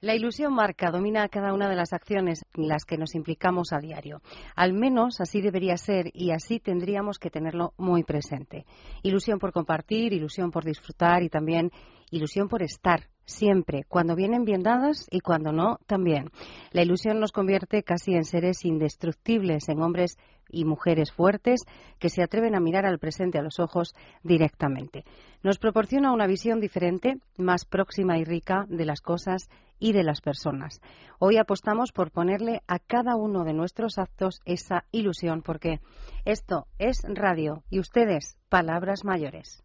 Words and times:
La 0.00 0.14
ilusión 0.14 0.54
marca, 0.54 0.92
domina 0.92 1.28
cada 1.28 1.52
una 1.52 1.68
de 1.68 1.74
las 1.74 1.92
acciones 1.92 2.44
en 2.54 2.68
las 2.68 2.84
que 2.84 2.96
nos 2.96 3.16
implicamos 3.16 3.72
a 3.72 3.80
diario. 3.80 4.22
Al 4.54 4.72
menos 4.72 5.20
así 5.20 5.40
debería 5.40 5.76
ser 5.76 6.12
y 6.14 6.30
así 6.30 6.60
tendríamos 6.60 7.18
que 7.18 7.30
tenerlo 7.30 7.74
muy 7.78 8.04
presente. 8.04 8.64
Ilusión 9.02 9.40
por 9.40 9.52
compartir, 9.52 10.12
ilusión 10.12 10.52
por 10.52 10.64
disfrutar 10.64 11.24
y 11.24 11.28
también 11.28 11.72
ilusión 12.12 12.46
por 12.46 12.62
estar 12.62 13.08
siempre, 13.28 13.84
cuando 13.88 14.16
vienen 14.16 14.44
bien 14.44 14.62
dadas 14.62 15.06
y 15.10 15.20
cuando 15.20 15.52
no, 15.52 15.78
también. 15.86 16.30
La 16.72 16.82
ilusión 16.82 17.20
nos 17.20 17.30
convierte 17.30 17.82
casi 17.82 18.14
en 18.14 18.24
seres 18.24 18.64
indestructibles, 18.64 19.68
en 19.68 19.82
hombres 19.82 20.16
y 20.50 20.64
mujeres 20.64 21.12
fuertes 21.12 21.60
que 21.98 22.08
se 22.08 22.22
atreven 22.22 22.54
a 22.54 22.60
mirar 22.60 22.86
al 22.86 22.98
presente 22.98 23.38
a 23.38 23.42
los 23.42 23.58
ojos 23.58 23.94
directamente. 24.22 25.04
Nos 25.42 25.58
proporciona 25.58 26.12
una 26.12 26.26
visión 26.26 26.58
diferente, 26.58 27.18
más 27.36 27.66
próxima 27.66 28.18
y 28.18 28.24
rica 28.24 28.64
de 28.68 28.86
las 28.86 29.02
cosas 29.02 29.48
y 29.78 29.92
de 29.92 30.02
las 30.02 30.20
personas. 30.20 30.80
Hoy 31.18 31.36
apostamos 31.36 31.92
por 31.92 32.10
ponerle 32.10 32.62
a 32.66 32.78
cada 32.78 33.14
uno 33.14 33.44
de 33.44 33.52
nuestros 33.52 33.98
actos 33.98 34.40
esa 34.46 34.84
ilusión, 34.90 35.42
porque 35.42 35.80
esto 36.24 36.66
es 36.78 37.02
radio 37.06 37.62
y 37.68 37.78
ustedes, 37.78 38.38
palabras 38.48 39.04
mayores. 39.04 39.62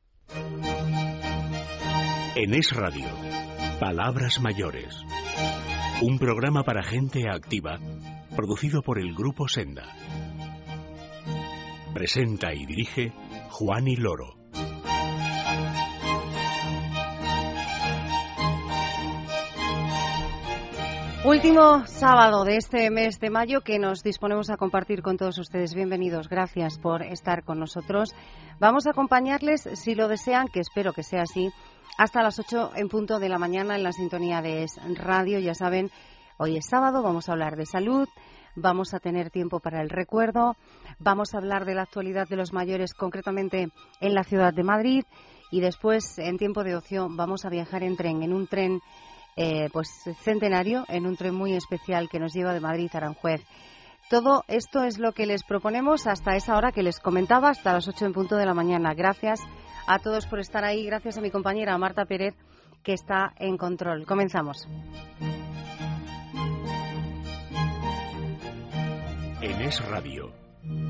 En 2.36 2.54
Es 2.54 2.72
Radio 2.72 3.33
Palabras 3.84 4.40
Mayores. 4.40 4.96
Un 6.02 6.18
programa 6.18 6.64
para 6.64 6.84
gente 6.84 7.30
activa, 7.30 7.80
producido 8.34 8.82
por 8.82 8.98
el 8.98 9.14
Grupo 9.14 9.50
Senda. 9.50 9.84
Presenta 11.94 12.54
y 12.54 12.66
dirige 12.66 13.12
Juan 13.50 13.90
y 13.90 13.98
Loro. 13.98 14.38
Último 21.26 21.86
sábado 21.86 22.46
de 22.46 22.56
este 22.56 22.90
mes 22.90 23.20
de 23.20 23.30
mayo 23.30 23.62
que 23.62 23.80
nos 23.80 24.02
disponemos 24.02 24.50
a 24.50 24.56
compartir 24.56 25.02
con 25.02 25.18
todos 25.18 25.38
ustedes. 25.40 25.74
Bienvenidos, 25.74 26.30
gracias 26.30 26.80
por 26.80 27.02
estar 27.02 27.44
con 27.44 27.60
nosotros. 27.60 28.16
Vamos 28.62 28.88
a 28.88 28.92
acompañarles, 28.92 29.68
si 29.74 29.94
lo 29.94 30.08
desean, 30.08 30.48
que 30.48 30.62
espero 30.62 30.94
que 30.94 31.04
sea 31.04 31.24
así, 31.24 31.50
hasta 31.98 32.24
las 32.24 32.40
8 32.40 32.72
en 32.76 32.90
punto 32.90 33.20
de 33.20 33.30
la 33.30 33.38
mañana 33.38 33.76
en 33.76 33.84
la 33.84 33.92
sintonía 33.92 34.42
de 34.42 34.64
es 34.64 34.80
Radio. 34.96 35.40
Ya 35.40 35.54
saben, 35.54 35.92
hoy 36.38 36.58
es 36.58 36.66
sábado, 36.70 37.04
vamos 37.04 37.30
a 37.30 37.34
hablar 37.34 37.56
de 37.56 37.66
salud, 37.66 38.08
vamos 38.56 38.94
a 38.94 39.00
tener 39.00 39.30
tiempo 39.30 39.60
para 39.60 39.82
el 39.82 39.90
recuerdo, 39.90 40.56
vamos 41.00 41.34
a 41.34 41.38
hablar 41.38 41.66
de 41.66 41.76
la 41.76 41.84
actualidad 41.84 42.28
de 42.28 42.36
los 42.36 42.54
mayores, 42.54 42.94
concretamente 42.94 43.70
en 44.00 44.14
la 44.14 44.24
ciudad 44.24 44.54
de 44.54 44.64
Madrid, 44.64 45.04
y 45.52 45.62
después, 45.62 46.18
en 46.18 46.38
tiempo 46.38 46.64
de 46.64 46.76
ocio, 46.76 47.08
vamos 47.12 47.46
a 47.46 47.50
viajar 47.50 47.84
en 47.84 47.96
tren, 47.96 48.24
en 48.24 48.34
un 48.34 48.48
tren 48.48 48.82
eh, 49.36 49.70
pues 49.72 49.88
centenario, 50.24 50.86
en 50.88 51.06
un 51.06 51.16
tren 51.16 51.36
muy 51.36 51.54
especial 51.54 52.10
que 52.10 52.20
nos 52.20 52.34
lleva 52.34 52.54
de 52.54 52.60
Madrid 52.60 52.90
a 52.94 52.98
Aranjuez. 52.98 53.42
Todo 54.10 54.44
esto 54.48 54.84
es 54.84 54.98
lo 54.98 55.12
que 55.12 55.26
les 55.26 55.44
proponemos 55.44 56.08
hasta 56.08 56.36
esa 56.36 56.58
hora 56.58 56.72
que 56.72 56.84
les 56.84 57.00
comentaba, 57.00 57.50
hasta 57.50 57.74
las 57.74 57.88
8 57.88 58.06
en 58.06 58.14
punto 58.14 58.36
de 58.36 58.46
la 58.46 58.54
mañana. 58.54 58.94
Gracias 58.94 59.42
a 59.88 60.00
todos 60.00 60.26
por 60.26 60.40
estar 60.40 60.64
ahí. 60.64 60.86
Gracias 60.86 61.18
a 61.18 61.22
mi 61.22 61.32
compañera 61.32 61.78
Marta 61.78 62.06
Pérez, 62.06 62.36
que 62.84 62.94
está 62.94 63.34
en 63.38 63.58
control. 63.58 64.06
Comenzamos. 64.06 64.68
En 69.42 69.62
Es 69.62 69.86
Radio, 69.86 70.32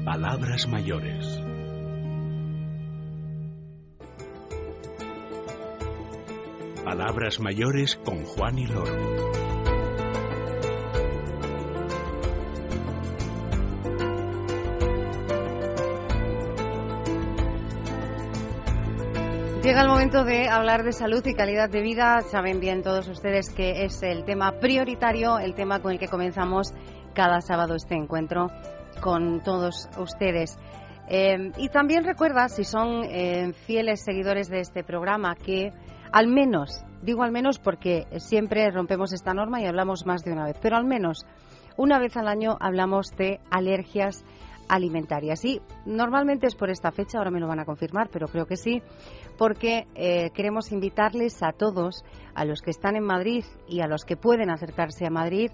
Palabras 0.06 0.68
Mayores. 0.68 1.42
Palabras 6.84 7.40
Mayores 7.40 7.96
con 7.96 8.26
Juan 8.26 8.60
y 8.60 8.68
Loro. 8.68 9.63
Llega 19.74 19.86
el 19.86 19.90
momento 19.90 20.24
de 20.24 20.50
hablar 20.50 20.84
de 20.84 20.92
salud 20.92 21.26
y 21.26 21.34
calidad 21.34 21.68
de 21.68 21.82
vida. 21.82 22.22
Saben 22.22 22.60
bien 22.60 22.84
todos 22.84 23.08
ustedes 23.08 23.50
que 23.50 23.86
es 23.86 24.04
el 24.04 24.24
tema 24.24 24.60
prioritario, 24.60 25.40
el 25.40 25.56
tema 25.56 25.80
con 25.80 25.94
el 25.94 25.98
que 25.98 26.08
comenzamos 26.08 26.72
cada 27.16 27.42
sábado 27.42 27.74
este 27.74 27.96
encuentro 27.96 28.52
con 29.02 29.42
todos 29.42 29.90
ustedes. 29.98 30.60
Eh, 31.10 31.52
y 31.58 31.70
también 31.70 32.04
recuerda, 32.04 32.50
si 32.50 32.64
son 32.64 33.04
eh, 33.06 33.52
fieles 33.66 34.04
seguidores 34.04 34.48
de 34.48 34.60
este 34.60 34.84
programa, 34.84 35.34
que 35.34 35.74
al 36.12 36.28
menos, 36.28 36.86
digo 37.02 37.24
al 37.24 37.32
menos 37.32 37.58
porque 37.58 38.06
siempre 38.18 38.70
rompemos 38.70 39.12
esta 39.12 39.34
norma 39.34 39.60
y 39.60 39.66
hablamos 39.66 40.06
más 40.06 40.24
de 40.24 40.34
una 40.34 40.46
vez, 40.46 40.58
pero 40.62 40.78
al 40.78 40.86
menos 40.86 41.26
una 41.78 41.98
vez 41.98 42.16
al 42.16 42.28
año 42.28 42.58
hablamos 42.60 43.08
de 43.18 43.40
alergias 43.50 44.24
alimentarias. 44.68 45.44
Y 45.46 45.62
normalmente 45.86 46.48
es 46.48 46.56
por 46.56 46.70
esta 46.70 46.92
fecha, 46.92 47.18
ahora 47.18 47.32
me 47.32 47.40
lo 47.40 47.48
van 47.48 47.60
a 47.60 47.66
confirmar, 47.66 48.10
pero 48.12 48.28
creo 48.28 48.46
que 48.46 48.58
sí, 48.58 48.82
porque 49.38 49.88
eh, 49.96 50.30
queremos 50.34 50.72
invitarles 50.72 51.42
a 51.44 51.52
todos, 51.52 52.04
a 52.36 52.46
los 52.46 52.62
que 52.62 52.72
están 52.72 52.96
en 52.96 53.04
Madrid 53.04 53.44
y 53.68 53.82
a 53.82 53.88
los 53.88 54.06
que 54.06 54.18
pueden 54.18 54.50
acercarse 54.50 55.06
a 55.06 55.10
Madrid, 55.10 55.52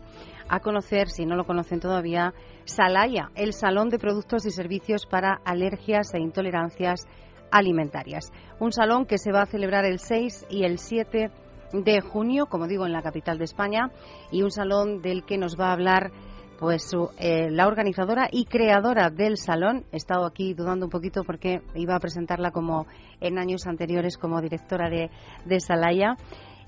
a 0.48 0.60
conocer, 0.60 1.10
si 1.10 1.26
no 1.26 1.36
lo 1.36 1.46
conocen 1.46 1.80
todavía, 1.80 2.34
Salaya, 2.66 3.32
el 3.36 3.54
Salón 3.54 3.90
de 3.90 4.00
Productos 4.00 4.46
y 4.46 4.52
Servicios 4.52 5.06
para 5.06 5.40
Alergias 5.46 6.14
e 6.14 6.20
Intolerancias 6.20 7.08
Alimentarias. 7.52 8.32
Un 8.60 8.72
salón 8.72 9.06
que 9.06 9.18
se 9.18 9.32
va 9.32 9.44
a 9.44 9.48
celebrar 9.48 9.86
el 9.86 10.00
6 10.00 10.48
y 10.50 10.64
el 10.64 10.78
7 10.78 11.32
de 11.74 12.02
junio, 12.02 12.48
como 12.48 12.68
digo, 12.68 12.86
en 12.86 12.92
la 12.92 13.02
capital 13.02 13.38
de 13.38 13.46
España, 13.46 13.92
y 14.32 14.42
un 14.42 14.52
salón 14.52 15.02
del 15.02 15.24
que 15.24 15.38
nos 15.38 15.60
va 15.60 15.70
a 15.70 15.74
hablar 15.74 16.12
pues 16.60 16.92
eh, 17.18 17.50
la 17.50 17.68
organizadora 17.68 18.28
y 18.30 18.44
creadora 18.44 19.10
del 19.10 19.38
salón, 19.38 19.86
he 19.94 19.96
estado 19.96 20.26
aquí 20.26 20.54
dudando 20.54 20.88
un 20.88 20.90
poquito 20.92 21.24
porque 21.24 21.62
iba 21.74 21.96
a 21.96 22.00
presentarla 22.00 22.52
como 22.52 22.86
en 23.22 23.40
años 23.40 23.66
anteriores 23.66 24.18
como 24.18 24.42
directora 24.42 24.90
de, 24.90 25.10
de 25.46 25.60
Salaya. 25.62 26.18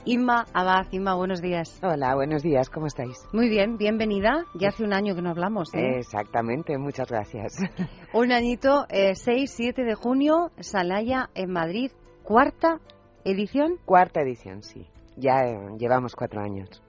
Inma 0.06 0.46
Abad, 0.54 0.88
Inma, 0.92 1.14
buenos 1.16 1.42
días. 1.42 1.78
Hola, 1.84 2.16
buenos 2.16 2.42
días, 2.42 2.70
¿cómo 2.70 2.88
estáis? 2.88 3.18
Muy 3.34 3.50
bien, 3.50 3.78
bienvenida. 3.78 4.46
Ya 4.56 4.70
hace 4.70 4.84
un 4.84 4.94
año 4.94 5.14
que 5.14 5.22
no 5.22 5.30
hablamos. 5.30 5.72
¿eh? 5.76 5.98
Exactamente, 5.98 6.78
muchas 6.78 7.10
gracias. 7.10 7.58
Un 8.14 8.32
añito, 8.32 8.86
6, 8.90 9.20
eh, 9.28 9.46
7 9.46 9.84
de 9.84 9.94
junio, 9.94 10.52
Salaya 10.60 11.30
en 11.36 11.52
Madrid, 11.52 11.92
cuarta 12.24 12.80
edición. 13.26 13.78
Cuarta 13.86 14.22
edición, 14.22 14.64
sí. 14.64 14.88
Ya 15.18 15.44
llevamos 15.78 16.16
cuatro 16.16 16.42
años. 16.42 16.82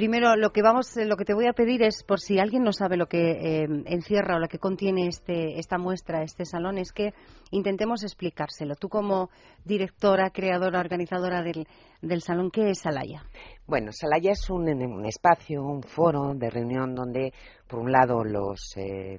Primero, 0.00 0.34
lo 0.34 0.50
que 0.50 0.62
vamos, 0.62 0.96
lo 0.96 1.14
que 1.14 1.26
te 1.26 1.34
voy 1.34 1.46
a 1.46 1.52
pedir 1.52 1.82
es, 1.82 2.04
por 2.04 2.20
si 2.20 2.38
alguien 2.38 2.62
no 2.62 2.72
sabe 2.72 2.96
lo 2.96 3.06
que 3.06 3.32
eh, 3.32 3.66
encierra 3.84 4.36
o 4.36 4.38
lo 4.38 4.48
que 4.48 4.58
contiene 4.58 5.06
este, 5.06 5.58
esta 5.58 5.76
muestra, 5.76 6.22
este 6.22 6.46
salón, 6.46 6.78
es 6.78 6.90
que 6.90 7.12
intentemos 7.50 8.02
explicárselo. 8.02 8.76
Tú 8.76 8.88
como 8.88 9.28
directora, 9.62 10.30
creadora, 10.30 10.80
organizadora 10.80 11.42
del, 11.42 11.68
del 12.00 12.22
salón, 12.22 12.50
¿qué 12.50 12.70
es 12.70 12.78
Salaya? 12.78 13.26
Bueno, 13.66 13.92
Salaya 13.92 14.32
es 14.32 14.48
un, 14.48 14.70
un, 14.70 15.04
espacio, 15.04 15.62
un 15.62 15.82
foro 15.82 16.32
de 16.34 16.48
reunión 16.48 16.94
donde, 16.94 17.34
por 17.68 17.80
un 17.80 17.92
lado, 17.92 18.24
los 18.24 18.74
eh, 18.78 19.18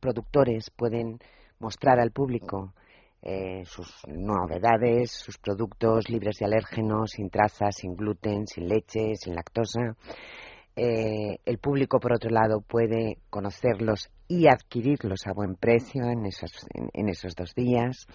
productores 0.00 0.70
pueden 0.70 1.18
mostrar 1.58 2.00
al 2.00 2.10
público 2.10 2.72
eh, 3.22 3.62
sus 3.64 3.88
novedades, 4.08 5.12
sus 5.12 5.38
productos 5.38 6.08
libres 6.08 6.38
de 6.38 6.46
alérgenos, 6.46 7.12
sin 7.12 7.30
trazas, 7.30 7.76
sin 7.76 7.94
gluten, 7.94 8.46
sin 8.46 8.68
leche, 8.68 9.14
sin 9.14 9.34
lactosa. 9.34 9.96
Eh, 10.74 11.38
el 11.44 11.58
público, 11.58 12.00
por 12.00 12.14
otro 12.14 12.30
lado, 12.30 12.60
puede 12.60 13.18
conocerlos 13.30 14.10
y 14.32 14.48
adquirirlos 14.48 15.26
a 15.26 15.32
buen 15.32 15.56
precio 15.56 16.04
en 16.04 16.24
esos, 16.26 16.50
en, 16.72 17.08
esos 17.08 17.34
dos 17.34 17.54
días. 17.54 18.06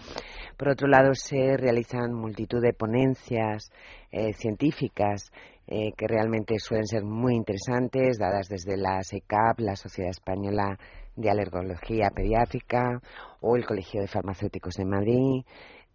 Por 0.56 0.70
otro 0.70 0.88
lado, 0.88 1.14
se 1.14 1.56
realizan 1.56 2.12
multitud 2.12 2.60
de 2.60 2.72
ponencias 2.72 3.70
eh, 4.10 4.32
científicas 4.32 5.30
que 5.68 6.06
realmente 6.06 6.58
suelen 6.58 6.86
ser 6.86 7.04
muy 7.04 7.34
interesantes, 7.34 8.16
dadas 8.18 8.48
desde 8.48 8.78
la 8.78 9.02
SECAP, 9.02 9.60
la 9.60 9.76
Sociedad 9.76 10.08
Española 10.08 10.78
de 11.14 11.30
Alergología 11.30 12.10
Pediátrica 12.10 13.02
o 13.40 13.56
el 13.56 13.66
Colegio 13.66 14.00
de 14.00 14.06
Farmacéuticos 14.06 14.74
de 14.74 14.84
Madrid. 14.84 15.44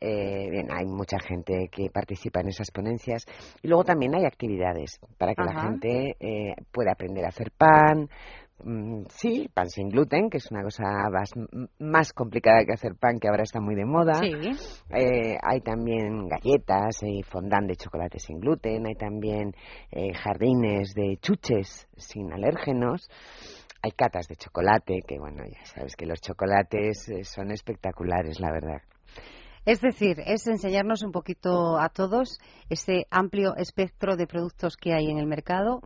Eh, 0.05 0.49
bien, 0.51 0.67
hay 0.69 0.85
mucha 0.85 1.17
gente 1.17 1.69
que 1.71 1.89
participa 1.89 2.41
en 2.41 2.49
esas 2.49 2.71
ponencias 2.71 3.25
y 3.61 3.69
luego 3.69 3.85
también 3.85 4.13
hay 4.13 4.25
actividades 4.25 4.99
para 5.17 5.33
que 5.33 5.43
la 5.43 5.61
gente 5.61 6.17
eh, 6.19 6.55
pueda 6.73 6.91
aprender 6.91 7.23
a 7.23 7.29
hacer 7.29 7.51
pan, 7.51 8.09
mm, 8.63 9.05
sí, 9.09 9.49
pan 9.53 9.69
sin 9.69 9.89
gluten, 9.89 10.29
que 10.29 10.37
es 10.37 10.51
una 10.51 10.63
cosa 10.63 10.83
más, 11.79 12.13
complicada 12.13 12.65
que 12.65 12.73
hacer 12.73 12.95
pan, 12.95 13.19
que 13.19 13.27
ahora 13.27 13.43
está 13.43 13.59
muy 13.59 13.75
de 13.75 13.85
moda. 13.85 14.21
Eh, 14.23 15.37
hay 15.41 15.61
también 15.61 16.27
galletas 16.27 17.03
y 17.03 17.23
fondant 17.23 17.67
de 17.67 17.75
chocolate 17.75 18.19
sin 18.19 18.39
gluten. 18.39 18.85
Hay 18.87 18.95
también 18.95 19.53
jardines 20.15 20.93
de 20.93 21.17
chuches 21.21 21.87
sin 21.97 22.31
alérgenos. 22.31 23.09
Hay 23.85 23.91
catas 23.91 24.29
de 24.29 24.37
chocolate, 24.37 25.01
que 25.05 25.19
bueno, 25.19 25.43
ya 25.43 25.65
sabes 25.65 25.97
que 25.97 26.05
los 26.05 26.21
chocolates 26.21 27.09
eh, 27.09 27.25
son 27.25 27.51
espectaculares, 27.51 28.39
la 28.39 28.49
verdad. 28.49 28.81
Es 29.65 29.81
decir, 29.81 30.21
es 30.25 30.47
enseñarnos 30.47 31.03
un 31.03 31.11
poquito 31.11 31.77
a 31.77 31.89
todos 31.89 32.39
ese 32.69 33.07
amplio 33.11 33.57
espectro 33.57 34.15
de 34.15 34.25
productos 34.25 34.77
que 34.77 34.93
hay 34.93 35.09
en 35.09 35.17
el 35.17 35.27
mercado, 35.27 35.81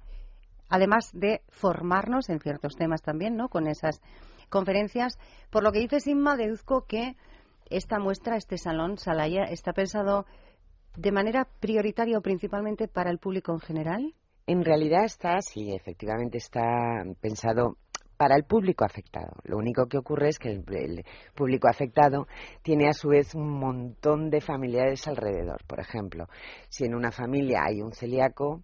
además 0.69 1.09
de 1.13 1.41
formarnos 1.49 2.29
en 2.29 2.39
ciertos 2.39 2.75
temas 2.75 3.01
también, 3.01 3.35
¿no? 3.35 3.49
Con 3.49 3.67
esas 3.67 4.01
conferencias. 4.49 5.17
Por 5.49 5.63
lo 5.63 5.71
que 5.71 5.79
dice 5.79 5.99
Simma, 5.99 6.35
deduzco 6.35 6.85
que 6.87 7.15
esta 7.69 7.99
muestra, 7.99 8.37
este 8.37 8.57
salón 8.57 8.97
Salaya, 8.97 9.43
está 9.43 9.73
pensado 9.73 10.25
de 10.95 11.11
manera 11.11 11.47
prioritaria 11.59 12.17
o 12.17 12.21
principalmente 12.21 12.87
para 12.87 13.11
el 13.11 13.19
público 13.19 13.53
en 13.53 13.59
general. 13.59 14.13
En 14.47 14.63
realidad 14.63 15.03
está, 15.03 15.41
sí, 15.41 15.73
efectivamente 15.73 16.37
está 16.37 17.03
pensado 17.19 17.77
para 18.17 18.35
el 18.35 18.43
público 18.45 18.83
afectado. 18.83 19.33
Lo 19.43 19.57
único 19.57 19.85
que 19.85 19.97
ocurre 19.97 20.29
es 20.29 20.39
que 20.39 20.49
el, 20.49 21.05
público 21.35 21.67
afectado 21.69 22.27
tiene 22.63 22.89
a 22.89 22.93
su 22.93 23.09
vez 23.09 23.35
un 23.35 23.49
montón 23.49 24.29
de 24.29 24.41
familiares 24.41 25.07
alrededor. 25.07 25.63
Por 25.67 25.79
ejemplo, 25.79 26.27
si 26.67 26.85
en 26.85 26.95
una 26.95 27.11
familia 27.11 27.61
hay 27.65 27.81
un 27.81 27.91
celíaco, 27.91 28.63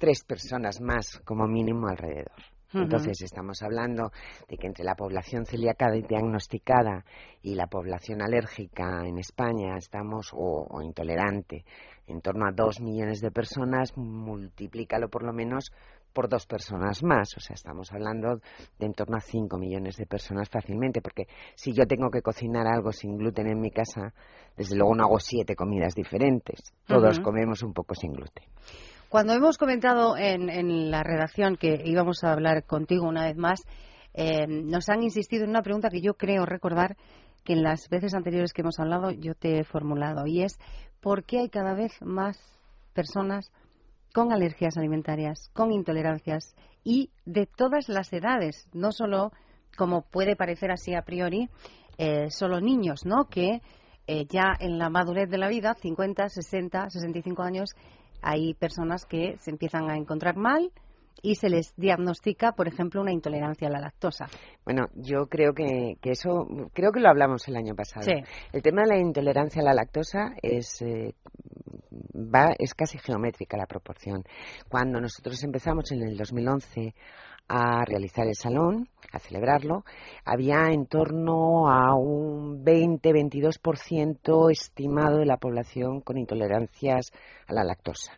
tres 0.00 0.24
personas 0.24 0.80
más 0.80 1.20
como 1.26 1.46
mínimo 1.46 1.86
alrededor. 1.86 2.32
Entonces 2.72 3.20
estamos 3.22 3.62
hablando 3.62 4.12
de 4.48 4.56
que 4.56 4.68
entre 4.68 4.84
la 4.84 4.94
población 4.94 5.44
celíaca 5.44 5.90
diagnosticada 5.90 7.04
y 7.42 7.56
la 7.56 7.66
población 7.66 8.22
alérgica 8.22 9.02
en 9.04 9.18
España 9.18 9.76
estamos, 9.76 10.30
o, 10.32 10.80
intolerante, 10.80 11.64
en 12.06 12.20
torno 12.20 12.46
a 12.46 12.52
dos 12.52 12.80
millones 12.80 13.20
de 13.20 13.32
personas, 13.32 13.96
multiplícalo 13.96 15.08
por 15.08 15.24
lo 15.24 15.32
menos 15.32 15.72
por 16.12 16.28
dos 16.28 16.46
personas 16.46 17.02
más. 17.02 17.36
O 17.36 17.40
sea, 17.40 17.54
estamos 17.54 17.92
hablando 17.92 18.36
de 18.78 18.86
en 18.86 18.94
torno 18.94 19.16
a 19.16 19.20
cinco 19.20 19.58
millones 19.58 19.96
de 19.96 20.06
personas 20.06 20.48
fácilmente, 20.48 21.02
porque 21.02 21.26
si 21.56 21.72
yo 21.72 21.86
tengo 21.86 22.08
que 22.08 22.22
cocinar 22.22 22.68
algo 22.68 22.92
sin 22.92 23.16
gluten 23.16 23.48
en 23.48 23.60
mi 23.60 23.72
casa, 23.72 24.14
desde 24.56 24.76
luego 24.76 24.94
no 24.94 25.04
hago 25.04 25.18
siete 25.18 25.56
comidas 25.56 25.94
diferentes. 25.94 26.72
Todos 26.86 27.18
comemos 27.18 27.64
un 27.64 27.72
poco 27.72 27.96
sin 27.96 28.12
gluten. 28.12 28.44
Cuando 29.10 29.32
hemos 29.32 29.58
comentado 29.58 30.16
en, 30.16 30.88
la 30.92 31.02
redacción 31.02 31.56
que 31.56 31.82
íbamos 31.84 32.22
a 32.22 32.30
hablar 32.30 32.62
contigo 32.62 33.08
una 33.08 33.24
vez 33.24 33.36
más, 33.36 33.66
eh, 34.14 34.46
nos 34.46 34.88
han 34.88 35.02
insistido 35.02 35.42
en 35.42 35.50
una 35.50 35.62
pregunta 35.62 35.90
que 35.90 36.00
yo 36.00 36.14
creo 36.14 36.46
recordar 36.46 36.96
que 37.42 37.54
en 37.54 37.64
las 37.64 37.88
veces 37.88 38.14
anteriores 38.14 38.52
que 38.52 38.62
hemos 38.62 38.78
hablado 38.78 39.10
yo 39.10 39.34
te 39.34 39.58
he 39.58 39.64
formulado, 39.64 40.28
y 40.28 40.44
es 40.44 40.60
¿por 41.00 41.24
qué 41.24 41.40
hay 41.40 41.48
cada 41.48 41.74
vez 41.74 41.90
más 42.02 42.38
personas 42.94 43.50
con 44.14 44.32
alergias 44.32 44.76
alimentarias, 44.76 45.50
con 45.54 45.72
intolerancias 45.72 46.54
y 46.84 47.10
de 47.24 47.46
todas 47.46 47.88
las 47.88 48.12
edades, 48.12 48.68
no 48.72 48.92
solo 48.92 49.32
como 49.76 50.02
puede 50.02 50.36
parecer 50.36 50.70
así 50.70 50.94
a 50.94 51.02
priori, 51.02 51.48
eh, 51.98 52.30
solo 52.30 52.60
niños, 52.60 53.04
¿no? 53.04 53.24
Que 53.24 53.60
eh, 54.06 54.26
ya 54.28 54.54
en 54.60 54.78
la 54.78 54.88
madurez 54.88 55.28
de 55.28 55.38
la 55.38 55.48
vida, 55.48 55.74
50, 55.74 56.28
60, 56.28 56.90
65 56.90 57.42
años, 57.42 57.74
hay 58.22 58.54
personas 58.54 59.06
que 59.06 59.36
se 59.38 59.50
empiezan 59.50 59.90
a 59.90 59.96
encontrar 59.96 60.36
mal 60.36 60.70
y 61.22 61.34
se 61.34 61.50
les 61.50 61.74
diagnostica, 61.76 62.52
por 62.52 62.68
ejemplo, 62.68 63.00
una 63.00 63.12
intolerancia 63.12 63.68
a 63.68 63.70
la 63.70 63.80
lactosa. 63.80 64.26
Bueno, 64.64 64.86
yo 64.94 65.26
creo 65.26 65.52
que, 65.52 65.98
eso, 66.02 66.46
creo 66.72 66.92
que 66.92 67.00
lo 67.00 67.08
hablamos 67.08 67.46
el 67.48 67.56
año 67.56 67.74
pasado. 67.74 68.06
El 68.52 68.62
tema 68.62 68.82
de 68.82 68.88
la 68.88 68.98
intolerancia 68.98 69.60
a 69.60 69.64
la 69.64 69.74
lactosa 69.74 70.32
es 70.42 70.80
eh, 70.82 71.14
va, 72.14 72.54
es 72.58 72.74
casi 72.74 72.98
geométrica 72.98 73.56
la 73.56 73.66
proporción. 73.66 74.24
Cuando 74.68 75.00
nosotros 75.00 75.42
empezamos 75.44 75.90
en 75.92 76.02
el 76.02 76.16
2011 76.16 76.94
a 77.52 77.84
realizar 77.84 78.28
el 78.28 78.36
salón, 78.36 78.88
a 79.12 79.18
celebrarlo, 79.18 79.84
había 80.24 80.68
en 80.70 80.86
torno 80.86 81.68
a 81.68 81.96
un 81.96 82.64
20-22% 82.64 84.52
estimado 84.52 85.18
de 85.18 85.26
la 85.26 85.36
población 85.36 86.00
con 86.00 86.16
intolerancias 86.16 87.10
a 87.48 87.52
la 87.52 87.64
lactosa. 87.64 88.12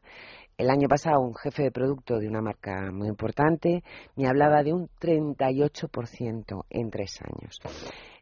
El 0.58 0.68
año 0.68 0.86
pasado 0.86 1.22
un 1.22 1.34
jefe 1.34 1.62
de 1.62 1.70
producto 1.70 2.18
de 2.18 2.28
una 2.28 2.42
marca 2.42 2.92
muy 2.92 3.08
importante 3.08 3.82
me 4.16 4.28
hablaba 4.28 4.62
de 4.62 4.74
un 4.74 4.90
38% 5.00 6.64
en 6.68 6.90
tres 6.90 7.18
años. 7.22 7.58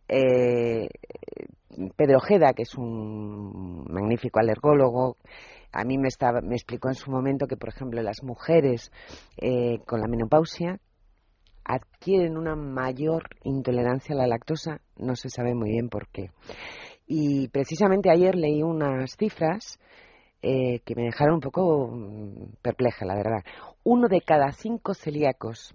Eh, 0.07 0.89
Pedro 1.97 2.19
Ojeda, 2.19 2.53
que 2.53 2.63
es 2.63 2.77
un 2.77 3.85
magnífico 3.91 4.39
alergólogo, 4.39 5.17
a 5.73 5.83
mí 5.83 5.99
me, 5.99 6.07
estaba, 6.07 6.41
me 6.41 6.55
explicó 6.55 6.89
en 6.89 6.95
su 6.95 7.11
momento 7.11 7.49
que, 7.49 7.57
por 7.57 7.71
ejemplo, 7.71 8.01
las 8.01 8.23
mujeres 8.23 8.93
eh, 9.37 9.81
con 9.87 10.01
la 10.01 10.07
menopausia 10.07 10.79
adquieren 11.75 12.37
una 12.37 12.57
mayor 12.57 13.29
intolerancia 13.45 14.15
a 14.15 14.19
la 14.19 14.27
lactosa, 14.27 14.81
no 14.97 15.17
se 15.17 15.29
sabe 15.29 15.55
muy 15.55 15.71
bien 15.71 15.89
por 15.89 16.09
qué. 16.09 16.31
Y 17.07 17.49
precisamente 17.49 18.11
ayer 18.11 18.35
leí 18.35 18.63
unas 18.63 19.17
cifras 19.17 19.79
eh, 20.43 20.81
que 20.85 20.95
me 20.95 21.03
dejaron 21.03 21.35
un 21.35 21.41
poco 21.41 21.89
mm, 21.89 22.57
perpleja, 22.63 23.05
la 23.05 23.15
verdad. 23.15 23.45
Uno 23.85 24.09
de 24.09 24.21
cada 24.21 24.53
cinco 24.53 24.95
celíacos 24.95 25.75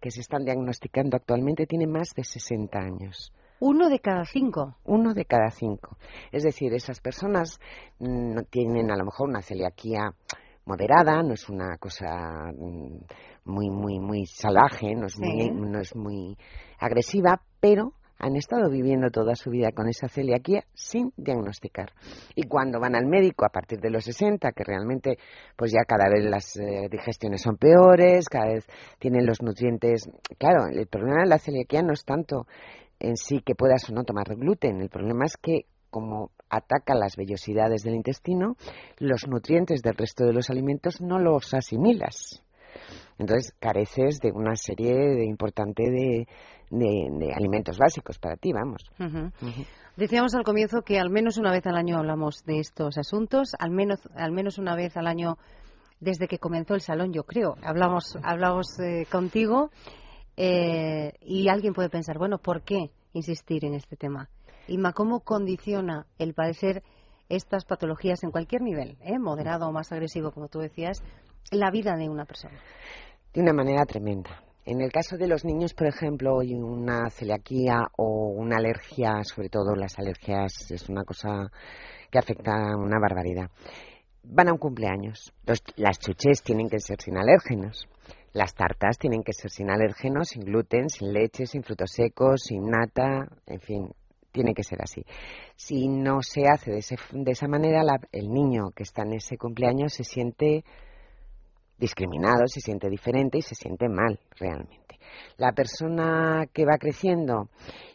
que 0.00 0.10
se 0.10 0.20
están 0.20 0.44
diagnosticando 0.44 1.16
actualmente 1.16 1.66
tiene 1.66 1.86
más 1.86 2.10
de 2.14 2.24
60 2.24 2.78
años. 2.78 3.32
Uno 3.58 3.88
de 3.88 4.00
cada 4.00 4.24
cinco. 4.24 4.76
Uno 4.84 5.14
de 5.14 5.24
cada 5.24 5.50
cinco. 5.50 5.96
Es 6.30 6.42
decir, 6.42 6.74
esas 6.74 7.00
personas 7.00 7.58
mm, 7.98 8.34
no 8.34 8.42
tienen 8.42 8.90
a 8.90 8.96
lo 8.96 9.04
mejor 9.04 9.28
una 9.28 9.42
celiaquía 9.42 10.14
moderada, 10.66 11.22
no 11.22 11.32
es 11.32 11.48
una 11.48 11.78
cosa 11.78 12.52
mm, 12.52 12.98
muy, 13.44 13.70
muy, 13.70 13.98
muy 13.98 14.26
salvaje, 14.26 14.94
no 14.94 15.06
es, 15.06 15.18
muy, 15.18 15.50
no 15.50 15.80
es 15.80 15.94
muy 15.96 16.36
agresiva, 16.78 17.40
pero 17.60 17.94
han 18.18 18.36
estado 18.36 18.70
viviendo 18.70 19.10
toda 19.10 19.34
su 19.34 19.50
vida 19.50 19.72
con 19.72 19.88
esa 19.88 20.08
celiaquía 20.08 20.64
sin 20.74 21.12
diagnosticar. 21.16 21.92
Y 22.34 22.44
cuando 22.44 22.80
van 22.80 22.96
al 22.96 23.06
médico 23.06 23.44
a 23.44 23.50
partir 23.50 23.78
de 23.78 23.90
los 23.90 24.04
60, 24.04 24.52
que 24.52 24.64
realmente 24.64 25.18
pues 25.54 25.72
ya 25.72 25.84
cada 25.86 26.08
vez 26.08 26.24
las 26.24 26.56
eh, 26.56 26.88
digestiones 26.90 27.42
son 27.42 27.56
peores, 27.56 28.28
cada 28.28 28.46
vez 28.54 28.66
tienen 28.98 29.26
los 29.26 29.42
nutrientes... 29.42 30.08
Claro, 30.38 30.66
el 30.72 30.86
problema 30.86 31.22
de 31.22 31.28
la 31.28 31.38
celiaquía 31.38 31.82
no 31.82 31.92
es 31.92 32.04
tanto 32.04 32.46
en 32.98 33.16
sí 33.16 33.40
que 33.44 33.54
puedas 33.54 33.88
o 33.90 33.92
no 33.92 34.04
tomar 34.04 34.34
gluten. 34.34 34.80
El 34.80 34.88
problema 34.88 35.26
es 35.26 35.36
que 35.36 35.66
como 35.90 36.30
ataca 36.48 36.94
las 36.94 37.16
vellosidades 37.16 37.82
del 37.82 37.94
intestino, 37.94 38.56
los 38.98 39.26
nutrientes 39.26 39.82
del 39.82 39.94
resto 39.94 40.24
de 40.24 40.32
los 40.32 40.50
alimentos 40.50 41.00
no 41.00 41.18
los 41.18 41.52
asimilas. 41.54 42.42
Entonces 43.18 43.54
careces 43.58 44.20
de 44.20 44.30
una 44.32 44.54
serie 44.56 44.94
de 44.94 45.24
importante 45.24 45.84
de, 45.90 46.26
alimentos 47.34 47.78
básicos 47.78 48.18
para 48.18 48.36
ti, 48.36 48.52
vamos. 48.52 48.82
Decíamos 49.96 50.34
al 50.34 50.44
comienzo 50.44 50.82
que 50.82 50.98
al 50.98 51.08
menos 51.08 51.38
una 51.38 51.50
vez 51.50 51.66
al 51.66 51.76
año 51.76 51.96
hablamos 51.96 52.44
de 52.44 52.58
estos 52.58 52.98
asuntos, 52.98 53.52
al 53.58 53.70
menos, 53.70 54.00
al 54.14 54.32
menos 54.32 54.58
una 54.58 54.76
vez 54.76 54.94
al 54.96 55.06
año 55.06 55.38
desde 56.00 56.28
que 56.28 56.38
comenzó 56.38 56.74
el 56.74 56.82
salón, 56.82 57.12
yo 57.14 57.24
creo. 57.24 57.56
Hablamos, 57.62 58.18
hablamos 58.22 58.78
eh, 58.78 59.06
contigo 59.10 59.70
eh, 60.36 61.14
y 61.22 61.48
alguien 61.48 61.72
puede 61.72 61.88
pensar, 61.88 62.18
bueno, 62.18 62.36
¿por 62.36 62.62
qué 62.62 62.90
insistir 63.14 63.64
en 63.64 63.74
este 63.74 63.96
tema? 63.96 64.28
Inma, 64.68 64.92
¿cómo 64.92 65.20
condiciona 65.20 66.06
el 66.18 66.34
padecer 66.34 66.82
estas 67.28 67.64
patologías 67.64 68.24
en 68.24 68.30
cualquier 68.30 68.62
nivel, 68.62 68.96
eh, 69.00 69.18
moderado 69.18 69.68
o 69.68 69.72
más 69.72 69.92
agresivo, 69.92 70.32
como 70.32 70.48
tú 70.48 70.58
decías, 70.58 71.02
la 71.52 71.70
vida 71.70 71.96
de 71.96 72.08
una 72.08 72.24
persona? 72.24 72.58
De 73.32 73.40
una 73.40 73.52
manera 73.52 73.84
tremenda. 73.84 74.42
En 74.64 74.80
el 74.80 74.90
caso 74.90 75.16
de 75.16 75.28
los 75.28 75.44
niños, 75.44 75.74
por 75.74 75.86
ejemplo, 75.86 76.40
hay 76.40 76.54
una 76.54 77.08
celiaquía 77.10 77.86
o 77.96 78.32
una 78.36 78.56
alergia, 78.56 79.22
sobre 79.22 79.48
todo 79.48 79.76
las 79.76 79.96
alergias, 79.98 80.68
es 80.72 80.88
una 80.88 81.04
cosa 81.04 81.52
que 82.10 82.18
afecta 82.18 82.52
a 82.52 82.76
una 82.76 82.98
barbaridad. 82.98 83.48
Van 84.24 84.48
a 84.48 84.52
un 84.52 84.58
cumpleaños. 84.58 85.32
las 85.76 86.00
chuches 86.00 86.42
tienen 86.42 86.68
que 86.68 86.80
ser 86.80 87.00
sin 87.00 87.16
alérgenos. 87.16 87.86
Las 88.32 88.54
tartas 88.54 88.98
tienen 88.98 89.22
que 89.22 89.32
ser 89.32 89.52
sin 89.52 89.70
alérgenos, 89.70 90.28
sin 90.30 90.42
gluten, 90.42 90.88
sin 90.88 91.12
leche, 91.12 91.46
sin 91.46 91.62
frutos 91.62 91.92
secos, 91.92 92.42
sin 92.42 92.64
nata, 92.68 93.28
en 93.46 93.60
fin, 93.60 93.88
tiene 94.36 94.52
que 94.52 94.62
ser 94.62 94.82
así. 94.82 95.02
Si 95.56 95.88
no 95.88 96.18
se 96.20 96.42
hace 96.46 96.70
de, 96.70 96.84
de 97.12 97.32
esa 97.32 97.48
manera, 97.48 97.80
el 98.12 98.28
niño 98.28 98.70
que 98.76 98.82
está 98.82 99.02
en 99.02 99.14
ese 99.14 99.38
cumpleaños 99.38 99.94
se 99.94 100.04
siente 100.04 100.62
discriminado, 101.78 102.46
se 102.46 102.60
siente 102.60 102.90
diferente 102.90 103.38
y 103.38 103.42
se 103.42 103.54
siente 103.54 103.88
mal 103.88 104.20
realmente. 104.38 104.98
La 105.38 105.52
persona 105.52 106.44
que 106.52 106.66
va 106.66 106.76
creciendo 106.78 107.48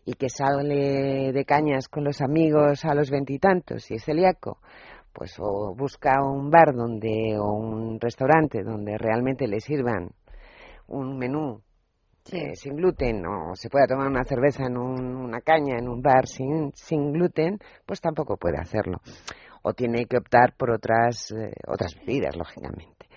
y 0.03 0.13
que 0.13 0.29
sale 0.29 1.31
de 1.31 1.45
cañas 1.45 1.87
con 1.87 2.03
los 2.03 2.21
amigos 2.21 2.85
a 2.85 2.95
los 2.95 3.11
veintitantos 3.11 3.91
y 3.91 3.95
es 3.95 4.03
celíaco, 4.03 4.57
pues 5.13 5.35
o 5.39 5.75
busca 5.75 6.23
un 6.23 6.49
bar 6.49 6.73
donde 6.73 7.37
o 7.37 7.53
un 7.53 7.99
restaurante 7.99 8.63
donde 8.63 8.97
realmente 8.97 9.47
le 9.47 9.59
sirvan 9.59 10.09
un 10.87 11.17
menú 11.17 11.61
eh, 12.31 12.55
sin 12.55 12.75
gluten 12.75 13.25
o 13.25 13.55
se 13.55 13.69
pueda 13.69 13.87
tomar 13.87 14.07
una 14.07 14.23
cerveza 14.23 14.65
en 14.65 14.77
una 14.77 15.41
caña 15.41 15.77
en 15.77 15.89
un 15.89 16.01
bar 16.01 16.27
sin, 16.27 16.71
sin 16.73 17.11
gluten, 17.11 17.57
pues 17.85 17.99
tampoco 17.99 18.37
puede 18.37 18.57
hacerlo. 18.59 19.01
O 19.63 19.73
tiene 19.73 20.05
que 20.05 20.17
optar 20.17 20.53
por 20.55 20.71
otras, 20.71 21.31
eh, 21.31 21.53
otras 21.67 21.95
bebidas, 21.95 22.35
lógicamente. 22.35 23.07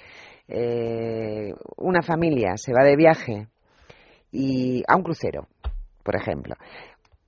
Eh, 0.48 1.52
una 1.76 2.02
familia 2.02 2.56
se 2.56 2.72
va 2.72 2.84
de 2.84 2.96
viaje 2.96 3.48
y 4.30 4.82
a 4.88 4.96
un 4.96 5.02
crucero, 5.02 5.48
por 6.02 6.16
ejemplo, 6.16 6.54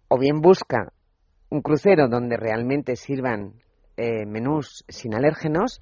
o 0.09 0.18
bien 0.18 0.40
busca 0.40 0.92
un 1.49 1.62
crucero 1.62 2.09
donde 2.09 2.37
realmente 2.37 2.97
sirvan 2.97 3.54
eh, 3.97 4.26
menús 4.26 4.85
sin 4.88 5.14
alérgenos, 5.14 5.80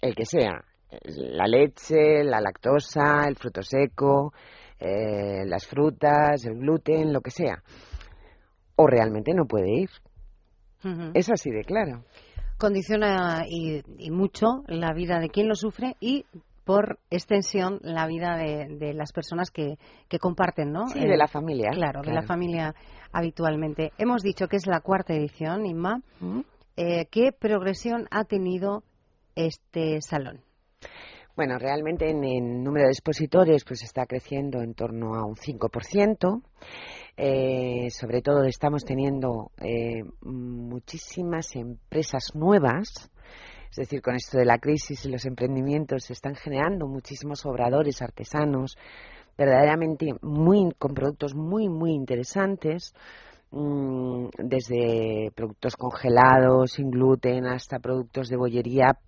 el 0.00 0.14
que 0.14 0.24
sea, 0.24 0.64
la 1.04 1.46
leche, 1.46 2.24
la 2.24 2.40
lactosa, 2.40 3.26
el 3.28 3.36
fruto 3.36 3.62
seco, 3.62 4.32
eh, 4.78 5.44
las 5.46 5.66
frutas, 5.66 6.44
el 6.44 6.58
gluten, 6.58 7.12
lo 7.12 7.20
que 7.20 7.30
sea. 7.30 7.62
O 8.76 8.86
realmente 8.86 9.32
no 9.34 9.46
puede 9.46 9.70
ir. 9.70 9.90
Es 11.14 11.30
así 11.30 11.50
de 11.50 11.64
claro. 11.64 12.04
Condiciona 12.58 13.44
y, 13.48 13.82
mucho 14.10 14.62
la 14.68 14.92
vida 14.92 15.18
de 15.18 15.30
quien 15.30 15.48
lo 15.48 15.54
sufre 15.54 15.96
y 16.00 16.24
por 16.64 16.98
extensión 17.10 17.78
la 17.82 18.06
vida 18.06 18.36
de, 18.36 18.92
las 18.94 19.12
personas 19.12 19.50
que, 19.50 19.78
comparten, 20.20 20.72
¿no? 20.72 20.86
Sí, 20.88 21.00
de 21.00 21.16
la 21.16 21.26
familia. 21.26 21.70
Claro, 21.72 22.02
de 22.02 22.12
la 22.12 22.22
familia 22.22 22.74
habitualmente. 23.12 23.92
Hemos 23.98 24.22
dicho 24.22 24.46
que 24.46 24.56
es 24.56 24.66
la 24.66 24.80
cuarta 24.80 25.14
edición, 25.14 25.66
Inma. 25.66 26.02
Eh, 26.76 27.06
¿Qué 27.10 27.32
progresión 27.32 28.06
ha 28.10 28.24
tenido 28.24 28.82
este 29.34 30.00
salón? 30.02 30.40
Bueno, 31.36 31.58
realmente 31.58 32.08
en 32.08 32.24
el 32.24 32.64
número 32.64 32.86
de 32.86 32.92
expositores 32.92 33.62
pues 33.62 33.82
está 33.82 34.06
creciendo 34.06 34.62
en 34.62 34.72
torno 34.72 35.14
a 35.16 35.26
un 35.26 35.34
5%. 35.34 36.42
Eh, 37.14 37.90
sobre 37.90 38.22
todo 38.22 38.44
estamos 38.44 38.86
teniendo 38.86 39.50
eh, 39.58 40.02
muchísimas 40.22 41.54
empresas 41.54 42.30
nuevas. 42.34 43.10
Es 43.70 43.76
decir, 43.76 44.00
con 44.00 44.14
esto 44.14 44.38
de 44.38 44.46
la 44.46 44.56
crisis 44.56 45.04
y 45.04 45.10
los 45.10 45.26
emprendimientos 45.26 46.04
se 46.04 46.14
están 46.14 46.36
generando 46.36 46.86
muchísimos 46.86 47.44
obradores, 47.44 48.00
artesanos, 48.00 48.78
verdaderamente 49.36 50.14
muy, 50.22 50.72
con 50.78 50.94
productos 50.94 51.34
muy, 51.34 51.68
muy 51.68 51.92
interesantes 51.92 52.94
mm, 53.50 54.28
desde 54.38 55.32
productos 55.34 55.76
congelados, 55.76 56.72
sin 56.72 56.90
gluten, 56.90 57.44
hasta 57.44 57.78
productos 57.78 58.30
de 58.30 58.38
bollería 58.38 58.98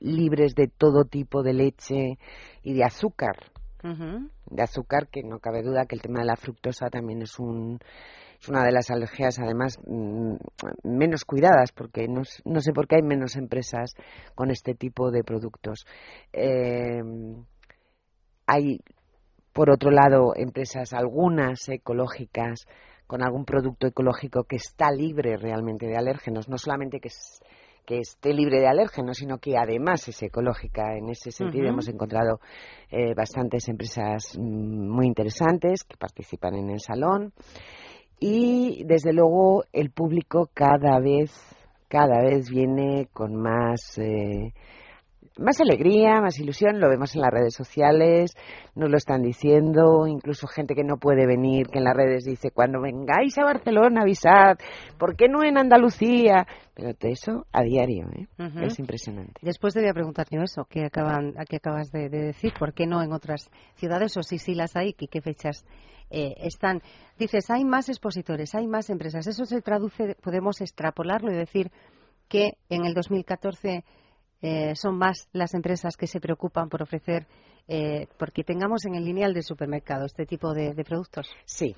libres 0.00 0.54
de 0.54 0.68
todo 0.68 1.04
tipo 1.04 1.42
de 1.42 1.54
leche 1.54 2.18
y 2.62 2.74
de 2.74 2.84
azúcar. 2.84 3.36
De 4.50 4.62
azúcar, 4.62 5.06
que 5.06 5.22
no 5.22 5.38
cabe 5.38 5.62
duda 5.62 5.86
que 5.86 5.94
el 5.94 6.02
tema 6.02 6.18
de 6.18 6.24
la 6.24 6.34
fructosa 6.34 6.90
también 6.90 7.22
es 7.22 7.38
un, 7.38 7.78
es 8.40 8.48
una 8.48 8.64
de 8.64 8.72
las 8.72 8.90
alergias 8.90 9.38
además 9.38 9.78
mm, 9.86 10.34
menos 10.82 11.24
cuidadas 11.24 11.70
porque 11.70 12.08
no, 12.08 12.22
no, 12.44 12.60
sé 12.60 12.72
por 12.72 12.88
qué 12.88 12.96
hay 12.96 13.02
menos 13.02 13.36
empresas 13.36 13.94
con 14.34 14.50
este 14.50 14.74
tipo 14.74 15.12
de 15.12 15.22
productos. 15.22 15.86
Eh, 16.32 17.00
hay, 18.46 18.80
por 19.52 19.70
otro 19.70 19.90
lado, 19.90 20.32
empresas, 20.34 20.92
algunas 20.92 21.68
ecológicas, 21.68 22.66
con 23.06 23.22
algún 23.22 23.44
producto 23.44 23.86
ecológico 23.86 24.44
que 24.44 24.56
está 24.56 24.90
libre 24.90 25.36
realmente 25.36 25.86
de 25.86 25.96
alérgenos, 25.96 26.48
no 26.48 26.58
solamente 26.58 26.98
que 27.00 27.08
es 27.08 27.40
que 27.86 27.98
esté 28.00 28.34
libre 28.34 28.60
de 28.60 28.68
alérgenos, 28.68 29.18
sino 29.18 29.38
que 29.38 29.56
además 29.56 30.06
es 30.08 30.22
ecológica. 30.22 30.96
En 30.96 31.08
ese 31.08 31.30
sentido 31.30 31.68
hemos 31.68 31.88
encontrado 31.88 32.40
eh, 32.90 33.14
bastantes 33.14 33.68
empresas 33.68 34.36
mm, 34.36 34.88
muy 34.88 35.06
interesantes 35.06 35.84
que 35.84 35.96
participan 35.96 36.56
en 36.56 36.70
el 36.70 36.80
salón 36.80 37.32
y 38.18 38.82
desde 38.84 39.12
luego 39.12 39.64
el 39.72 39.90
público 39.90 40.50
cada 40.52 40.98
vez 41.00 41.30
cada 41.88 42.20
vez 42.22 42.50
viene 42.50 43.08
con 43.12 43.36
más 43.36 43.98
eh, 43.98 44.52
más 45.38 45.60
alegría, 45.60 46.20
más 46.20 46.38
ilusión, 46.38 46.80
lo 46.80 46.88
vemos 46.88 47.14
en 47.14 47.22
las 47.22 47.30
redes 47.30 47.54
sociales, 47.54 48.34
nos 48.74 48.90
lo 48.90 48.96
están 48.96 49.22
diciendo, 49.22 50.06
incluso 50.06 50.46
gente 50.46 50.74
que 50.74 50.84
no 50.84 50.96
puede 50.96 51.26
venir, 51.26 51.68
que 51.68 51.78
en 51.78 51.84
las 51.84 51.96
redes 51.96 52.24
dice, 52.24 52.50
cuando 52.50 52.80
vengáis 52.80 53.36
a 53.38 53.44
Barcelona 53.44 54.02
avisad, 54.02 54.56
¿por 54.98 55.16
qué 55.16 55.28
no 55.28 55.44
en 55.44 55.58
Andalucía? 55.58 56.46
Pero 56.74 56.92
de 56.92 57.10
eso 57.10 57.46
a 57.52 57.62
diario, 57.62 58.06
¿eh? 58.14 58.26
es 58.62 58.78
impresionante. 58.78 59.40
Después 59.42 59.74
te 59.74 59.80
voy 59.80 59.90
a 59.90 59.94
preguntar 59.94 60.26
eso, 60.30 60.66
¿qué, 60.68 60.84
acaban, 60.84 61.34
qué 61.48 61.56
acabas 61.56 61.90
de, 61.90 62.08
decir? 62.08 62.52
¿Por 62.58 62.74
qué 62.74 62.86
no 62.86 63.02
en 63.02 63.12
otras 63.12 63.50
ciudades 63.74 64.16
o 64.16 64.22
si 64.22 64.38
sí 64.38 64.54
las 64.54 64.76
hay 64.76 64.94
y 64.98 65.06
qué 65.06 65.20
fechas 65.20 65.64
eh, 66.10 66.34
están? 66.38 66.82
Dices, 67.18 67.50
hay 67.50 67.64
más 67.64 67.88
expositores, 67.88 68.54
hay 68.54 68.66
más 68.66 68.90
empresas, 68.90 69.26
eso 69.26 69.44
se 69.44 69.62
traduce, 69.62 70.16
podemos 70.22 70.60
extrapolarlo 70.60 71.32
y 71.32 71.36
decir 71.36 71.70
que 72.28 72.58
en 72.68 72.84
el 72.84 72.94
2014 72.94 73.84
eh, 74.46 74.76
son 74.76 74.96
más 74.96 75.28
las 75.32 75.54
empresas 75.54 75.96
que 75.96 76.06
se 76.06 76.20
preocupan 76.20 76.68
por 76.68 76.80
ofrecer, 76.80 77.26
eh, 77.66 78.06
porque 78.16 78.44
tengamos 78.44 78.84
en 78.86 78.94
el 78.94 79.04
lineal 79.04 79.34
del 79.34 79.42
supermercado 79.42 80.06
este 80.06 80.24
tipo 80.24 80.54
de, 80.54 80.72
productos. 80.84 81.28
Sí, 81.44 81.74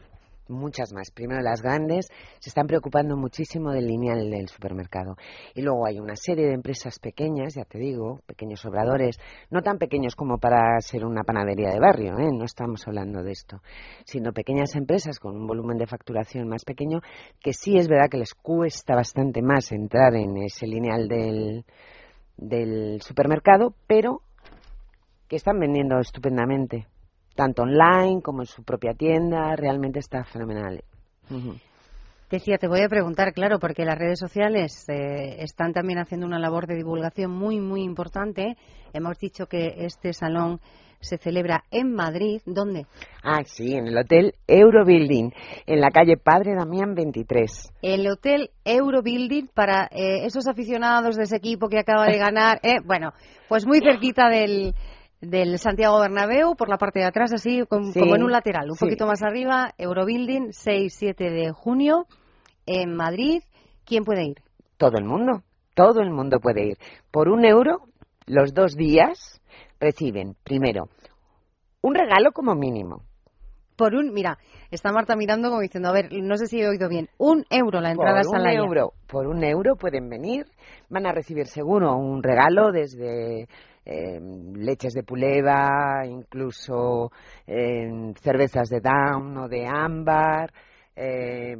muchas 0.48 0.92
más. 0.92 1.10
Primero, 1.10 1.40
las 1.40 1.62
grandes 1.62 2.08
se 2.38 2.50
están 2.50 2.66
preocupando 2.66 3.16
muchísimo 3.16 3.72
del 3.72 3.86
lineal 3.86 4.28
del 4.28 4.48
supermercado. 4.48 5.16
Y 5.54 5.62
luego 5.62 5.86
hay 5.86 5.98
una 5.98 6.14
serie 6.14 6.44
de 6.44 6.52
empresas 6.52 6.98
pequeñas, 6.98 7.54
ya 7.54 7.64
te 7.64 7.78
digo, 7.78 8.20
pequeños 8.26 8.62
obradores, 8.66 9.18
no 9.48 9.62
tan 9.62 9.78
pequeños 9.78 10.14
como 10.14 10.36
para 10.36 10.78
ser 10.80 11.06
una 11.06 11.22
panadería 11.22 11.70
de 11.70 11.80
barrio, 11.80 12.18
¿eh? 12.18 12.28
no 12.30 12.44
estamos 12.44 12.86
hablando 12.86 13.22
de 13.22 13.32
esto, 13.32 13.62
sino 14.04 14.34
pequeñas 14.34 14.76
empresas 14.76 15.18
con 15.18 15.34
un 15.34 15.46
volumen 15.46 15.78
de 15.78 15.86
facturación 15.86 16.46
más 16.46 16.66
pequeño, 16.66 17.00
que 17.40 17.54
sí 17.54 17.78
es 17.78 17.88
verdad 17.88 18.10
que 18.10 18.18
les 18.18 18.34
cuesta 18.34 18.94
bastante 18.94 19.40
más 19.40 19.72
entrar 19.72 20.14
en 20.16 20.36
ese 20.36 20.66
lineal 20.66 21.08
del 21.08 21.64
del 22.38 23.02
supermercado, 23.02 23.74
pero 23.86 24.22
que 25.28 25.36
están 25.36 25.58
vendiendo 25.58 25.98
estupendamente, 25.98 26.86
tanto 27.34 27.62
online 27.62 28.22
como 28.22 28.40
en 28.40 28.46
su 28.46 28.62
propia 28.62 28.94
tienda, 28.94 29.54
realmente 29.56 29.98
está 29.98 30.24
fenomenal. 30.24 30.82
Decía, 32.30 32.58
te 32.58 32.68
voy 32.68 32.80
a 32.82 32.88
preguntar, 32.88 33.32
claro, 33.32 33.58
porque 33.58 33.84
las 33.84 33.98
redes 33.98 34.18
sociales 34.18 34.88
eh, 34.88 35.42
están 35.42 35.72
también 35.72 35.98
haciendo 35.98 36.26
una 36.26 36.38
labor 36.38 36.66
de 36.66 36.76
divulgación 36.76 37.30
muy, 37.30 37.60
muy 37.60 37.82
importante. 37.82 38.56
Hemos 38.92 39.18
dicho 39.18 39.46
que 39.46 39.74
este 39.78 40.12
salón 40.12 40.60
se 41.00 41.18
celebra 41.18 41.64
en 41.70 41.94
Madrid. 41.94 42.40
¿Dónde? 42.46 42.86
Ah, 43.22 43.42
sí, 43.44 43.74
en 43.74 43.88
el 43.88 43.98
Hotel 43.98 44.34
Eurobuilding, 44.46 45.32
en 45.66 45.80
la 45.80 45.90
calle 45.90 46.16
Padre 46.16 46.54
Damián 46.54 46.94
23. 46.94 47.72
El 47.82 48.08
Hotel 48.08 48.50
Eurobuilding 48.64 49.48
para 49.54 49.84
eh, 49.86 50.24
esos 50.24 50.46
aficionados 50.48 51.16
de 51.16 51.24
ese 51.24 51.36
equipo 51.36 51.68
que 51.68 51.78
acaba 51.78 52.06
de 52.06 52.18
ganar. 52.18 52.60
Eh, 52.62 52.80
bueno, 52.84 53.12
pues 53.48 53.66
muy 53.66 53.80
cerquita 53.80 54.28
del, 54.28 54.74
del 55.20 55.58
Santiago 55.58 56.00
Bernabéu, 56.00 56.54
por 56.56 56.68
la 56.68 56.78
parte 56.78 57.00
de 57.00 57.06
atrás, 57.06 57.32
así 57.32 57.64
como 57.68 57.92
en 57.94 58.22
un 58.22 58.32
lateral, 58.32 58.70
un 58.70 58.76
poquito 58.76 59.06
más 59.06 59.22
arriba, 59.22 59.72
Eurobuilding, 59.78 60.48
6-7 60.48 61.16
de 61.16 61.52
junio, 61.52 62.06
en 62.66 62.94
Madrid. 62.94 63.42
¿Quién 63.84 64.04
puede 64.04 64.24
ir? 64.24 64.36
Todo 64.76 64.98
el 64.98 65.04
mundo, 65.04 65.42
todo 65.74 66.00
el 66.00 66.10
mundo 66.10 66.38
puede 66.40 66.68
ir. 66.68 66.78
Por 67.10 67.28
un 67.28 67.44
euro, 67.44 67.82
los 68.26 68.52
dos 68.52 68.76
días, 68.76 69.37
reciben, 69.80 70.36
primero, 70.44 70.88
un 71.82 71.94
regalo 71.94 72.32
como 72.32 72.54
mínimo. 72.54 73.02
Por 73.76 73.94
un, 73.94 74.12
mira, 74.12 74.38
está 74.72 74.90
Marta 74.90 75.14
mirando 75.14 75.50
como 75.50 75.60
diciendo, 75.60 75.88
a 75.88 75.92
ver, 75.92 76.08
no 76.10 76.36
sé 76.36 76.46
si 76.46 76.60
he 76.60 76.68
oído 76.68 76.88
bien, 76.88 77.08
un 77.16 77.44
euro 77.48 77.80
la 77.80 77.92
entrada 77.92 78.22
por 78.22 78.40
un 78.40 78.48
euro, 78.48 78.92
por 79.06 79.26
un 79.28 79.44
euro 79.44 79.76
pueden 79.76 80.08
venir, 80.08 80.46
van 80.88 81.06
a 81.06 81.12
recibir 81.12 81.46
seguro 81.46 81.96
un 81.96 82.20
regalo 82.20 82.72
desde 82.72 83.46
eh, 83.84 84.20
leches 84.56 84.94
de 84.94 85.04
puleva, 85.04 86.04
incluso 86.06 87.12
eh, 87.46 88.12
cervezas 88.20 88.68
de 88.68 88.80
down 88.80 89.36
o 89.38 89.48
de 89.48 89.64
ámbar, 89.64 90.52
eh, 91.00 91.56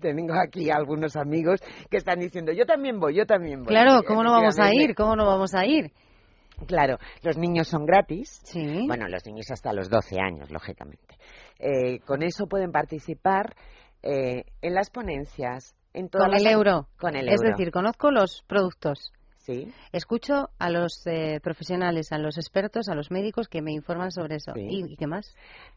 tengo 0.00 0.34
aquí 0.34 0.70
algunos 0.70 1.16
amigos 1.16 1.60
que 1.90 1.96
están 1.96 2.20
diciendo, 2.20 2.52
yo 2.52 2.64
también 2.64 3.00
voy, 3.00 3.16
yo 3.16 3.26
también 3.26 3.64
voy. 3.64 3.74
Claro, 3.74 4.04
¿cómo 4.06 4.22
no 4.22 4.30
vamos 4.30 4.56
a 4.60 4.72
ir? 4.72 4.94
¿Cómo 4.94 5.16
no 5.16 5.26
vamos 5.26 5.52
a 5.54 5.66
ir? 5.66 5.90
Claro, 6.66 6.98
los 7.22 7.36
niños 7.36 7.68
son 7.68 7.86
gratis. 7.86 8.40
Sí. 8.44 8.84
Bueno, 8.86 9.08
los 9.08 9.24
niños 9.26 9.50
hasta 9.50 9.72
los 9.72 9.88
12 9.88 10.20
años, 10.20 10.50
lógicamente. 10.50 11.16
Eh, 11.58 12.00
con 12.00 12.22
eso 12.22 12.46
pueden 12.46 12.72
participar 12.72 13.54
eh, 14.02 14.44
en 14.60 14.74
las 14.74 14.90
ponencias. 14.90 15.74
En 15.94 16.08
todas 16.08 16.28
con 16.28 16.36
el 16.36 16.46
euro. 16.46 16.88
Con 16.98 17.16
el 17.16 17.28
euro. 17.28 17.34
Es 17.34 17.40
decir, 17.40 17.70
conozco 17.70 18.10
los 18.10 18.42
productos. 18.46 19.12
Sí. 19.42 19.72
Escucho 19.90 20.50
a 20.58 20.70
los 20.70 21.04
eh, 21.06 21.40
profesionales, 21.42 22.12
a 22.12 22.18
los 22.18 22.38
expertos, 22.38 22.88
a 22.88 22.94
los 22.94 23.10
médicos 23.10 23.48
que 23.48 23.60
me 23.60 23.72
informan 23.72 24.12
sobre 24.12 24.36
eso. 24.36 24.52
¿Y, 24.54 24.96
qué 24.96 25.08
más? 25.08 25.34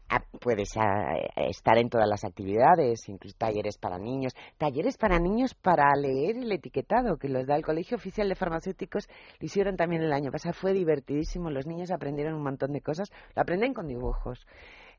Ah, 0.08 0.22
puedes 0.40 0.76
ah, 0.76 1.14
estar 1.48 1.76
en 1.78 1.90
todas 1.90 2.08
las 2.08 2.24
actividades, 2.24 3.08
incluso 3.08 3.36
talleres 3.36 3.76
para 3.76 3.98
niños, 3.98 4.34
talleres 4.56 4.96
para 4.96 5.18
niños 5.18 5.54
para 5.54 5.92
leer 5.96 6.36
el 6.36 6.52
etiquetado 6.52 7.16
que 7.16 7.28
los 7.28 7.44
da 7.44 7.56
el 7.56 7.64
Colegio 7.64 7.96
Oficial 7.96 8.28
de 8.28 8.36
Farmacéuticos, 8.36 9.08
lo 9.40 9.46
hicieron 9.46 9.76
también 9.76 10.02
el 10.02 10.12
año 10.12 10.30
pasado, 10.30 10.54
fue 10.54 10.72
divertidísimo, 10.72 11.50
los 11.50 11.66
niños 11.66 11.90
aprendieron 11.90 12.34
un 12.34 12.44
montón 12.44 12.72
de 12.72 12.80
cosas, 12.80 13.10
lo 13.34 13.42
aprenden 13.42 13.74
con 13.74 13.88
dibujos. 13.88 14.46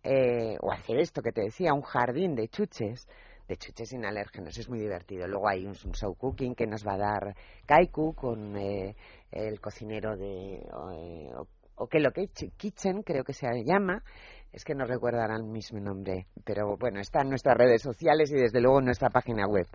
Eh, 0.04 0.58
o 0.62 0.72
hacer 0.72 1.00
esto 1.00 1.22
que 1.22 1.32
te 1.32 1.42
decía, 1.42 1.74
un 1.74 1.82
jardín 1.82 2.36
de 2.36 2.50
chuches 2.50 3.08
de 3.48 3.58
chuches 3.58 3.90
sin 3.90 4.06
alérgenos. 4.06 4.58
Es 4.58 4.70
muy 4.70 4.80
divertido. 4.80 5.28
Luego 5.28 5.48
hay 5.48 5.66
un, 5.66 5.74
show 5.74 6.16
cooking 6.16 6.56
que 6.56 6.68
nos 6.68 6.86
va 6.86 6.94
a 6.94 6.98
dar 6.98 7.36
Kaiku 7.66 8.14
con 8.14 8.58
eh, 8.58 8.96
el 9.32 9.60
cocinero 9.60 10.16
de 10.18 10.56
eh, 10.56 11.32
o, 11.76 11.88
que 11.88 12.00
lo 12.00 12.12
que 12.12 12.28
Kitchen, 12.58 13.04
creo 13.04 13.24
que 13.24 13.34
se 13.34 13.48
llama, 13.64 14.04
Es 14.52 14.64
que 14.64 14.74
no 14.74 14.86
recordarán 14.86 15.42
el 15.42 15.52
mismo 15.52 15.80
nombre, 15.80 16.28
pero 16.44 16.76
bueno, 16.78 17.00
está 17.00 17.22
en 17.22 17.30
nuestras 17.30 17.56
redes 17.56 17.82
sociales 17.82 18.32
y 18.32 18.36
desde 18.36 18.62
luego 18.62 18.80
en 18.80 18.86
nuestra 18.86 19.10
página 19.10 19.46
web. 19.48 19.68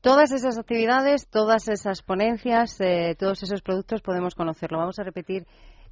Todas 0.00 0.32
esas 0.32 0.58
actividades, 0.58 1.28
todas 1.28 1.68
esas 1.68 2.02
ponencias, 2.02 2.78
eh, 2.80 3.16
todos 3.18 3.42
esos 3.42 3.62
productos 3.62 4.02
podemos 4.02 4.34
conocerlo. 4.34 4.78
Vamos 4.78 4.98
a 4.98 5.02
repetir 5.02 5.46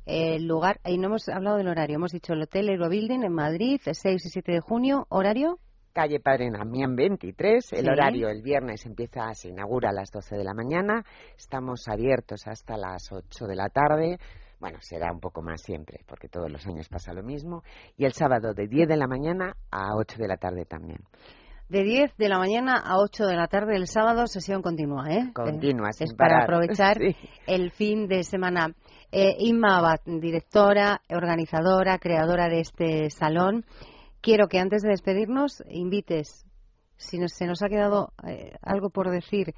el 0.05 0.47
lugar. 0.47 0.81
Ahí 0.85 0.99
no 0.99 1.09
hemos 1.09 1.29
hablado 1.29 1.57
del 1.57 1.69
horario. 1.69 1.97
Hemos 1.97 2.13
dicho 2.13 2.35
el 2.35 2.43
Hotel 2.43 2.69
Eurobuilding 2.69 3.23
en 3.23 3.33
Madrid, 3.33 3.81
6 3.83 4.27
y 4.27 4.29
7 4.29 4.53
de 4.53 4.61
junio. 4.61 5.07
¿Horario? 5.09 5.59
Calle 5.93 6.21
Padre 6.21 6.51
Damián 6.51 6.97
23. 6.97 7.73
El 7.75 7.91
horario 7.91 8.29
el 8.29 8.43
viernes 8.43 8.85
empieza, 8.87 9.33
se 9.35 9.49
inaugura 9.49 9.91
a 9.91 9.93
las 9.93 10.11
12 10.11 10.37
de 10.37 10.45
la 10.45 10.55
mañana. 10.55 11.05
Estamos 11.37 11.87
abiertos 11.89 12.47
hasta 12.47 12.77
las 12.77 13.13
8 13.13 13.47
de 13.47 13.57
la 13.57 13.69
tarde. 13.69 14.19
Bueno, 14.59 14.79
será 14.81 15.13
un 15.13 15.21
poco 15.21 15.43
más 15.43 15.61
siempre, 15.61 16.01
porque 16.07 16.29
todos 16.29 16.51
los 16.51 16.67
años 16.67 16.89
pasa 16.89 17.13
lo 17.13 17.23
mismo. 17.23 17.63
Y 17.97 18.05
el 18.05 18.13
sábado 18.13 18.55
de 18.55 18.69
10 18.69 18.89
de 18.89 18.97
la 18.97 19.07
mañana 19.07 19.57
a 19.71 19.97
8 19.97 20.17
de 20.19 20.29
la 20.29 20.37
tarde 20.37 20.65
también 20.65 21.01
de 21.73 21.85
10 21.85 22.17
de 22.19 22.29
la 22.29 22.39
mañana 22.39 22.75
a 22.85 22.99
8 22.99 23.25
de 23.25 23.35
la 23.35 23.47
tarde 23.47 23.77
el 23.77 23.87
sábado, 23.87 24.27
sesión 24.27 24.61
continua, 24.61 25.11
¿eh? 25.11 25.33
Continua, 25.33 25.89
Es 25.99 26.13
para 26.13 26.43
aprovechar 26.43 26.99
el 27.47 27.71
fin 27.71 28.09
de 28.09 28.25
semana. 28.25 28.75
Eh, 29.11 29.37
Inma 29.39 29.79
Abad, 29.79 30.01
directora, 30.05 31.01
organizadora, 31.09 31.99
creadora 31.99 32.49
de 32.49 32.61
este 32.61 33.09
salón. 33.09 33.65
Quiero 34.23 34.49
que 34.49 34.59
antes 34.59 34.83
de 34.83 34.91
despedirnos 34.91 35.63
invites, 35.69 36.47
si 36.97 37.19
se 37.29 37.47
nos 37.47 37.63
ha 37.63 37.69
quedado 37.69 38.13
eh, 38.27 38.55
algo 38.63 38.89
por 38.91 39.11
decir, 39.11 39.55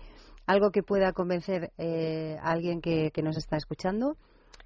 algo 0.46 0.70
que 0.70 0.82
pueda 0.82 1.12
convencer 1.12 1.70
eh, 1.78 2.36
a 2.40 2.50
alguien 2.50 2.80
que, 2.80 3.10
que 3.12 3.22
nos 3.22 3.36
está 3.36 3.56
escuchando, 3.56 4.16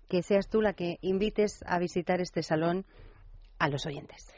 que 0.09 0.23
seas 0.23 0.49
tú 0.49 0.63
la 0.63 0.73
que 0.73 0.99
invites 1.03 1.63
a 1.67 1.79
visitar 1.79 2.21
este 2.21 2.43
salón 2.43 2.87
a 3.59 3.69
los 3.69 3.87
oyentes. 3.87 4.33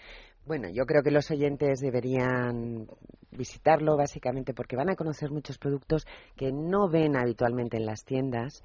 Bueno, 0.47 0.69
yo 0.71 0.87
creo 0.87 1.03
que 1.03 1.11
los 1.11 1.31
oyentes 1.31 1.81
deberían 1.81 2.89
visitarlo 3.31 3.97
básicamente 3.97 4.55
porque 4.55 4.77
van 4.77 4.91
a 4.91 4.97
conocer 4.97 5.31
muchos 5.31 5.59
productos 5.59 6.07
que 6.37 6.51
no 6.51 6.89
ven 6.89 7.17
habitualmente 7.17 7.77
en 7.77 7.87
las 7.87 8.05
tiendas 8.05 8.65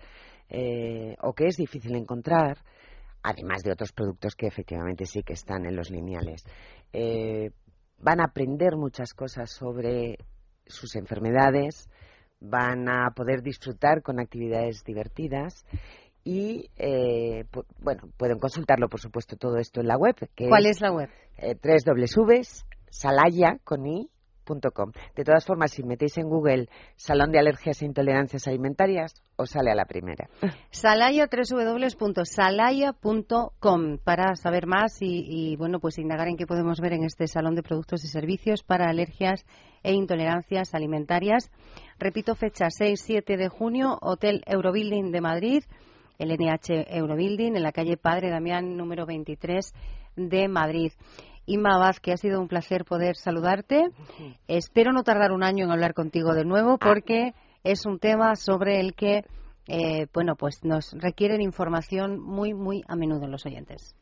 eh, 0.49 1.15
o 1.21 1.33
que 1.33 1.47
es 1.47 1.57
difícil 1.57 1.95
encontrar, 1.95 2.59
además 3.21 3.63
de 3.63 3.71
otros 3.71 3.91
productos 3.91 4.35
que 4.35 4.47
efectivamente 4.47 5.05
sí 5.05 5.21
que 5.23 5.33
están 5.33 5.65
en 5.65 5.75
los 5.75 5.89
lineales. 5.89 6.45
Eh, 6.97 7.51
van 7.97 8.21
a 8.21 8.25
aprender 8.25 8.77
muchas 8.77 9.13
cosas 9.13 9.51
sobre 9.51 10.17
sus 10.65 10.95
enfermedades, 10.95 11.89
van 12.39 12.87
a 12.87 13.11
poder 13.13 13.41
disfrutar 13.41 14.01
con 14.01 14.21
actividades 14.21 14.81
divertidas 14.85 15.65
y 16.23 16.69
eh, 16.77 17.43
bueno 17.79 18.03
pueden 18.17 18.39
consultarlo 18.39 18.87
por 18.87 19.01
supuesto 19.01 19.35
todo 19.35 19.57
esto 19.57 19.81
en 19.81 19.87
la 19.87 19.97
web 19.97 20.15
¿cuál 20.49 20.65
es, 20.65 20.81
la 20.81 20.91
web? 20.91 21.09
Eh, 21.37 21.55
www.salaya.com 24.45 24.91
de 25.15 25.23
todas 25.23 25.45
formas 25.45 25.71
si 25.71 25.83
metéis 25.83 26.17
en 26.17 26.27
Google 26.29 26.67
Salón 26.95 27.31
de 27.31 27.39
Alergias 27.39 27.81
e 27.81 27.85
Intolerancias 27.85 28.47
Alimentarias 28.47 29.15
os 29.35 29.49
sale 29.49 29.71
a 29.71 29.75
la 29.75 29.85
primera 29.85 30.29
Salaya 30.71 31.27
www.salaya.com 31.27 33.97
para 34.03 34.35
saber 34.35 34.67
más 34.67 35.01
y, 35.01 35.25
y 35.27 35.55
bueno 35.57 35.79
pues 35.79 35.97
indagar 35.97 36.27
en 36.27 36.37
qué 36.37 36.45
podemos 36.45 36.79
ver 36.79 36.93
en 36.93 37.03
este 37.03 37.25
salón 37.27 37.55
de 37.55 37.63
productos 37.63 38.03
y 38.03 38.07
servicios 38.07 38.61
para 38.63 38.89
alergias 38.89 39.43
e 39.83 39.93
intolerancias 39.93 40.73
alimentarias 40.73 41.51
repito 41.99 42.35
fecha 42.35 42.67
6-7 42.67 43.37
de 43.37 43.49
junio 43.49 43.97
Hotel 44.01 44.43
Eurobuilding 44.45 45.11
de 45.11 45.21
Madrid 45.21 45.63
el 46.17 46.29
NH 46.29 46.95
Eurobuilding 46.95 47.57
en 47.57 47.63
la 47.63 47.73
calle 47.73 47.97
Padre 47.97 48.29
Damián 48.29 48.77
número 48.77 49.05
23 49.05 49.73
de 50.15 50.47
Madrid. 50.47 50.93
Inma 51.45 51.93
que 52.01 52.11
ha 52.11 52.17
sido 52.17 52.41
un 52.41 52.47
placer 52.47 52.85
poder 52.85 53.15
saludarte. 53.15 53.89
Espero 54.47 54.91
no 54.91 55.03
tardar 55.03 55.31
un 55.31 55.43
año 55.43 55.65
en 55.65 55.71
hablar 55.71 55.93
contigo 55.93 56.33
de 56.33 56.45
nuevo 56.45 56.77
porque 56.77 57.33
es 57.63 57.85
un 57.85 57.99
tema 57.99 58.35
sobre 58.35 58.79
el 58.79 58.95
que 58.95 59.23
eh, 59.67 60.07
bueno, 60.13 60.35
pues 60.35 60.63
nos 60.63 60.91
requieren 60.93 61.41
información 61.41 62.19
muy, 62.19 62.53
muy 62.53 62.83
a 62.87 62.95
menudo 62.95 63.27
los 63.27 63.45
oyentes. 63.45 63.95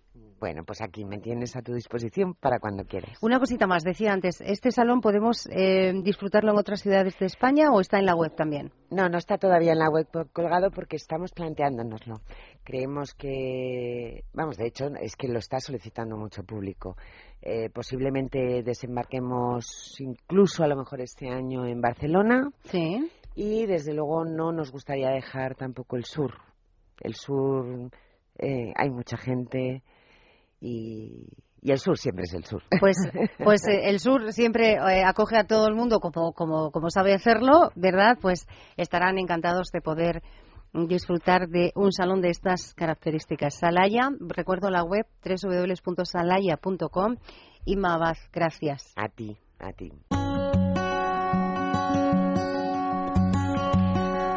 Bueno, 0.44 0.66
pues 0.66 0.82
aquí 0.82 1.06
me 1.06 1.20
tienes 1.20 1.56
a 1.56 1.62
tu 1.62 1.74
disposición 1.74 2.34
para 2.34 2.60
cuando 2.60 2.84
quieras. 2.84 3.18
Una 3.22 3.40
cosita 3.40 3.66
más, 3.66 3.82
decía 3.86 4.12
antes, 4.12 4.42
¿este 4.42 4.72
salón 4.72 5.00
podemos 5.00 5.48
eh, 5.50 5.94
disfrutarlo 6.04 6.52
en 6.52 6.58
otras 6.58 6.82
ciudades 6.82 7.18
de 7.18 7.28
España 7.28 7.72
o 7.72 7.80
está 7.80 7.98
en 7.98 8.06
la 8.06 8.14
web 8.14 8.36
también? 8.36 8.74
No, 8.92 9.08
no 9.08 9.18
está 9.18 9.38
todavía 9.38 9.72
en 9.72 9.80
la 9.80 9.90
web 9.90 10.06
colgado 10.34 10.70
porque 10.70 10.98
estamos 10.98 11.32
planteándonoslo. 11.32 12.16
Creemos 12.66 13.14
que, 13.14 14.26
vamos, 14.34 14.58
de 14.58 14.68
hecho 14.68 14.88
es 15.00 15.16
que 15.16 15.30
lo 15.30 15.40
está 15.40 15.62
solicitando 15.62 16.18
mucho 16.18 16.44
público. 16.44 16.98
Eh, 17.42 17.70
posiblemente 17.70 18.64
desembarquemos 18.64 19.96
incluso 20.00 20.66
a 20.66 20.68
lo 20.68 20.76
mejor 20.76 21.00
este 21.00 21.30
año 21.30 21.66
en 21.66 21.80
Barcelona. 21.80 22.50
Sí. 22.66 23.10
Y 23.34 23.66
desde 23.66 23.94
luego 23.94 24.26
no 24.26 24.52
nos 24.52 24.74
gustaría 24.74 25.10
dejar 25.10 25.56
tampoco 25.56 25.96
el 25.96 26.04
sur. 26.04 26.34
El 27.00 27.16
sur, 27.16 27.90
eh, 28.40 28.74
hay 28.76 28.90
mucha 28.90 29.16
gente 29.16 29.84
y, 30.64 31.28
el 31.62 31.78
sur 31.80 31.98
siempre 31.98 32.24
es 32.24 32.34
el 32.34 32.44
sur. 32.46 32.62
Pues, 32.80 32.98
pues 33.44 33.68
eh, 33.68 33.90
el 33.90 34.00
sur 34.00 34.32
siempre 34.34 34.74
eh, 34.74 35.04
acoge 35.06 35.38
a 35.38 35.46
todo 35.46 35.68
el 35.68 35.76
mundo 35.76 36.00
como, 36.00 36.34
como, 36.34 36.72
como 36.72 36.90
sabe 36.90 37.14
hacerlo, 37.14 37.72
¿verdad? 37.76 38.18
Pues 38.22 38.48
estarán 38.76 39.18
encantados 39.18 39.70
de 39.72 39.82
poder 39.82 40.24
disfrutar 40.74 41.48
de 41.48 41.72
un 41.76 41.92
salón 41.92 42.22
de 42.22 42.30
estas 42.30 42.74
características. 42.74 43.56
Salaya, 43.56 44.10
recuerdo 44.20 44.70
la 44.70 44.84
web 44.84 45.06
www.salaya.com. 45.24 47.16
y 47.66 47.78
Abad, 47.86 48.18
gracias. 48.32 48.92
A 48.96 49.08
ti, 49.08 49.38
a 49.60 49.72
ti. 49.72 49.92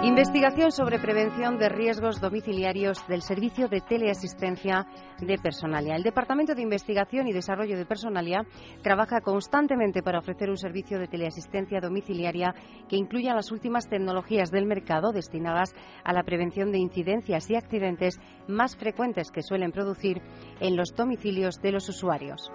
Investigación 0.06 0.70
sobre 0.70 1.00
prevención 1.00 1.58
de 1.58 1.68
riesgos 1.68 2.20
domiciliarios 2.20 3.04
del 3.08 3.22
Servicio 3.22 3.66
de 3.66 3.80
Teleasistencia 3.80 4.86
de 5.18 5.36
Personalia. 5.36 5.96
El 5.96 6.04
Departamento 6.04 6.54
de 6.54 6.62
Investigación 6.62 7.26
y 7.26 7.32
Desarrollo 7.32 7.76
de 7.76 7.86
Personalia 7.86 8.46
trabaja 8.84 9.20
constantemente 9.20 10.04
para 10.04 10.20
ofrecer 10.20 10.48
un 10.48 10.58
servicio 10.58 11.00
de 11.00 11.08
teleasistencia 11.08 11.80
domiciliaria 11.80 12.54
que 12.88 12.96
incluya 12.96 13.34
las 13.34 13.50
últimas 13.50 13.88
tecnologías 13.88 14.52
del 14.52 14.66
mercado 14.66 15.10
destinadas 15.10 15.74
a 16.04 16.12
la 16.12 16.22
prevención 16.22 16.70
de 16.70 16.78
incidencias 16.78 17.50
y 17.50 17.56
accidentes 17.56 18.20
más 18.46 18.76
frecuentes 18.76 19.32
que 19.32 19.42
suelen 19.42 19.72
producir 19.72 20.22
en 20.60 20.76
los 20.76 20.94
domicilios 20.94 21.60
de 21.60 21.72
los 21.72 21.88
usuarios. 21.88 22.52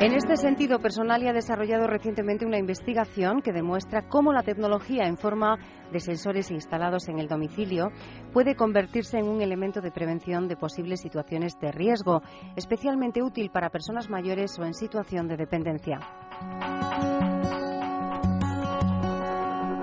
En 0.00 0.14
este 0.14 0.38
sentido, 0.38 0.78
Personalia 0.78 1.28
ha 1.28 1.34
desarrollado 1.34 1.86
recientemente 1.86 2.46
una 2.46 2.56
investigación 2.56 3.42
que 3.42 3.52
demuestra 3.52 4.08
cómo 4.08 4.32
la 4.32 4.42
tecnología 4.42 5.06
en 5.06 5.18
forma 5.18 5.58
de 5.92 6.00
sensores 6.00 6.50
instalados 6.50 7.06
en 7.10 7.18
el 7.18 7.28
domicilio 7.28 7.90
puede 8.32 8.54
convertirse 8.54 9.18
en 9.18 9.28
un 9.28 9.42
elemento 9.42 9.82
de 9.82 9.90
prevención 9.90 10.48
de 10.48 10.56
posibles 10.56 11.02
situaciones 11.02 11.52
de 11.60 11.70
riesgo, 11.70 12.22
especialmente 12.56 13.22
útil 13.22 13.50
para 13.50 13.68
personas 13.68 14.08
mayores 14.08 14.58
o 14.58 14.64
en 14.64 14.72
situación 14.72 15.28
de 15.28 15.36
dependencia. 15.36 15.98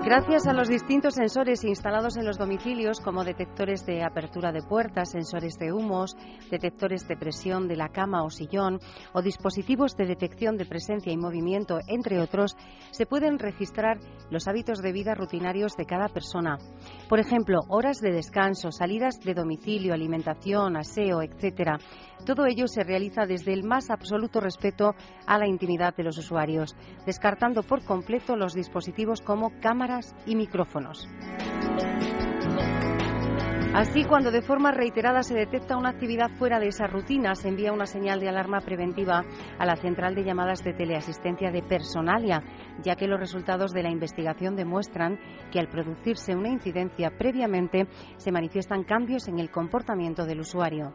Gracias 0.08 0.46
a 0.46 0.54
los 0.54 0.68
distintos 0.68 1.16
sensores 1.16 1.64
instalados 1.64 2.16
en 2.16 2.24
los 2.24 2.38
domicilios, 2.38 2.98
como 2.98 3.24
detectores 3.24 3.84
de 3.84 4.02
apertura 4.02 4.52
de 4.52 4.62
puertas, 4.62 5.10
sensores 5.10 5.58
de 5.58 5.70
humos, 5.70 6.16
detectores 6.50 7.06
de 7.06 7.14
presión 7.14 7.68
de 7.68 7.76
la 7.76 7.90
cama 7.90 8.24
o 8.24 8.30
sillón, 8.30 8.80
o 9.12 9.20
dispositivos 9.20 9.96
de 9.98 10.06
detección 10.06 10.56
de 10.56 10.64
presencia 10.64 11.12
y 11.12 11.18
movimiento, 11.18 11.80
entre 11.88 12.22
otros, 12.22 12.56
se 12.90 13.04
pueden 13.04 13.38
registrar 13.38 13.98
los 14.30 14.48
hábitos 14.48 14.80
de 14.80 14.92
vida 14.92 15.14
rutinarios 15.14 15.76
de 15.76 15.84
cada 15.84 16.08
persona. 16.08 16.56
Por 17.10 17.20
ejemplo, 17.20 17.60
horas 17.68 18.00
de 18.00 18.10
descanso, 18.10 18.72
salidas 18.72 19.20
de 19.20 19.34
domicilio, 19.34 19.92
alimentación, 19.92 20.78
aseo, 20.78 21.20
etc. 21.20 21.82
Todo 22.24 22.46
ello 22.46 22.66
se 22.66 22.84
realiza 22.84 23.26
desde 23.26 23.52
el 23.52 23.64
más 23.64 23.90
absoluto 23.90 24.40
respeto 24.40 24.94
a 25.26 25.38
la 25.38 25.46
intimidad 25.46 25.94
de 25.96 26.04
los 26.04 26.18
usuarios, 26.18 26.76
descartando 27.06 27.62
por 27.62 27.84
completo 27.84 28.36
los 28.36 28.54
dispositivos 28.54 29.20
como 29.20 29.52
cámaras 29.60 30.14
y 30.26 30.36
micrófonos. 30.36 31.08
Así, 33.74 34.04
cuando 34.04 34.30
de 34.30 34.42
forma 34.42 34.72
reiterada 34.72 35.22
se 35.22 35.34
detecta 35.34 35.76
una 35.76 35.90
actividad 35.90 36.30
fuera 36.30 36.58
de 36.58 36.68
esa 36.68 36.86
rutina, 36.86 37.34
se 37.34 37.48
envía 37.48 37.72
una 37.72 37.86
señal 37.86 38.18
de 38.18 38.28
alarma 38.28 38.60
preventiva 38.60 39.24
a 39.58 39.66
la 39.66 39.76
central 39.76 40.14
de 40.14 40.24
llamadas 40.24 40.64
de 40.64 40.72
teleasistencia 40.72 41.50
de 41.50 41.62
Personalia, 41.62 42.42
ya 42.82 42.96
que 42.96 43.06
los 43.06 43.20
resultados 43.20 43.72
de 43.72 43.82
la 43.82 43.90
investigación 43.90 44.56
demuestran 44.56 45.20
que 45.52 45.60
al 45.60 45.68
producirse 45.68 46.34
una 46.34 46.48
incidencia 46.48 47.12
previamente 47.16 47.86
se 48.16 48.32
manifiestan 48.32 48.84
cambios 48.84 49.28
en 49.28 49.38
el 49.38 49.50
comportamiento 49.50 50.24
del 50.24 50.40
usuario. 50.40 50.94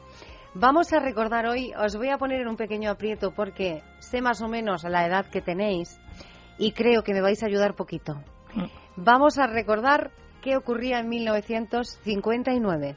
Vamos 0.55 0.93
a 0.93 1.01
recordar 1.01 1.47
hoy, 1.47 1.73
os 1.75 1.97
voy 1.97 2.09
a 2.09 2.17
poner 2.17 2.41
en 2.41 2.49
un 2.49 2.57
pequeño 2.57 2.91
aprieto 2.91 3.33
porque 3.33 3.83
sé 3.99 4.23
más 4.23 4.41
o 4.41 4.49
menos 4.49 4.85
la 4.85 5.07
edad 5.07 5.27
que 5.27 5.43
tenéis 5.43 6.01
y 6.57 6.73
creo 6.73 7.03
que 7.03 7.13
me 7.13 7.21
vais 7.21 7.43
a 7.43 7.47
ayudar 7.47 7.75
poquito. 7.75 8.15
Mm. 8.55 8.65
Vamos 8.97 9.37
a 9.37 9.47
recordar 9.47 10.13
qué 10.41 10.57
ocurría 10.57 11.01
en 11.01 11.09
1959. 11.11 12.97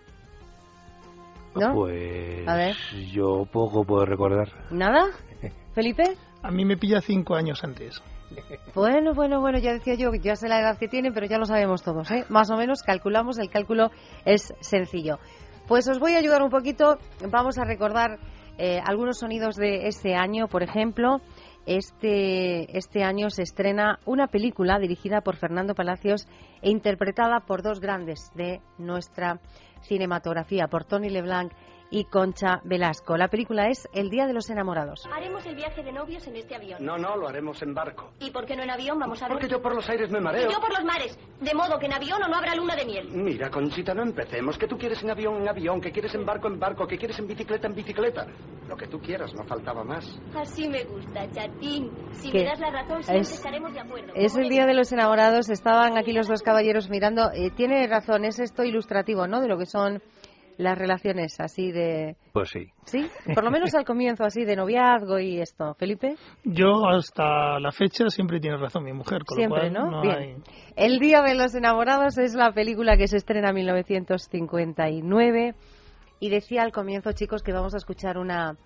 Pues 1.53 2.77
yo 3.11 3.45
poco 3.51 3.83
puedo 3.83 4.05
recordar. 4.05 4.49
¿Nada? 4.71 5.07
¿Felipe? 5.73 6.03
A 6.41 6.51
mí 6.51 6.65
me 6.65 6.77
pilla 6.77 7.01
cinco 7.01 7.35
años 7.35 7.63
antes. 7.63 8.01
Bueno, 8.75 9.13
bueno, 9.13 9.41
bueno, 9.41 9.57
ya 9.57 9.73
decía 9.73 9.95
yo, 9.95 10.11
ya 10.13 10.35
sé 10.35 10.47
la 10.47 10.59
edad 10.59 10.77
que 10.77 10.87
tiene, 10.87 11.11
pero 11.11 11.25
ya 11.25 11.37
lo 11.37 11.45
sabemos 11.45 11.81
todos, 11.83 12.09
¿eh? 12.11 12.25
Más 12.29 12.49
o 12.51 12.57
menos 12.57 12.83
calculamos, 12.83 13.39
el 13.39 13.49
cálculo 13.49 13.91
es 14.25 14.53
sencillo. 14.59 15.17
Pues 15.67 15.87
os 15.87 15.99
voy 15.99 16.13
a 16.13 16.19
ayudar 16.19 16.41
un 16.43 16.49
poquito, 16.49 16.97
vamos 17.29 17.57
a 17.57 17.65
recordar 17.65 18.19
eh, 18.57 18.79
algunos 18.85 19.19
sonidos 19.19 19.55
de 19.55 19.87
este 19.87 20.15
año, 20.15 20.47
por 20.47 20.63
ejemplo, 20.63 21.21
este, 21.65 22.75
este 22.77 23.03
año 23.03 23.29
se 23.29 23.43
estrena 23.43 23.99
una 24.05 24.27
película 24.27 24.79
dirigida 24.79 25.21
por 25.21 25.35
Fernando 25.35 25.75
Palacios 25.75 26.27
e 26.61 26.71
interpretada 26.71 27.41
por 27.41 27.61
dos 27.61 27.79
grandes 27.79 28.31
de 28.33 28.61
nuestra 28.77 29.39
cinematografía, 29.83 30.67
por 30.67 30.83
Tony 30.83 31.09
LeBlanc 31.09 31.51
y 31.91 32.05
Concha 32.05 32.61
Velasco. 32.63 33.17
La 33.17 33.27
película 33.27 33.67
es 33.67 33.87
El 33.93 34.09
Día 34.09 34.27
de 34.27 34.33
los 34.33 34.49
Enamorados. 34.49 35.07
Haremos 35.11 35.45
el 35.45 35.55
viaje 35.55 35.83
de 35.83 35.91
novios 35.91 36.25
en 36.27 36.35
este 36.35 36.55
avión. 36.55 36.83
No, 36.83 36.97
no, 36.97 37.15
lo 37.15 37.27
haremos 37.27 37.61
en 37.61 37.73
barco. 37.73 38.11
¿Y 38.19 38.31
por 38.31 38.45
qué 38.45 38.55
no 38.55 38.63
en 38.63 38.69
avión? 38.69 38.99
Vamos 38.99 39.21
a 39.21 39.27
ver. 39.27 39.33
Porque 39.33 39.49
yo 39.49 39.61
por 39.61 39.75
los 39.75 39.89
aires 39.89 40.11
me 40.11 40.19
mareo. 40.19 40.49
Y 40.49 40.53
yo 40.53 40.59
por 40.59 40.71
los 40.71 40.83
mares. 40.83 41.17
De 41.39 41.53
modo 41.53 41.79
que 41.79 41.87
en 41.87 41.93
avión 41.93 42.21
o 42.21 42.27
no 42.27 42.35
habrá 42.35 42.55
luna 42.55 42.75
de 42.75 42.85
miel. 42.85 43.09
Mira, 43.11 43.49
Conchita, 43.49 43.93
no 43.93 44.03
empecemos. 44.03 44.57
Que 44.57 44.67
tú 44.67 44.77
quieres 44.77 45.01
en 45.03 45.09
avión, 45.09 45.41
en 45.41 45.49
avión. 45.49 45.81
Que 45.81 45.91
quieres 45.91 46.13
en 46.15 46.25
barco, 46.25 46.47
en 46.47 46.59
barco. 46.59 46.85
Que 46.85 46.97
quieres 46.97 47.17
en 47.19 47.27
bicicleta, 47.27 47.67
en 47.67 47.75
bicicleta. 47.75 48.27
Lo 48.67 48.75
que 48.75 48.87
tú 48.87 48.99
quieras, 48.99 49.33
no 49.33 49.43
faltaba 49.45 49.83
más. 49.83 50.05
Así 50.35 50.69
me 50.69 50.83
gusta, 50.83 51.29
chatín. 51.31 51.91
Si 52.11 52.31
me 52.31 52.43
das 52.43 52.59
la 52.59 52.69
razón, 52.69 53.03
siempre 53.03 53.33
estaremos 53.33 53.73
de 53.73 53.79
acuerdo. 53.79 54.13
Es 54.15 54.35
el 54.35 54.49
Día 54.49 54.65
de 54.65 54.73
los 54.73 54.91
Enamorados. 54.91 55.49
Estaban 55.49 55.97
aquí 55.97 56.13
los 56.13 56.27
dos 56.27 56.43
caballeros 56.43 56.89
mirando. 56.89 57.31
Eh, 57.33 57.49
tiene 57.55 57.87
razón, 57.87 58.25
es 58.25 58.39
esto 58.39 58.63
ilustrativo, 58.63 59.27
¿no? 59.27 59.41
De 59.41 59.47
lo 59.47 59.57
que 59.57 59.65
son 59.65 60.01
las 60.59 60.77
relaciones 60.77 61.39
así 61.39 61.71
de... 61.71 62.17
Pues 62.33 62.49
sí. 62.49 62.67
¿Sí? 62.83 63.09
Por 63.33 63.45
lo 63.45 63.49
menos 63.49 63.73
al 63.75 63.85
comienzo 63.85 64.25
así 64.25 64.43
de 64.43 64.57
noviazgo 64.57 65.17
y 65.17 65.39
esto. 65.39 65.73
¿Felipe? 65.75 66.17
Yo 66.43 66.85
hasta 66.85 67.61
la 67.61 67.71
fecha 67.71 68.09
siempre 68.09 68.41
tiene 68.41 68.57
razón 68.57 68.83
mi 68.83 68.91
mujer. 68.91 69.21
Con 69.25 69.37
siempre, 69.37 69.69
lo 69.69 69.79
cual, 69.79 69.91
¿no? 69.91 70.01
Bien. 70.01 70.43
El 70.75 70.99
Día 70.99 71.21
de 71.21 71.35
los 71.35 71.55
Enamorados 71.55 72.17
es 72.17 72.35
la 72.35 72.51
película 72.51 72.97
que 72.97 73.07
se 73.07 73.15
estrena 73.15 73.49
en 73.49 73.55
1959 73.55 75.55
y 76.19 76.29
decía 76.29 76.63
al 76.63 76.73
comienzo, 76.73 77.13
chicos, 77.13 77.41
que 77.41 77.53
vamos 77.53 77.73
a 77.73 77.77
escuchar 77.77 78.17
una... 78.17 78.57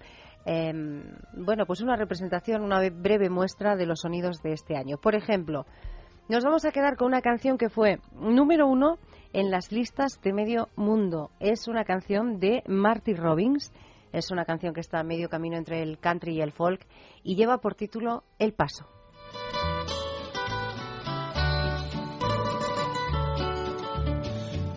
Em, 0.46 1.04
bueno, 1.38 1.68
pues 1.68 1.82
una 1.82 1.96
representación, 1.96 2.64
una 2.64 2.80
breve 2.90 3.30
muestra 3.30 3.76
de 3.76 3.86
los 3.86 4.00
sonidos 4.00 4.42
de 4.42 4.54
este 4.54 4.76
año. 4.76 4.98
Por 4.98 5.14
ejemplo, 5.14 5.68
nos 6.28 6.44
vamos 6.44 6.66
a 6.66 6.72
quedar 6.72 6.98
con 6.98 7.10
una 7.10 7.22
canción 7.22 7.60
que 7.60 7.70
fue 7.70 8.00
número 8.14 8.66
uno 8.66 8.98
en 9.34 9.50
las 9.50 9.72
listas 9.72 10.22
de 10.22 10.32
medio 10.32 10.70
mundo. 10.76 11.32
Es 11.40 11.68
una 11.68 11.84
canción 11.84 12.40
de 12.40 12.64
Marty 12.68 13.14
Robbins. 13.14 13.74
Es 14.12 14.32
una 14.32 14.46
canción 14.46 14.74
que 14.74 14.82
está 14.82 15.00
a 15.00 15.04
medio 15.04 15.28
camino 15.28 15.58
entre 15.58 15.82
el 15.82 15.98
country 15.98 16.38
y 16.38 16.42
el 16.42 16.52
folk 16.52 16.86
y 17.24 17.36
lleva 17.36 17.58
por 17.58 17.74
título 17.74 18.24
El 18.38 18.54
Paso. 18.54 18.86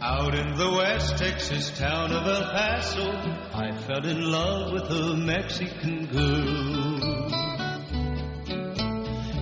Out 0.01 0.35
in 0.35 0.55
the 0.57 0.71
West 0.79 1.19
Texas 1.19 1.79
town 1.79 2.11
of 2.13 2.27
El 2.27 2.43
Paso, 2.53 3.13
I 3.53 3.73
fell 3.87 4.07
in 4.09 4.31
love 4.31 4.73
with 4.73 4.91
a 4.91 5.17
Mexican 5.17 6.07
girl. 6.07 7.47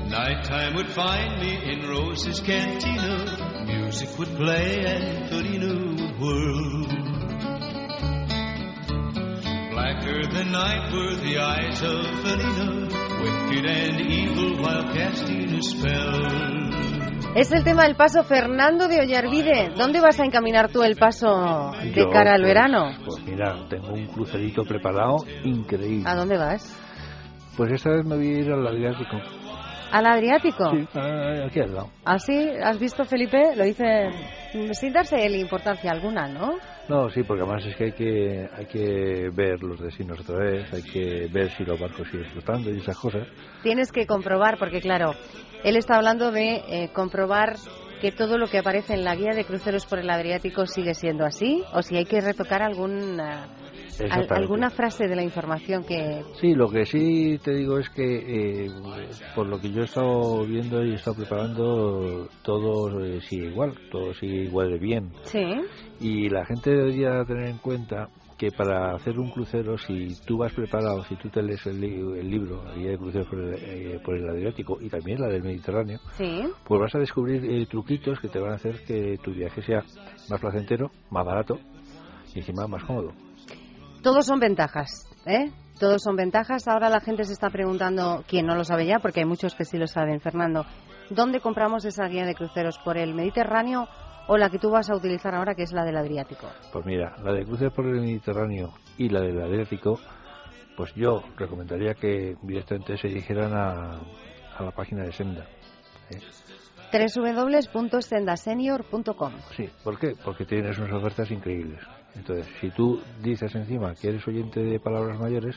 Nighttime 0.09 0.74
would 0.74 0.88
find 0.88 1.40
me 1.40 1.72
in 1.72 1.88
Rose's 1.88 2.40
cantina 2.40 3.53
music 3.66 4.18
would 4.18 4.37
play 4.37 4.85
and 4.85 5.31
Torino 5.31 5.74
would 5.94 6.20
whirl. 6.20 6.87
Blacker 9.72 10.27
than 10.33 10.53
night 10.53 10.92
were 10.92 11.16
the 11.16 11.38
eyes 11.38 11.83
of 11.83 12.05
Felina, 12.22 12.88
wicked 13.22 13.66
and 13.66 14.00
evil 14.00 14.62
while 14.62 14.92
casting 14.92 15.55
a 15.55 15.62
spell. 15.62 16.64
Es 17.35 17.50
el 17.50 17.64
tema 17.64 17.83
del 17.83 17.96
paso 17.96 18.22
Fernando 18.22 18.87
de 18.87 19.00
Ollarvide. 19.00 19.72
¿Dónde 19.77 20.00
vas 20.00 20.20
a 20.20 20.24
encaminar 20.24 20.70
tú 20.70 20.85
el 20.85 20.94
paso 20.94 21.72
de 21.83 22.09
cara 22.09 22.35
al 22.35 22.42
pues, 22.42 22.48
verano? 22.48 22.92
Pues 23.05 23.24
mira, 23.24 23.66
tengo 23.68 23.92
un 23.92 24.07
crucerito 24.07 24.62
preparado 24.62 25.16
increíble. 25.42 26.09
¿A 26.09 26.14
dónde 26.14 26.38
vas? 26.38 26.81
Pues 27.57 27.72
esta 27.72 27.90
vez 27.90 28.05
me 28.05 28.16
voy 28.16 28.29
a 28.29 28.38
ir 28.38 28.53
al 28.53 28.64
Adriático. 28.64 29.16
¿Al 29.94 30.07
Adriático? 30.07 30.70
Sí, 30.70 30.88
aquí 31.46 31.61
al 31.61 31.72
lado. 31.72 31.90
¿Ah, 32.04 32.18
sí? 32.18 32.50
¿Has 32.61 32.80
visto, 32.80 33.04
Felipe? 33.04 33.54
Lo 33.54 33.62
dice 33.62 34.11
sin 34.72 34.92
darse 34.92 35.24
importancia 35.38 35.92
alguna, 35.92 36.26
¿no? 36.26 36.59
No, 36.88 37.09
sí, 37.11 37.22
porque 37.22 37.44
además 37.44 37.64
es 37.64 37.76
que 37.76 37.85
hay 37.85 37.92
que 37.92 38.48
hay 38.52 38.66
que 38.66 39.30
ver 39.33 39.62
los 39.62 39.78
destinos 39.78 40.18
otra 40.18 40.38
vez, 40.38 40.72
hay 40.72 40.83
que 40.83 41.28
ver 41.33 41.48
si 41.52 41.64
los 41.64 41.78
barcos 41.78 42.09
siguen 42.11 42.28
flotando 42.33 42.70
y 42.70 42.78
esas 42.78 42.98
cosas. 42.98 43.28
Tienes 43.62 43.92
que 43.92 44.04
comprobar, 44.04 44.59
porque 44.59 44.80
claro, 44.80 45.12
él 45.62 45.76
está 45.76 45.94
hablando 45.94 46.33
de 46.33 46.57
eh, 46.68 46.90
comprobar 46.92 47.54
que 48.00 48.11
todo 48.11 48.37
lo 48.37 48.48
que 48.48 48.59
aparece 48.59 48.94
en 48.94 49.04
la 49.04 49.14
guía 49.14 49.30
de 49.30 49.44
cruceros 49.44 49.87
por 49.87 50.00
el 50.00 50.11
Adriático 50.11 50.66
sigue 50.66 50.94
siendo 50.94 51.24
así, 51.24 51.62
o 51.72 51.83
si 51.83 51.96
hay 51.96 52.04
que 52.04 52.20
retocar 52.20 52.62
algún 52.62 53.20
¿Alguna 54.30 54.70
frase 54.70 55.07
de 55.09 55.16
la 55.16 55.22
información 55.22 55.85
que...? 55.85 56.22
Sí, 56.40 56.54
lo 56.54 56.68
que 56.68 56.85
sí 56.87 57.38
te 57.42 57.54
digo 57.54 57.78
es 57.78 57.88
que, 57.90 58.64
eh, 58.66 58.70
por 59.35 59.46
lo 59.46 59.61
que 59.61 59.70
yo 59.70 59.83
he 59.83 59.85
estado 59.85 60.44
viendo 60.44 60.85
y 60.85 60.92
he 60.92 60.94
estado 60.94 61.16
preparando, 61.16 62.28
todo 62.42 62.90
sigue 63.20 63.48
igual, 63.48 63.74
todo 63.90 64.12
sigue 64.14 64.44
igual 64.44 64.70
de 64.70 64.78
bien. 64.78 65.12
Sí. 65.24 65.44
Y 66.00 66.28
la 66.28 66.44
gente 66.44 66.70
debería 66.70 67.24
tener 67.24 67.48
en 67.48 67.59
cuenta 67.59 68.09
que 68.37 68.50
para 68.50 68.94
hacer 68.94 69.18
un 69.18 69.30
crucero, 69.30 69.78
si 69.78 70.14
tú 70.26 70.38
vas 70.38 70.52
preparado, 70.52 71.04
si 71.04 71.16
tú 71.16 71.28
te 71.28 71.42
lees 71.42 71.64
el, 71.66 71.80
libro, 71.80 72.64
la 72.64 72.74
guía 72.74 72.90
de 72.90 72.98
cruceros 72.98 73.28
por 73.28 73.38
el, 73.38 73.54
eh, 73.54 74.00
por 74.04 74.16
el, 74.16 74.28
Adriático 74.28 74.78
y 74.80 74.88
también 74.88 75.20
la 75.20 75.28
del 75.28 75.42
Mediterráneo, 75.42 76.00
pues 76.64 76.80
vas 76.80 76.94
a 76.94 76.98
descubrir 76.98 77.44
eh, 77.44 77.66
truquitos 77.66 78.18
que 78.18 78.28
te 78.28 78.40
van 78.40 78.52
a 78.52 78.57
hacer 78.57 78.85
que 78.85 79.18
tu 79.22 79.33
viaje 79.33 79.62
sea 79.62 79.85
más 80.28 80.40
placentero, 80.40 80.90
más 81.11 81.24
barato 81.24 81.59
y 82.35 82.40
encima 82.40 82.66
más 82.66 82.83
cómodo. 82.85 83.12
Todos 84.04 84.26
son 84.26 84.38
ventajas, 84.38 85.08
¿eh? 85.24 85.50
Todos 85.80 86.02
son 86.02 86.14
ventajas. 86.14 86.68
Ahora 86.68 86.90
la 86.90 87.00
gente 87.00 87.24
se 87.24 87.32
está 87.32 87.48
preguntando, 87.48 88.22
quién 88.28 88.44
no 88.44 88.54
lo 88.54 88.62
sabe 88.62 88.84
ya, 88.84 88.98
porque 88.98 89.20
hay 89.20 89.26
muchos 89.26 89.54
que 89.54 89.64
sí 89.64 89.78
lo 89.78 89.86
saben, 89.86 90.20
Fernando, 90.20 90.66
¿dónde 91.08 91.40
compramos 91.40 91.86
esa 91.86 92.06
guía 92.06 92.26
de 92.26 92.34
cruceros? 92.34 92.78
¿Por 92.84 92.98
el 92.98 93.14
Mediterráneo 93.14 93.88
o 94.28 94.36
la 94.36 94.50
que 94.50 94.58
tú 94.58 94.68
vas 94.68 94.90
a 94.90 94.94
utilizar 94.94 95.34
ahora, 95.34 95.54
que 95.54 95.62
es 95.62 95.72
la 95.72 95.86
del 95.86 95.96
Adriático? 95.96 96.46
Pues 96.70 96.84
mira, 96.84 97.16
la 97.24 97.32
de 97.32 97.46
cruceros 97.46 97.72
por 97.72 97.86
el 97.86 98.02
Mediterráneo 98.02 98.74
y 98.98 99.08
la 99.08 99.22
del 99.22 99.40
Adriático, 99.40 99.98
pues 100.76 100.92
yo 100.94 101.22
recomendaría 101.38 101.94
que 101.94 102.36
directamente 102.42 102.98
se 102.98 103.08
dijeran 103.08 103.54
a, 103.54 104.02
la 104.60 104.70
página 104.72 105.04
de 105.04 105.12
Senda. 105.12 105.46
¿eh? 106.10 106.20
www.sendasenior.com 106.92 109.32
Sí, 109.56 109.70
¿por 109.82 109.98
qué? 109.98 110.14
Porque 110.22 110.44
tienes 110.44 110.78
unas 110.78 110.92
ofertas 110.92 111.30
increíbles. 111.30 111.80
Entonces, 112.14 112.46
si 112.61 112.70
tú 112.70 113.00
dices 113.22 113.55
encima 113.55 113.94
que 113.94 114.09
eres 114.09 114.27
oyente 114.27 114.61
de 114.61 114.79
palabras 114.79 115.18
mayores, 115.18 115.57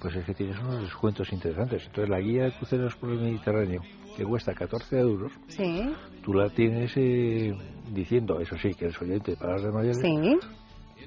pues 0.00 0.16
es 0.16 0.24
que 0.24 0.34
tienes 0.34 0.58
unos 0.58 0.82
descuentos 0.82 1.32
interesantes. 1.32 1.84
Entonces, 1.86 2.10
la 2.10 2.20
guía 2.20 2.44
de 2.44 2.52
cruceros 2.52 2.94
por 2.96 3.10
el 3.10 3.20
Mediterráneo, 3.20 3.80
que 4.16 4.24
cuesta 4.24 4.52
14 4.52 4.98
euros, 4.98 5.32
¿Sí? 5.48 5.92
tú 6.22 6.34
la 6.34 6.50
tienes 6.50 6.92
eh, 6.96 7.54
diciendo, 7.90 8.38
eso 8.40 8.56
sí, 8.56 8.74
que 8.74 8.86
eres 8.86 9.00
oyente 9.00 9.32
de 9.32 9.36
palabras 9.36 9.72
mayores, 9.72 9.98
¿Sí? 9.98 10.38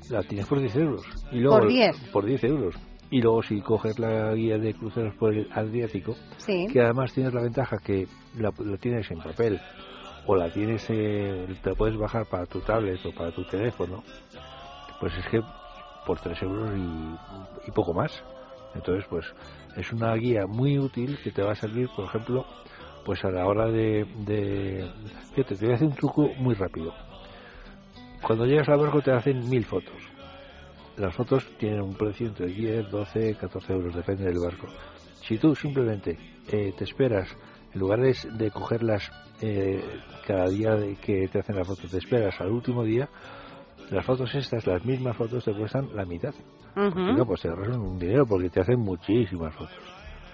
la 0.10 0.24
tienes 0.24 0.46
por 0.48 0.60
10 0.60 0.76
euros. 0.78 1.02
Y 1.32 1.40
luego, 1.40 1.60
¿Por 1.60 1.68
10? 1.68 2.10
Por 2.12 2.26
10 2.26 2.44
euros. 2.46 2.76
Y 3.10 3.22
luego 3.22 3.42
si 3.42 3.62
coges 3.62 3.98
la 4.00 4.34
guía 4.34 4.58
de 4.58 4.74
cruceros 4.74 5.16
por 5.16 5.34
el 5.34 5.48
Adriático, 5.54 6.16
que 6.46 6.82
además 6.82 7.14
tienes 7.14 7.34
la 7.34 7.42
ventaja 7.42 7.78
que 7.78 8.06
la, 8.38 8.52
tienes 8.78 9.10
en 9.12 9.20
papel 9.20 9.60
o 10.26 10.36
la 10.36 10.52
tienes, 10.52 10.86
eh, 10.90 11.48
te 11.64 11.74
puedes 11.74 11.98
bajar 11.98 12.26
para 12.26 12.46
tu 12.46 12.60
tablet 12.60 13.00
o 13.06 13.14
para 13.14 13.32
tu 13.32 13.46
teléfono, 13.46 14.04
pues 15.00 15.14
es 15.18 15.26
que 15.28 15.42
por 16.06 16.20
3 16.20 16.42
euros 16.44 16.72
y, 17.66 17.72
poco 17.72 17.94
más. 17.94 18.24
Entonces, 18.74 19.06
pues 19.10 19.26
es 19.76 19.92
una 19.92 20.14
guía 20.16 20.46
muy 20.48 20.80
útil 20.80 21.20
que 21.24 21.32
te 21.32 21.42
va 21.44 21.52
a 21.52 21.56
servir, 21.56 21.90
por 21.96 22.06
ejemplo, 22.06 22.46
pues 23.06 23.24
a 23.26 23.30
la 23.30 23.46
hora 23.46 23.68
de, 23.68 24.06
de... 24.26 24.92
Te 25.36 25.56
voy 25.56 25.72
a 25.72 25.76
hacer 25.76 25.88
un 25.88 25.96
truco 25.96 26.30
muy 26.38 26.56
rápido. 26.56 26.94
Cuando 28.22 28.46
llegas 28.46 28.70
al 28.70 28.80
barco 28.80 29.02
te 29.02 29.12
hacen 29.12 29.48
mil 29.50 29.66
fotos. 29.66 29.96
Las 30.98 31.14
fotos 31.14 31.46
tienen 31.58 31.82
un 31.82 31.94
precio 31.94 32.28
entre 32.28 32.48
10, 32.48 32.90
12, 32.90 33.36
14 33.36 33.74
euros, 33.74 33.96
depende 33.96 34.26
del 34.26 34.40
barco. 34.40 34.68
Si 35.22 35.38
tú 35.38 35.54
simplemente 35.56 36.18
eh, 36.52 36.74
te 36.76 36.84
esperas, 36.86 37.30
en 37.74 37.80
lugar 37.80 38.00
de, 38.02 38.16
de 38.34 38.50
cogerlas 38.50 39.12
eh, 39.42 39.80
cada 40.26 40.48
día 40.50 40.76
de 40.76 40.96
que 40.96 41.28
te 41.28 41.40
hacen 41.40 41.56
las 41.56 41.68
fotos, 41.68 41.92
te 41.92 41.98
esperas 41.98 42.40
al 42.42 42.52
último 42.52 42.84
día, 42.84 43.08
las 43.92 44.06
fotos 44.06 44.34
estas, 44.36 44.68
las 44.68 44.86
mismas 44.86 45.18
fotos, 45.18 45.44
te 45.44 45.54
cuestan 45.54 45.90
la 45.96 46.06
mitad. 46.06 46.34
no, 46.76 47.26
pues 47.26 47.42
te 47.42 47.50
ahorras 47.50 47.78
un 47.78 47.98
dinero 47.98 48.24
porque 48.26 48.50
te 48.50 48.62
hacen 48.62 48.80
muchísimas 48.80 49.56
fotos. 49.56 49.76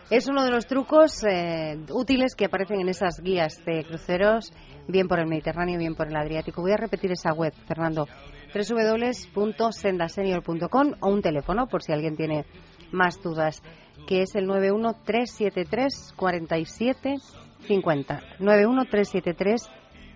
Es 0.10 0.28
uno 0.28 0.44
de 0.44 0.52
los 0.52 0.68
trucos 0.68 1.24
eh, 1.24 1.80
útiles 1.90 2.36
que 2.36 2.44
aparecen 2.46 2.82
en 2.82 2.90
esas 2.90 3.22
guías 3.22 3.64
de 3.66 3.86
cruceros, 3.86 4.52
bien 4.88 5.08
por 5.08 5.20
el 5.20 5.28
Mediterráneo, 5.28 5.80
bien 5.80 5.96
por 5.96 6.08
el 6.08 6.16
Adriático. 6.16 6.62
Voy 6.62 6.74
a 6.74 6.78
repetir 6.78 7.12
esa 7.12 7.34
web, 7.34 7.54
Fernando, 7.68 8.08
www.sendasenior.com 8.54 10.92
o 11.00 11.10
un 11.10 11.22
teléfono, 11.22 11.68
por 11.68 11.82
si 11.82 11.94
alguien 11.94 12.16
tiene 12.16 12.46
más 12.92 13.20
dudas, 13.24 13.64
que 14.06 14.22
es 14.22 14.36
el 14.36 14.46
91373 14.46 16.14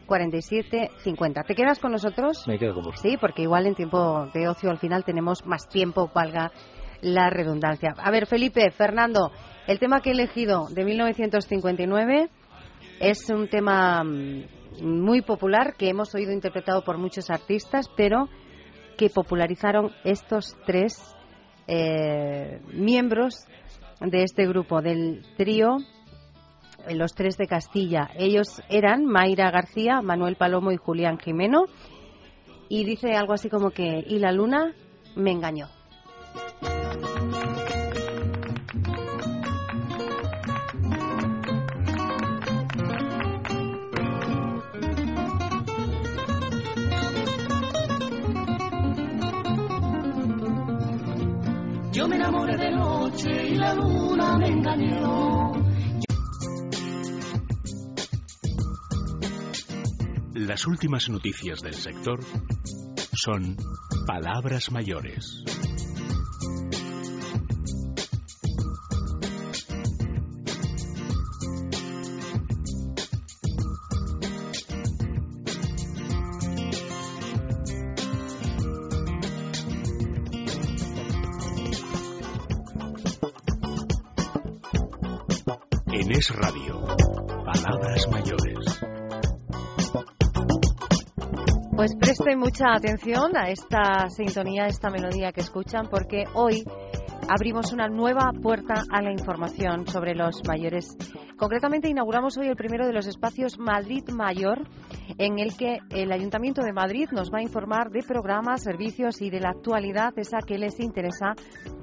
47 0.08 0.90
50. 1.04 1.44
91373 1.44 1.44
4750. 1.44 1.44
¿Te 1.44 1.56
quedas 1.56 1.80
con 1.80 1.92
nosotros? 1.92 2.48
Me 2.48 2.58
quedo 2.58 2.74
con 2.74 2.84
vosotros. 2.84 3.02
Sí, 3.02 3.18
porque 3.18 3.44
igual 3.44 3.68
en 3.68 3.76
tiempo 3.76 4.28
de 4.34 4.48
ocio 4.48 4.72
al 4.72 4.80
final 4.80 5.04
tenemos 5.04 5.46
más 5.46 5.68
tiempo, 5.68 6.10
valga 6.14 6.52
la 7.02 7.30
redundancia. 7.30 7.94
A 7.98 8.10
ver, 8.10 8.26
Felipe, 8.26 8.72
Fernando, 8.72 9.32
el 9.68 9.80
tema 9.80 10.02
que 10.02 10.10
he 10.10 10.14
elegido 10.14 10.68
de 10.70 10.84
1959 10.84 12.30
es 13.00 13.30
un 13.30 13.48
tema 13.48 14.04
mm, 14.04 14.46
muy 14.82 15.22
popular 15.22 15.76
que 15.78 15.90
hemos 15.90 16.16
oído 16.16 16.32
interpretado 16.32 16.84
por 16.84 16.98
muchos 16.98 17.30
artistas, 17.30 17.88
pero 17.96 18.30
que 18.98 19.10
popularizaron 19.10 19.92
estos 20.04 20.58
tres 20.66 21.16
eh, 21.68 22.60
miembros 22.74 23.46
de 24.00 24.24
este 24.24 24.48
grupo, 24.48 24.82
del 24.82 25.22
trío 25.38 25.78
los 26.96 27.14
tres 27.14 27.38
de 27.38 27.48
Castilla. 27.48 28.10
Ellos 28.16 28.62
eran 28.70 29.06
Mayra 29.06 29.52
García, 29.52 30.02
Manuel 30.02 30.36
Palomo 30.36 30.72
y 30.72 30.78
Julián 30.78 31.20
Jimeno. 31.20 31.66
Y 32.70 32.84
dice 32.84 33.16
algo 33.16 33.34
así 33.34 33.50
como 33.50 33.72
que, 33.72 34.04
y 34.06 34.20
la 34.20 34.32
luna 34.32 34.74
me 35.16 35.32
engañó. 35.32 35.68
Yo 51.92 52.08
me 52.08 52.16
enamoré 52.16 52.58
de 52.58 52.72
noche 52.72 53.48
y 53.48 53.56
la 53.56 53.74
luna 53.74 54.38
me 54.38 54.48
engañó. 54.50 55.47
Las 60.38 60.68
últimas 60.68 61.10
noticias 61.10 61.62
del 61.62 61.74
sector 61.74 62.20
son 63.12 63.58
palabras 64.06 64.72
mayores. 64.72 65.44
En 85.88 86.12
Es 86.12 86.30
Radio, 86.30 86.86
palabras 87.44 88.08
mayores. 88.12 88.77
Pues 91.78 91.96
presten 91.96 92.40
mucha 92.40 92.74
atención 92.74 93.38
a 93.38 93.52
esta 93.52 94.10
sintonía, 94.10 94.64
a 94.64 94.68
esta 94.68 94.90
melodía 94.90 95.32
que 95.32 95.42
escuchan, 95.42 95.88
porque 95.92 96.24
hoy 96.34 96.64
abrimos 97.30 97.72
una 97.72 97.88
nueva 97.88 98.32
puerta 98.42 98.84
a 98.92 99.00
la 99.04 99.12
información 99.12 99.86
sobre 99.86 100.16
los 100.16 100.42
mayores. 100.48 100.98
Concretamente 101.38 101.88
inauguramos 101.88 102.36
hoy 102.40 102.48
el 102.48 102.56
primero 102.56 102.88
de 102.88 102.94
los 102.94 103.06
espacios 103.06 103.60
Madrid 103.60 104.04
Mayor, 104.10 104.68
en 105.20 105.38
el 105.38 105.56
que 105.56 105.78
el 105.92 106.12
Ayuntamiento 106.12 106.64
de 106.64 106.74
Madrid 106.74 107.10
nos 107.12 107.32
va 107.32 107.38
a 107.38 107.44
informar 107.44 107.92
de 107.92 108.02
programas, 108.02 108.64
servicios 108.64 109.22
y 109.22 109.30
de 109.30 109.40
la 109.40 109.50
actualidad 109.50 110.18
esa 110.18 110.40
que 110.40 110.58
les 110.58 110.80
interesa 110.80 111.36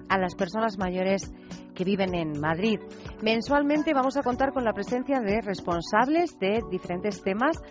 a 0.08 0.18
las 0.18 0.34
personas 0.34 0.76
mayores 0.76 1.32
que 1.76 1.84
viven 1.84 2.16
en 2.16 2.40
Madrid. 2.40 2.80
Mensualmente 3.22 3.94
vamos 3.94 4.16
a 4.16 4.22
contar 4.22 4.52
con 4.52 4.64
la 4.64 4.72
presencia 4.72 5.20
de 5.20 5.40
responsables 5.40 6.36
de 6.40 6.62
diferentes 6.68 7.22
temas 7.22 7.62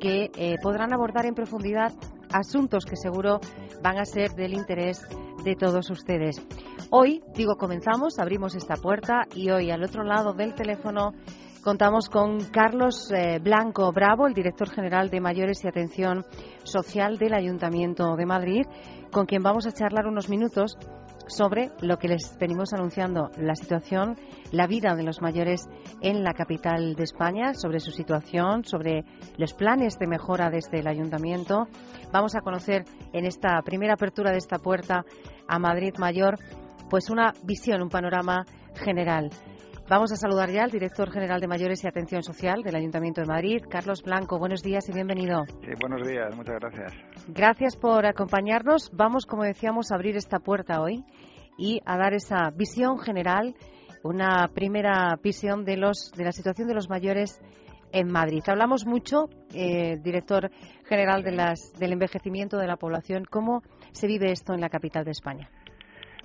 que 0.00 0.30
eh, 0.36 0.56
podrán 0.62 0.92
abordar 0.92 1.26
en 1.26 1.34
profundidad 1.34 1.92
asuntos 2.32 2.84
que 2.84 2.96
seguro 2.96 3.40
van 3.82 3.98
a 3.98 4.04
ser 4.04 4.32
del 4.32 4.54
interés 4.54 5.06
de 5.44 5.54
todos 5.54 5.90
ustedes. 5.90 6.42
Hoy, 6.90 7.22
digo, 7.34 7.56
comenzamos, 7.56 8.18
abrimos 8.18 8.54
esta 8.54 8.76
puerta 8.76 9.26
y 9.34 9.50
hoy 9.50 9.70
al 9.70 9.82
otro 9.82 10.02
lado 10.02 10.32
del 10.32 10.54
teléfono 10.54 11.12
contamos 11.62 12.08
con 12.08 12.38
Carlos 12.44 13.10
eh, 13.12 13.38
Blanco 13.40 13.90
Bravo, 13.92 14.26
el 14.26 14.34
director 14.34 14.70
general 14.70 15.10
de 15.10 15.20
Mayores 15.20 15.64
y 15.64 15.68
Atención 15.68 16.24
Social 16.64 17.18
del 17.18 17.34
Ayuntamiento 17.34 18.16
de 18.16 18.26
Madrid, 18.26 18.66
con 19.10 19.26
quien 19.26 19.42
vamos 19.42 19.66
a 19.66 19.72
charlar 19.72 20.06
unos 20.06 20.28
minutos 20.28 20.78
sobre 21.26 21.70
lo 21.80 21.98
que 21.98 22.08
les 22.08 22.36
venimos 22.38 22.72
anunciando, 22.72 23.30
la 23.38 23.54
situación, 23.54 24.16
la 24.52 24.66
vida 24.66 24.94
de 24.94 25.02
los 25.02 25.20
mayores 25.20 25.68
en 26.00 26.22
la 26.22 26.32
capital 26.32 26.94
de 26.94 27.04
España, 27.04 27.54
sobre 27.54 27.80
su 27.80 27.90
situación, 27.90 28.64
sobre 28.64 29.04
los 29.36 29.52
planes 29.54 29.98
de 29.98 30.06
mejora 30.06 30.50
desde 30.50 30.80
el 30.80 30.86
ayuntamiento. 30.86 31.66
Vamos 32.12 32.34
a 32.36 32.40
conocer 32.40 32.84
en 33.12 33.24
esta 33.26 33.60
primera 33.62 33.94
apertura 33.94 34.30
de 34.30 34.38
esta 34.38 34.58
puerta 34.58 35.04
a 35.48 35.58
Madrid 35.58 35.94
Mayor, 35.98 36.38
pues 36.88 37.10
una 37.10 37.32
visión, 37.42 37.82
un 37.82 37.88
panorama 37.88 38.44
general. 38.74 39.30
Vamos 39.88 40.10
a 40.10 40.16
saludar 40.16 40.50
ya 40.50 40.64
al 40.64 40.72
director 40.72 41.12
general 41.12 41.40
de 41.40 41.46
Mayores 41.46 41.84
y 41.84 41.86
Atención 41.86 42.24
Social 42.24 42.64
del 42.64 42.74
Ayuntamiento 42.74 43.20
de 43.20 43.28
Madrid, 43.28 43.62
Carlos 43.70 44.02
Blanco. 44.02 44.36
Buenos 44.36 44.60
días 44.60 44.88
y 44.88 44.92
bienvenido. 44.92 45.44
Sí, 45.60 45.70
buenos 45.80 46.04
días, 46.04 46.34
muchas 46.34 46.56
gracias. 46.58 46.92
Gracias 47.28 47.76
por 47.76 48.04
acompañarnos. 48.04 48.90
Vamos, 48.92 49.26
como 49.26 49.44
decíamos, 49.44 49.92
a 49.92 49.94
abrir 49.94 50.16
esta 50.16 50.40
puerta 50.40 50.80
hoy 50.80 51.04
y 51.56 51.82
a 51.86 51.96
dar 51.98 52.14
esa 52.14 52.50
visión 52.50 52.98
general, 52.98 53.54
una 54.02 54.48
primera 54.52 55.14
visión 55.22 55.64
de, 55.64 55.76
los, 55.76 56.10
de 56.16 56.24
la 56.24 56.32
situación 56.32 56.66
de 56.66 56.74
los 56.74 56.90
mayores 56.90 57.40
en 57.92 58.10
Madrid. 58.10 58.42
Hablamos 58.48 58.86
mucho, 58.86 59.28
eh, 59.54 59.98
director 60.02 60.50
general 60.88 61.22
de 61.22 61.30
las, 61.30 61.72
del 61.78 61.92
envejecimiento 61.92 62.58
de 62.58 62.66
la 62.66 62.76
población, 62.76 63.24
cómo 63.24 63.62
se 63.92 64.08
vive 64.08 64.32
esto 64.32 64.52
en 64.52 64.62
la 64.62 64.68
capital 64.68 65.04
de 65.04 65.12
España. 65.12 65.48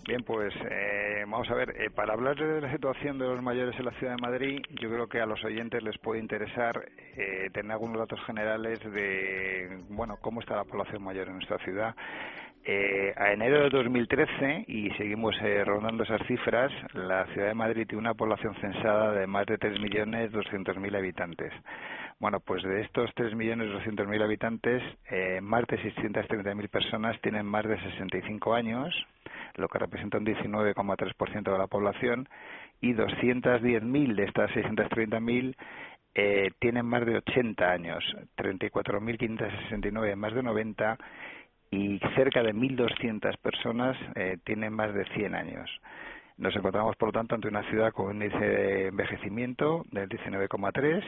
Bien, 0.07 0.23
pues 0.23 0.51
eh, 0.67 1.23
vamos 1.27 1.47
a 1.51 1.53
ver, 1.53 1.75
eh, 1.79 1.91
para 1.91 2.13
hablar 2.13 2.35
de 2.35 2.59
la 2.59 2.71
situación 2.71 3.19
de 3.19 3.27
los 3.27 3.41
mayores 3.43 3.77
en 3.77 3.85
la 3.85 3.91
ciudad 3.91 4.15
de 4.15 4.21
Madrid, 4.21 4.59
yo 4.81 4.89
creo 4.89 5.07
que 5.07 5.21
a 5.21 5.27
los 5.27 5.43
oyentes 5.45 5.83
les 5.83 5.95
puede 5.99 6.19
interesar 6.19 6.83
eh, 7.15 7.51
tener 7.53 7.71
algunos 7.73 7.99
datos 7.99 8.19
generales 8.25 8.79
de, 8.79 9.77
bueno, 9.89 10.17
cómo 10.19 10.41
está 10.41 10.55
la 10.55 10.63
población 10.63 11.03
mayor 11.03 11.27
en 11.27 11.35
nuestra 11.35 11.59
ciudad. 11.59 11.95
a 13.15 13.31
enero 13.31 13.63
de 13.63 13.69
2013, 13.69 14.65
y 14.67 14.89
seguimos 14.91 15.35
rondando 15.65 16.03
esas 16.03 16.25
cifras, 16.25 16.71
la 16.93 17.25
ciudad 17.27 17.49
de 17.49 17.53
Madrid 17.53 17.85
tiene 17.87 18.01
una 18.01 18.15
población 18.15 18.55
censada 18.55 19.13
de 19.13 19.27
más 19.27 19.45
de 19.45 19.59
3.200.000 19.59 20.97
habitantes. 20.97 21.53
Bueno, 22.19 22.39
pues 22.39 22.63
de 22.63 22.81
estos 22.81 23.09
3.200.000 23.15 24.23
habitantes, 24.23 24.81
más 25.41 25.65
de 25.67 25.77
630.000 25.79 26.69
personas 26.69 27.21
tienen 27.21 27.45
más 27.45 27.65
de 27.65 27.79
65 27.79 28.53
años, 28.53 28.93
lo 29.55 29.67
que 29.67 29.79
representa 29.79 30.17
un 30.17 30.25
19,3% 30.25 31.51
de 31.51 31.57
la 31.57 31.67
población, 31.67 32.27
y 32.81 32.93
210.000 32.93 34.15
de 34.15 34.23
estas 34.23 34.51
630.000 34.51 35.55
eh, 36.13 36.51
tienen 36.59 36.85
más 36.85 37.05
de 37.05 37.17
80 37.17 37.71
años, 37.71 38.03
34.569 38.37 40.15
más 40.15 40.33
de 40.33 40.43
90 40.43 40.97
y 41.71 41.99
cerca 42.15 42.43
de 42.43 42.53
1.200 42.53 43.37
personas 43.37 43.97
eh, 44.15 44.37
tienen 44.43 44.73
más 44.73 44.93
de 44.93 45.05
100 45.13 45.35
años. 45.35 45.69
Nos 46.37 46.55
encontramos, 46.55 46.95
por 46.95 47.09
lo 47.09 47.13
tanto, 47.13 47.35
ante 47.35 47.47
una 47.47 47.61
ciudad 47.69 47.93
con 47.93 48.07
un 48.07 48.23
índice 48.23 48.43
de 48.43 48.87
envejecimiento 48.87 49.85
del 49.91 50.09
19,3, 50.09 51.03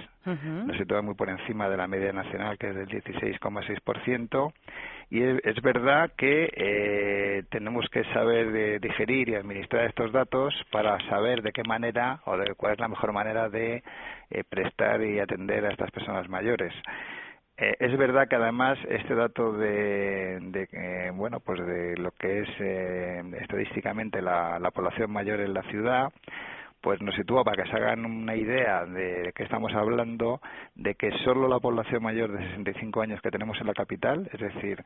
nos 0.67 0.77
sitúa 0.77 1.01
muy 1.01 1.15
por 1.15 1.27
encima 1.27 1.67
de 1.69 1.77
la 1.77 1.87
media 1.87 2.13
nacional, 2.13 2.57
que 2.59 2.69
es 2.69 2.75
del 2.75 2.87
16,6%, 2.87 4.53
y 5.13 5.21
es, 5.21 5.61
verdad 5.61 6.09
que 6.17 6.49
eh, 6.55 7.43
tenemos 7.51 7.87
que 7.91 8.03
saber 8.05 8.81
digerir 8.81 9.29
y 9.29 9.35
administrar 9.35 9.85
estos 9.85 10.11
datos 10.11 10.55
para 10.71 10.97
saber 11.07 11.43
de 11.43 11.51
qué 11.51 11.61
manera 11.63 12.21
o 12.25 12.35
de 12.35 12.55
cuál 12.55 12.73
es 12.73 12.79
la 12.79 12.87
mejor 12.87 13.13
manera 13.13 13.47
de 13.47 13.83
eh, 14.31 14.43
prestar 14.43 15.03
y 15.03 15.19
atender 15.19 15.67
a 15.67 15.71
estas 15.71 15.91
personas 15.91 16.27
mayores. 16.29 16.73
Eh, 17.57 17.75
es 17.79 17.95
verdad 17.95 18.27
que 18.27 18.37
además 18.37 18.79
este 18.89 19.13
dato 19.13 19.53
de, 19.53 20.39
de 20.41 21.11
bueno 21.13 21.39
pues 21.41 21.63
de 21.63 21.95
lo 21.97 22.09
que 22.09 22.39
es 22.39 22.49
eh, 22.59 23.21
estadísticamente 23.39 24.19
la, 24.19 24.59
población 24.73 25.11
mayor 25.11 25.41
en 25.41 25.53
la 25.53 25.61
ciudad 25.69 26.07
pues 26.83 27.01
nos 27.01 27.15
sitúa 27.15 27.45
para 27.45 27.63
que 27.63 27.69
se 27.69 27.77
hagan 27.77 28.05
una 28.05 28.35
idea 28.35 28.85
de 28.85 29.31
qué 29.35 29.43
estamos 29.43 29.73
hablando 29.73 30.41
de 30.75 30.95
que 30.95 31.11
solo 31.23 31.47
la 31.47 31.59
población 31.59 32.03
mayor 32.03 32.33
de 32.33 32.45
65 32.49 33.01
años 33.01 33.21
que 33.21 33.31
tenemos 33.31 33.57
en 33.61 33.67
la 33.67 33.73
capital 33.73 34.29
es 34.33 34.39
decir 34.39 34.83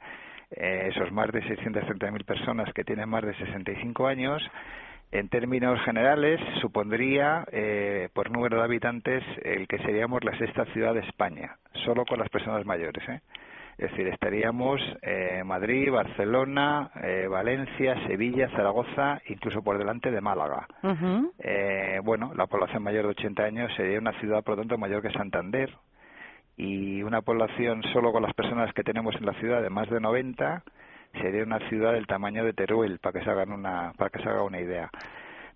eh, 0.52 0.90
esos 0.94 1.12
más 1.12 1.32
de 1.32 1.42
630.000 1.42 2.24
personas 2.24 2.72
que 2.74 2.84
tienen 2.84 3.10
más 3.10 3.24
de 3.24 3.34
65 3.36 4.08
años 4.08 4.44
en 5.12 5.30
términos 5.30 5.80
generales, 5.86 6.40
supondría, 6.60 7.46
eh, 7.52 8.10
por 8.14 8.30
número 8.30 8.58
de 8.58 8.64
habitantes, 8.64 9.24
el 9.44 9.66
que 9.66 9.78
seríamos 9.80 10.22
la 10.26 10.38
sexta 10.38 10.66
ciudad 10.74 10.94
de 10.94 11.00
España, 11.00 11.56
solo 11.86 12.06
con 12.06 12.20
las 12.20 12.28
personas 12.28 12.66
mayores. 12.66 13.08
¿eh? 13.08 13.22
Es 13.78 13.92
decir, 13.92 14.08
estaríamos 14.08 14.82
eh, 15.04 15.44
Madrid, 15.46 15.92
Barcelona, 15.92 16.90
eh, 16.96 17.28
Valencia, 17.30 17.96
Sevilla, 18.08 18.50
Zaragoza, 18.50 19.22
incluso 19.28 19.62
por 19.62 19.78
delante 19.78 20.10
de 20.10 20.20
Málaga. 20.20 20.68
eh, 21.38 22.00
bueno, 22.04 22.34
la 22.36 22.48
población 22.48 22.82
mayor 22.82 23.04
de 23.04 23.12
80 23.12 23.44
años 23.44 23.72
sería 23.76 24.00
una 24.00 24.20
ciudad, 24.20 24.44
por 24.44 24.56
lo 24.56 24.62
tanto, 24.64 24.80
mayor 24.80 25.04
que 25.04 25.12
Santander. 25.12 25.76
Y 26.56 27.04
una 27.04 27.22
población 27.22 27.84
solo 27.94 28.12
con 28.12 28.24
las 28.24 28.34
personas 28.34 28.74
que 28.74 28.84
tenemos 28.84 29.16
en 29.16 29.28
la 29.28 29.34
ciudad 29.34 29.62
de 29.62 29.70
más 29.70 29.88
de 29.92 30.00
90 30.00 30.64
sería 31.22 31.44
una 31.44 31.60
ciudad 31.70 31.94
del 31.94 32.08
tamaño 32.08 32.44
de 32.44 32.54
Teruel, 32.54 32.98
para 32.98 33.14
que 33.20 33.24
se 33.24 33.30
hagan 33.30 33.52
una, 33.52 33.94
para 33.96 34.10
que 34.10 34.24
se 34.24 34.28
haga 34.28 34.42
una 34.42 34.60
idea. 34.60 34.90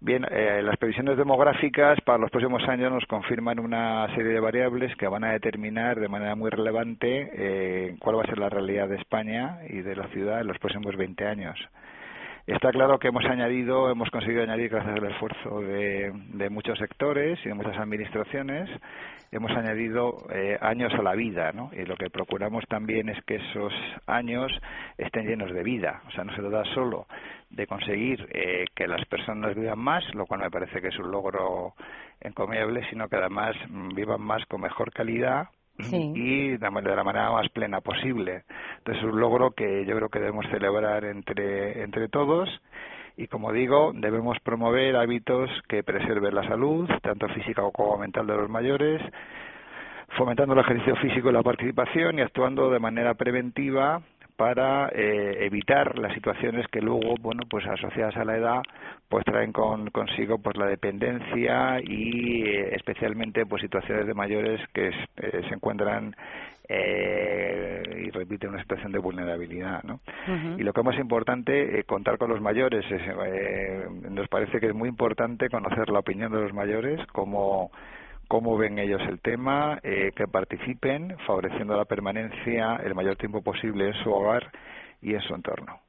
Bien, 0.04 0.26
eh, 0.32 0.64
las 0.64 0.78
previsiones 0.78 1.16
demográficas 1.16 2.02
para 2.02 2.18
los 2.18 2.32
próximos 2.32 2.68
años 2.68 2.92
nos 2.92 3.06
confirman 3.06 3.60
una 3.60 4.08
serie 4.16 4.34
de 4.34 4.40
variables 4.40 4.96
que 4.96 5.08
van 5.08 5.24
a 5.24 5.34
determinar 5.34 6.00
de 6.00 6.08
manera 6.08 6.34
muy 6.34 6.50
relevante 6.50 7.30
eh, 7.36 7.96
cuál 8.00 8.18
va 8.18 8.24
a 8.24 8.26
ser 8.26 8.40
la 8.40 8.50
realidad 8.50 8.90
de 8.90 8.96
España 8.96 9.60
y 9.70 9.82
de 9.84 9.96
la 9.96 10.08
ciudad 10.08 10.42
en 10.42 10.48
los 10.48 10.58
próximos 10.58 10.98
20 10.98 11.28
años. 11.28 11.56
Está 12.48 12.72
claro 12.72 12.98
que 12.98 13.10
hemos 13.10 13.24
añadido, 13.26 13.92
hemos 13.92 14.10
conseguido 14.10 14.42
añadir, 14.42 14.70
gracias 14.70 14.98
al 14.98 15.12
esfuerzo 15.12 15.62
de, 15.62 16.50
muchos 16.50 16.80
sectores 16.80 17.38
y 17.46 17.50
de 17.50 17.54
muchas 17.54 17.78
administraciones, 17.78 18.72
hemos 19.32 19.52
añadido 19.52 20.18
eh, 20.34 20.58
años 20.62 20.92
a 20.96 21.04
la 21.04 21.14
vida, 21.14 21.52
¿no? 21.54 21.70
Y 21.74 21.86
lo 21.86 21.96
que 21.96 22.10
procuramos 22.10 22.66
también 22.68 23.08
es 23.10 23.24
que 23.26 23.36
esos 23.36 23.72
años 24.08 24.52
estén 24.98 25.28
llenos 25.28 25.54
de 25.54 25.62
vida. 25.62 26.02
O 26.08 26.12
sea, 26.12 26.24
no 26.24 26.36
se 26.36 26.42
trata 26.42 26.66
solo 26.74 27.06
de 27.52 27.68
conseguir 27.68 28.28
eh, 28.32 28.66
que 28.76 28.88
las 28.88 29.06
personas 29.06 29.56
vivan 29.56 29.80
más, 29.80 30.04
lo 30.14 30.26
cual 30.26 30.42
me 30.42 30.52
parece 30.52 30.82
que 30.82 30.88
es 30.88 31.00
un 31.00 31.12
logro 31.12 31.74
encomiable, 32.20 32.88
sino 32.90 33.08
que 33.08 33.18
además 33.18 33.56
mm, 33.70 33.90
vivan 33.96 34.22
más 34.22 34.46
con 34.46 34.62
mejor 34.62 34.92
calidad, 34.92 35.50
y 35.90 36.58
de 36.58 36.60
la 36.60 36.70
manera 37.04 37.32
más 37.32 37.50
plena 37.50 37.82
posible. 37.82 38.44
Entonces, 38.78 39.04
es 39.04 39.10
un 39.10 39.20
logro 39.20 39.52
que 39.52 39.86
yo 39.86 39.96
creo 39.96 40.10
que 40.10 40.20
debemos 40.20 40.46
celebrar 40.52 41.06
entre, 41.06 41.84
entre 41.84 42.08
todos 42.08 42.50
y, 43.18 43.28
como 43.28 43.52
digo, 43.52 43.92
debemos 43.94 44.38
promover 44.40 44.96
hábitos 44.96 45.50
que 45.68 45.84
preserven 45.84 46.36
la 46.36 46.48
salud, 46.48 46.90
tanto 47.02 47.28
física 47.30 47.64
como 47.74 47.98
mental 47.98 48.28
de 48.28 48.36
los 48.36 48.50
mayores, 48.50 49.02
fomentando 50.18 50.54
el 50.54 50.60
ejercicio 50.60 50.96
físico 50.98 51.30
y 51.30 51.34
la 51.34 51.44
participación 51.44 52.20
y 52.20 52.22
actuando 52.22 52.70
de 52.70 52.80
manera 52.80 53.14
preventiva 53.14 54.02
para 54.42 54.90
eh, 54.90 55.46
evitar 55.46 56.00
las 56.00 56.16
situaciones 56.16 56.66
que 56.70 56.82
luego, 56.82 57.14
bueno, 57.22 57.44
pues 57.48 57.64
asociadas 57.68 58.18
a 58.18 58.26
la 58.26 58.38
edad, 58.38 58.62
pues 59.08 59.24
traen 59.24 59.52
consigo 59.52 60.40
pues 60.40 60.58
la 60.58 60.66
dependencia 60.66 61.80
y 61.80 62.42
eh, 62.48 62.74
especialmente 62.76 63.46
pues 63.46 63.62
situaciones 63.62 64.08
de 64.08 64.16
mayores 64.16 64.60
que 64.74 64.88
eh, 64.88 65.42
se 65.48 65.54
encuentran 65.54 66.16
y 66.68 68.10
repiten 68.12 68.52
una 68.52 68.62
situación 68.62 68.94
de 68.94 69.00
vulnerabilidad, 69.00 69.84
¿no? 69.84 70.00
Y 70.58 70.64
lo 70.64 70.72
que 70.72 70.80
es 70.80 70.86
más 70.86 70.98
importante, 70.98 71.84
contar 71.84 72.18
con 72.18 72.30
los 72.30 72.40
mayores, 72.40 72.86
nos 74.10 74.30
parece 74.30 74.62
que 74.62 74.68
es 74.68 74.74
muy 74.74 74.88
importante 74.88 75.50
conocer 75.50 75.90
la 75.90 76.00
opinión 76.00 76.32
de 76.32 76.40
los 76.40 76.54
mayores, 76.54 77.06
como 77.08 77.72
cómo 78.32 78.58
ven 78.58 78.80
ellos 78.80 79.02
el 79.10 79.20
tema, 79.20 79.78
eh, 79.84 80.12
que 80.16 80.26
participen, 80.26 81.18
favoreciendo 81.28 81.76
la 81.76 81.84
permanencia 81.84 82.78
el 82.78 82.96
mayor 82.96 83.18
tiempo 83.18 83.42
posible 83.42 83.88
en 83.88 83.94
su 84.06 84.10
hogar 84.10 84.50
y 85.02 85.14
en 85.14 85.20
su 85.20 85.36
entorno. 85.36 85.82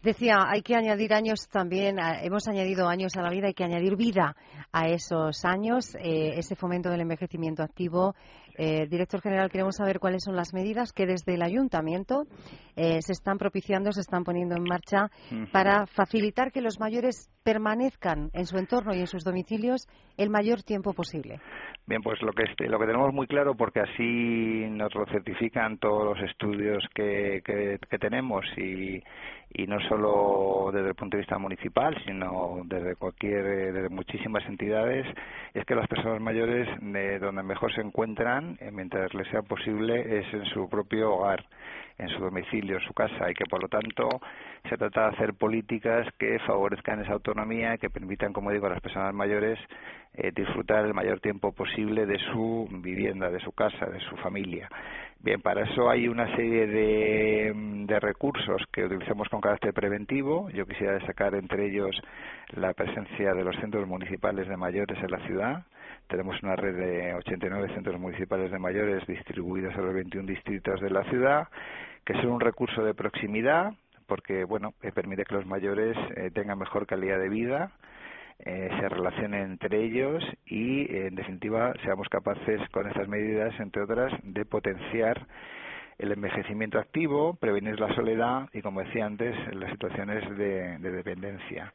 Decía, 0.00 0.44
hay 0.46 0.62
que 0.62 0.76
añadir 0.76 1.12
años 1.12 1.48
también, 1.48 1.96
hemos 1.98 2.46
añadido 2.46 2.86
años 2.86 3.16
a 3.16 3.22
la 3.22 3.30
vida, 3.30 3.48
hay 3.48 3.54
que 3.54 3.64
añadir 3.64 3.96
vida 3.96 4.36
a 4.70 4.86
esos 4.86 5.44
años, 5.44 5.96
eh, 5.96 6.34
ese 6.36 6.54
fomento 6.54 6.90
del 6.90 7.00
envejecimiento 7.00 7.64
activo. 7.64 8.14
Eh, 8.56 8.86
director 8.88 9.20
general, 9.20 9.50
queremos 9.50 9.74
saber 9.74 9.98
cuáles 9.98 10.22
son 10.22 10.36
las 10.36 10.54
medidas 10.54 10.92
que 10.92 11.06
desde 11.06 11.34
el 11.34 11.42
ayuntamiento 11.42 12.26
eh, 12.76 13.02
se 13.02 13.12
están 13.12 13.38
propiciando, 13.38 13.90
se 13.90 14.00
están 14.00 14.22
poniendo 14.22 14.54
en 14.54 14.62
marcha 14.62 15.10
para 15.50 15.86
facilitar 15.86 16.52
que 16.52 16.60
los 16.60 16.78
mayores 16.78 17.28
permanezcan 17.48 18.28
en 18.34 18.44
su 18.44 18.58
entorno 18.58 18.94
y 18.94 19.00
en 19.00 19.06
sus 19.06 19.24
domicilios 19.24 19.88
el 20.18 20.28
mayor 20.28 20.62
tiempo 20.62 20.92
posible. 20.92 21.40
Bien, 21.86 22.02
pues 22.02 22.20
lo 22.20 22.32
que, 22.32 22.44
lo 22.66 22.78
que 22.78 22.86
tenemos 22.86 23.14
muy 23.14 23.26
claro, 23.26 23.54
porque 23.54 23.80
así 23.80 24.66
nos 24.68 24.94
lo 24.94 25.06
certifican 25.06 25.78
todos 25.78 26.04
los 26.04 26.28
estudios 26.28 26.84
que, 26.94 27.40
que 27.42 27.98
tenemos 27.98 28.44
y 28.58 29.02
y 29.50 29.66
no 29.66 29.80
solo 29.88 30.70
desde 30.72 30.88
el 30.88 30.94
punto 30.94 31.16
de 31.16 31.22
vista 31.22 31.38
municipal, 31.38 31.96
sino 32.04 32.60
desde 32.64 32.96
cualquier, 32.96 33.46
eh, 33.46 33.72
desde 33.72 33.88
muchísimas 33.88 34.44
entidades, 34.46 35.06
es 35.54 35.64
que 35.64 35.74
las 35.74 35.88
personas 35.88 36.20
mayores 36.20 36.68
de 36.80 37.18
donde 37.18 37.42
mejor 37.42 37.72
se 37.74 37.80
encuentran, 37.80 38.58
eh, 38.60 38.70
mientras 38.70 39.12
les 39.14 39.26
sea 39.28 39.42
posible, 39.42 40.18
es 40.18 40.32
en 40.34 40.44
su 40.46 40.68
propio 40.68 41.14
hogar, 41.14 41.44
en 41.96 42.08
su 42.08 42.18
domicilio, 42.18 42.76
en 42.76 42.86
su 42.86 42.92
casa, 42.92 43.30
y 43.30 43.34
que 43.34 43.44
por 43.46 43.62
lo 43.62 43.68
tanto 43.68 44.08
se 44.68 44.76
trata 44.76 45.08
de 45.08 45.16
hacer 45.16 45.34
políticas 45.34 46.06
que 46.18 46.38
favorezcan 46.46 47.00
esa 47.00 47.14
autonomía 47.14 47.37
y 47.46 47.78
que 47.78 47.90
permitan, 47.90 48.32
como 48.32 48.50
digo, 48.50 48.66
a 48.66 48.70
las 48.70 48.80
personas 48.80 49.14
mayores 49.14 49.58
eh, 50.14 50.32
disfrutar 50.34 50.84
el 50.84 50.94
mayor 50.94 51.20
tiempo 51.20 51.52
posible 51.52 52.04
de 52.04 52.18
su 52.18 52.68
vivienda, 52.70 53.30
de 53.30 53.38
su 53.40 53.52
casa, 53.52 53.86
de 53.86 54.00
su 54.00 54.16
familia. 54.16 54.68
Bien, 55.20 55.40
para 55.40 55.62
eso 55.62 55.88
hay 55.88 56.08
una 56.08 56.34
serie 56.36 56.66
de, 56.66 57.52
de, 57.86 58.00
recursos 58.00 58.62
que 58.72 58.84
utilizamos 58.84 59.28
con 59.28 59.40
carácter 59.40 59.72
preventivo. 59.72 60.48
Yo 60.50 60.66
quisiera 60.66 60.94
destacar 60.94 61.34
entre 61.34 61.66
ellos 61.66 62.00
la 62.50 62.72
presencia 62.72 63.34
de 63.34 63.44
los 63.44 63.56
centros 63.56 63.86
municipales 63.86 64.48
de 64.48 64.56
mayores 64.56 64.98
en 65.02 65.10
la 65.10 65.18
ciudad. 65.26 65.64
Tenemos 66.08 66.42
una 66.42 66.56
red 66.56 66.76
de 66.76 67.14
89 67.14 67.74
centros 67.74 68.00
municipales 68.00 68.50
de 68.50 68.58
mayores 68.58 69.06
distribuidos 69.06 69.74
en 69.74 69.84
los 69.84 69.94
21 69.94 70.26
distritos 70.26 70.80
de 70.80 70.90
la 70.90 71.04
ciudad, 71.04 71.48
que 72.04 72.14
son 72.14 72.30
un 72.30 72.40
recurso 72.40 72.82
de 72.82 72.94
proximidad 72.94 73.74
porque 74.08 74.44
bueno, 74.44 74.74
permite 74.94 75.24
que 75.24 75.34
los 75.34 75.46
mayores 75.46 75.96
eh, 76.16 76.32
tengan 76.34 76.58
mejor 76.58 76.86
calidad 76.86 77.20
de 77.20 77.28
vida 77.28 77.70
eh, 78.40 78.68
se 78.78 78.88
relacionen 78.88 79.52
entre 79.52 79.82
ellos 79.82 80.24
y, 80.46 80.94
en 80.94 81.16
definitiva, 81.16 81.72
seamos 81.82 82.08
capaces 82.08 82.60
con 82.70 82.86
estas 82.86 83.08
medidas, 83.08 83.58
entre 83.58 83.82
otras, 83.82 84.12
de 84.22 84.44
potenciar 84.44 85.26
el 85.98 86.12
envejecimiento 86.12 86.78
activo, 86.78 87.34
prevenir 87.34 87.80
la 87.80 87.92
soledad 87.96 88.48
y, 88.52 88.62
como 88.62 88.80
decía 88.80 89.06
antes, 89.06 89.34
las 89.54 89.72
situaciones 89.72 90.38
de, 90.38 90.78
dependencia. 90.78 91.72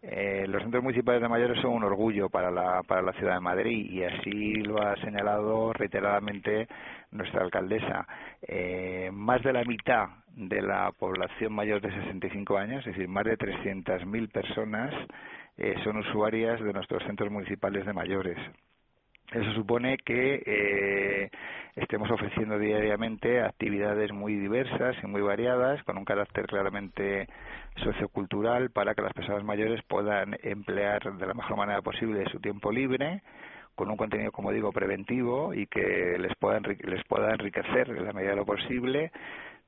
Eh, 0.00 0.46
los 0.48 0.62
centros 0.62 0.82
municipales 0.82 1.20
de 1.20 1.28
mayores 1.28 1.60
son 1.60 1.72
un 1.72 1.82
orgullo 1.82 2.28
para 2.28 2.50
la, 2.50 2.82
para 2.84 3.02
la 3.02 3.12
ciudad 3.14 3.34
de 3.34 3.40
Madrid 3.40 3.90
y 3.90 4.04
así 4.04 4.54
lo 4.62 4.80
ha 4.80 4.94
señalado 4.96 5.72
reiteradamente 5.72 6.68
nuestra 7.10 7.42
alcaldesa. 7.42 8.06
Eh, 8.42 9.10
más 9.12 9.42
de 9.42 9.52
la 9.52 9.64
mitad 9.64 10.08
de 10.28 10.62
la 10.62 10.92
población 10.92 11.52
mayor 11.52 11.80
de 11.80 11.90
65 11.90 12.56
años, 12.56 12.86
es 12.86 12.92
decir, 12.92 13.08
más 13.08 13.24
de 13.24 13.36
300.000 13.36 14.30
personas, 14.30 14.94
eh, 15.56 15.74
son 15.82 15.96
usuarias 15.96 16.60
de 16.60 16.72
nuestros 16.72 17.02
centros 17.02 17.32
municipales 17.32 17.84
de 17.84 17.92
mayores. 17.92 18.38
Eso 19.32 19.52
supone 19.52 19.98
que 19.98 20.42
eh, 20.46 21.30
estemos 21.80 22.10
ofreciendo 22.10 22.58
diariamente 22.58 23.40
actividades 23.42 24.12
muy 24.12 24.34
diversas 24.34 24.96
y 25.02 25.06
muy 25.06 25.22
variadas, 25.22 25.82
con 25.84 25.96
un 25.96 26.04
carácter 26.04 26.46
claramente 26.46 27.28
sociocultural, 27.76 28.70
para 28.70 28.94
que 28.94 29.02
las 29.02 29.12
personas 29.12 29.44
mayores 29.44 29.82
puedan 29.84 30.36
emplear 30.42 31.02
de 31.16 31.26
la 31.26 31.34
mejor 31.34 31.56
manera 31.56 31.82
posible 31.82 32.24
su 32.30 32.40
tiempo 32.40 32.72
libre, 32.72 33.22
con 33.74 33.90
un 33.90 33.96
contenido, 33.96 34.32
como 34.32 34.50
digo, 34.50 34.72
preventivo 34.72 35.54
y 35.54 35.66
que 35.66 36.16
les 36.18 36.34
pueda, 36.36 36.60
les 36.60 37.04
pueda 37.04 37.30
enriquecer 37.30 37.90
en 37.90 38.04
la 38.04 38.12
medida 38.12 38.30
de 38.30 38.36
lo 38.36 38.44
posible 38.44 39.12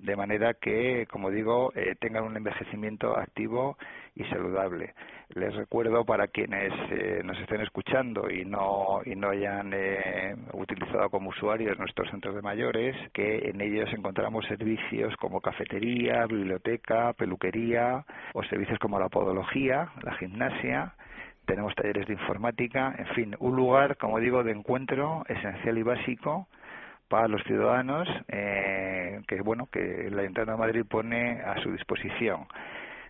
de 0.02 0.16
manera 0.16 0.54
que, 0.54 1.06
como 1.10 1.30
digo, 1.30 1.72
eh, 1.74 1.94
tengan 2.00 2.24
un 2.24 2.36
envejecimiento 2.36 3.16
activo 3.16 3.76
y 4.14 4.24
saludable. 4.24 4.94
Les 5.34 5.54
recuerdo 5.54 6.04
para 6.04 6.28
quienes 6.28 6.72
eh, 6.90 7.20
nos 7.24 7.38
estén 7.38 7.60
escuchando 7.60 8.30
y 8.30 8.44
no, 8.44 9.00
y 9.04 9.14
no 9.14 9.30
hayan 9.30 9.72
eh, 9.74 10.34
utilizado 10.52 11.10
como 11.10 11.30
usuarios 11.30 11.78
nuestros 11.78 12.10
centros 12.10 12.34
de 12.34 12.42
mayores, 12.42 12.96
que 13.12 13.50
en 13.50 13.60
ellos 13.60 13.88
encontramos 13.92 14.46
servicios 14.46 15.14
como 15.16 15.40
cafetería, 15.40 16.26
biblioteca, 16.26 17.12
peluquería 17.12 18.04
o 18.32 18.42
servicios 18.44 18.78
como 18.78 18.98
la 18.98 19.08
podología, 19.08 19.90
la 20.02 20.14
gimnasia, 20.14 20.94
tenemos 21.46 21.74
talleres 21.74 22.06
de 22.06 22.12
informática, 22.14 22.94
en 22.96 23.06
fin, 23.08 23.36
un 23.40 23.56
lugar, 23.56 23.96
como 23.96 24.18
digo, 24.20 24.44
de 24.44 24.52
encuentro 24.52 25.24
esencial 25.28 25.78
y 25.78 25.82
básico 25.82 26.46
para 27.10 27.26
los 27.26 27.42
ciudadanos 27.42 28.08
eh, 28.28 29.20
que 29.26 29.42
bueno 29.42 29.68
que 29.70 30.06
el 30.06 30.18
Ayuntamiento 30.18 30.52
de 30.52 30.56
Madrid 30.56 30.84
pone 30.88 31.42
a 31.42 31.60
su 31.60 31.72
disposición. 31.72 32.46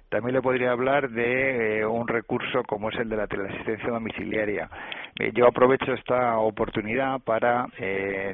También 0.08 0.34
le 0.34 0.42
podría 0.42 0.72
hablar 0.72 1.10
de 1.10 1.80
eh, 1.80 1.86
un 1.86 2.08
recurso 2.08 2.64
como 2.64 2.88
es 2.88 2.98
el 2.98 3.10
de 3.10 3.16
la 3.16 3.28
teleasistencia 3.28 3.90
domiciliaria. 3.90 4.68
Eh, 5.20 5.30
yo 5.34 5.46
aprovecho 5.46 5.92
esta 5.92 6.38
oportunidad 6.38 7.20
para 7.20 7.66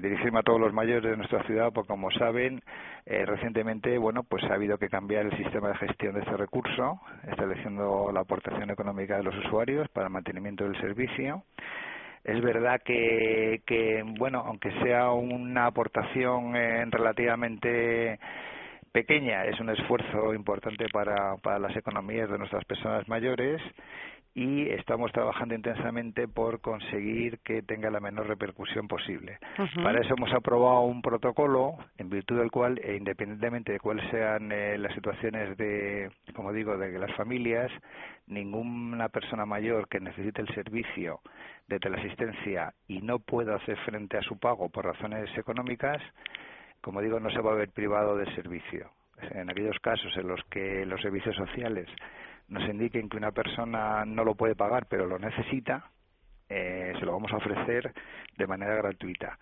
dirigirme 0.00 0.38
a 0.38 0.42
todos 0.42 0.60
los 0.60 0.72
mayores 0.72 1.10
de 1.10 1.16
nuestra 1.16 1.42
ciudad, 1.42 1.72
porque 1.74 1.88
como 1.88 2.10
saben, 2.12 2.62
recientemente 3.04 3.98
bueno 3.98 4.22
pues 4.22 4.44
ha 4.44 4.54
habido 4.54 4.78
que 4.78 4.88
cambiar 4.88 5.26
el 5.26 5.36
sistema 5.36 5.68
de 5.68 5.76
gestión 5.78 6.14
de 6.14 6.20
este 6.20 6.36
recurso, 6.36 7.00
estableciendo 7.28 8.10
la 8.12 8.20
aportación 8.20 8.70
económica 8.70 9.16
de 9.16 9.24
los 9.24 9.36
usuarios 9.44 9.88
para 9.88 10.06
el 10.06 10.12
mantenimiento 10.12 10.64
del 10.64 10.80
servicio. 10.80 11.42
Es 12.26 12.40
verdad 12.42 12.82
que, 12.84 13.62
que 13.64 14.02
bueno, 14.18 14.42
aunque 14.44 14.72
sea 14.82 15.12
una 15.12 15.66
aportación 15.66 16.56
eh, 16.56 16.84
relativamente 16.90 18.18
pequeña, 18.90 19.44
es 19.44 19.60
un 19.60 19.70
esfuerzo 19.70 20.34
importante 20.34 20.88
para, 20.92 21.36
para 21.36 21.60
las 21.60 21.76
economías 21.76 22.28
de 22.28 22.36
nuestras 22.36 22.64
personas 22.64 23.06
mayores 23.06 23.62
y 24.36 24.68
estamos 24.68 25.10
trabajando 25.12 25.54
intensamente 25.54 26.28
por 26.28 26.60
conseguir 26.60 27.38
que 27.38 27.62
tenga 27.62 27.90
la 27.90 28.00
menor 28.00 28.26
repercusión 28.26 28.86
posible. 28.86 29.38
Para 29.82 30.02
eso 30.02 30.12
hemos 30.14 30.30
aprobado 30.34 30.82
un 30.82 31.00
protocolo 31.00 31.78
en 31.96 32.10
virtud 32.10 32.36
del 32.40 32.50
cual, 32.50 32.78
e 32.84 32.96
independientemente 32.96 33.72
de 33.72 33.80
cuáles 33.80 34.06
sean 34.10 34.52
eh, 34.52 34.76
las 34.76 34.92
situaciones 34.92 35.56
de, 35.56 36.10
como 36.34 36.52
digo, 36.52 36.76
de 36.76 36.98
las 36.98 37.16
familias, 37.16 37.72
ninguna 38.26 39.08
persona 39.08 39.46
mayor 39.46 39.88
que 39.88 40.00
necesite 40.00 40.42
el 40.42 40.48
servicio 40.48 41.20
de 41.66 41.78
teleasistencia 41.78 42.74
y 42.88 43.00
no 43.00 43.20
pueda 43.20 43.56
hacer 43.56 43.78
frente 43.86 44.18
a 44.18 44.22
su 44.22 44.38
pago 44.38 44.68
por 44.68 44.84
razones 44.84 45.30
económicas, 45.38 46.02
como 46.82 47.00
digo, 47.00 47.18
no 47.20 47.30
se 47.30 47.40
va 47.40 47.52
a 47.52 47.56
ver 47.56 47.70
privado 47.70 48.18
del 48.18 48.32
servicio. 48.34 48.90
En 49.30 49.48
aquellos 49.48 49.78
casos 49.80 50.14
en 50.18 50.28
los 50.28 50.44
que 50.50 50.84
los 50.84 51.00
servicios 51.00 51.34
sociales 51.36 51.88
nos 52.48 52.68
indiquen 52.68 53.08
que 53.08 53.16
una 53.16 53.32
persona 53.32 54.04
no 54.04 54.24
lo 54.24 54.34
puede 54.34 54.54
pagar 54.54 54.86
pero 54.86 55.06
lo 55.06 55.18
necesita, 55.18 55.90
eh, 56.48 56.92
se 56.98 57.04
lo 57.04 57.12
vamos 57.12 57.32
a 57.32 57.36
ofrecer 57.36 57.92
de 58.36 58.46
manera 58.46 58.74
gratuita. 58.76 59.38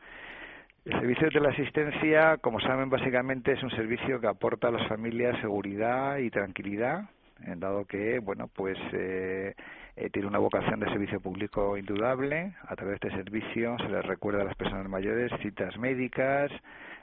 El 0.84 1.00
servicio 1.00 1.26
de 1.28 1.32
teleasistencia, 1.32 2.36
como 2.38 2.60
saben, 2.60 2.90
básicamente 2.90 3.52
es 3.52 3.62
un 3.62 3.70
servicio 3.70 4.20
que 4.20 4.26
aporta 4.26 4.68
a 4.68 4.70
las 4.70 4.86
familias 4.86 5.40
seguridad 5.40 6.18
y 6.18 6.30
tranquilidad, 6.30 7.08
dado 7.56 7.86
que, 7.86 8.18
bueno, 8.18 8.48
pues 8.48 8.76
eh, 8.92 9.54
eh, 9.96 10.10
tiene 10.10 10.28
una 10.28 10.38
vocación 10.38 10.80
de 10.80 10.90
servicio 10.90 11.20
público 11.20 11.76
indudable. 11.76 12.54
A 12.68 12.76
través 12.76 13.00
de 13.00 13.08
este 13.08 13.22
servicio 13.22 13.76
se 13.78 13.88
les 13.88 14.04
recuerda 14.04 14.42
a 14.42 14.44
las 14.44 14.56
personas 14.56 14.88
mayores 14.88 15.32
citas 15.40 15.76
médicas, 15.78 16.50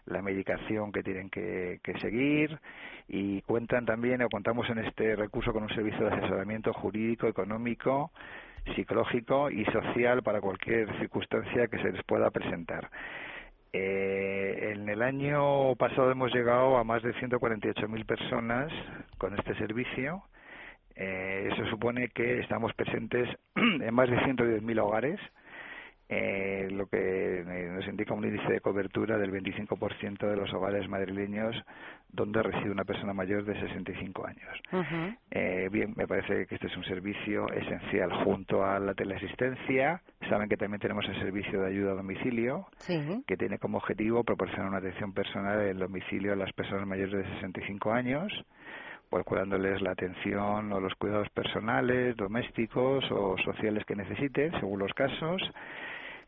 la 0.05 0.21
medicación 0.21 0.91
que 0.91 1.03
tienen 1.03 1.29
que, 1.29 1.79
seguir 1.99 2.59
y 3.07 3.41
cuentan 3.41 3.85
también 3.85 4.21
o 4.21 4.29
contamos 4.29 4.69
en 4.69 4.79
este 4.79 5.15
recurso 5.15 5.53
con 5.53 5.63
un 5.63 5.69
servicio 5.69 6.05
de 6.05 6.15
asesoramiento 6.15 6.73
jurídico, 6.73 7.27
económico, 7.27 8.11
psicológico 8.75 9.49
y 9.49 9.65
social 9.65 10.23
para 10.23 10.41
cualquier 10.41 10.97
circunstancia 10.99 11.67
que 11.67 11.77
se 11.79 11.91
les 11.91 12.03
pueda 12.03 12.29
presentar. 12.31 12.89
Eh, 13.73 14.73
en 14.73 14.89
el 14.89 15.01
año 15.01 15.75
pasado 15.75 16.11
hemos 16.11 16.33
llegado 16.33 16.77
a 16.77 16.83
más 16.83 17.01
de 17.03 17.13
148.000 17.13 18.05
personas 18.05 18.71
con 19.17 19.37
este 19.37 19.55
servicio. 19.55 20.23
Eh, 20.95 21.49
eso 21.51 21.65
supone 21.69 22.09
que 22.09 22.39
estamos 22.39 22.73
presentes 22.73 23.29
en 23.55 23.93
más 23.93 24.09
de 24.09 24.17
110.000 24.17 24.79
hogares 24.81 25.19
eh, 26.13 26.67
lo 26.69 26.87
que 26.87 27.41
nos 27.73 27.87
indica 27.87 28.13
un 28.13 28.25
índice 28.25 28.51
de 28.51 28.59
cobertura 28.59 29.17
del 29.17 29.31
25% 29.31 30.27
de 30.27 30.35
los 30.35 30.53
hogares 30.53 30.89
madrileños 30.89 31.55
donde 32.11 32.43
reside 32.43 32.69
una 32.69 32.83
persona 32.83 33.13
mayor 33.13 33.45
de 33.45 33.57
65 33.57 34.27
años. 34.27 35.15
eh, 35.31 35.69
bien, 35.71 35.93
me 35.95 36.05
parece 36.07 36.47
que 36.47 36.55
este 36.55 36.67
es 36.67 36.75
un 36.75 36.83
servicio 36.83 37.49
esencial 37.53 38.11
junto 38.25 38.65
a 38.65 38.77
la 38.79 38.93
teleasistencia. 38.93 40.01
Saben 40.27 40.49
que 40.49 40.57
también 40.57 40.81
tenemos 40.81 41.05
el 41.07 41.17
servicio 41.19 41.61
de 41.61 41.67
ayuda 41.69 41.93
a 41.93 41.95
domicilio, 41.95 42.67
que 43.25 43.37
tiene 43.37 43.57
como 43.57 43.77
objetivo 43.77 44.25
proporcionar 44.25 44.67
una 44.67 44.79
atención 44.79 45.13
personal 45.13 45.61
en 45.61 45.69
el 45.69 45.79
domicilio 45.79 46.33
a 46.33 46.35
las 46.35 46.51
personas 46.51 46.85
mayores 46.85 47.13
de 47.13 47.35
65 47.35 47.93
años 47.93 48.33
pues 49.09 49.25
cuidándoles 49.25 49.81
la 49.81 49.91
atención 49.91 50.71
o 50.71 50.79
los 50.79 50.95
cuidados 50.95 51.27
personales, 51.31 52.15
domésticos 52.15 53.03
o 53.11 53.35
sociales 53.43 53.83
que 53.85 53.93
necesiten, 53.93 54.51
según 54.61 54.79
los 54.79 54.93
casos. 54.93 55.41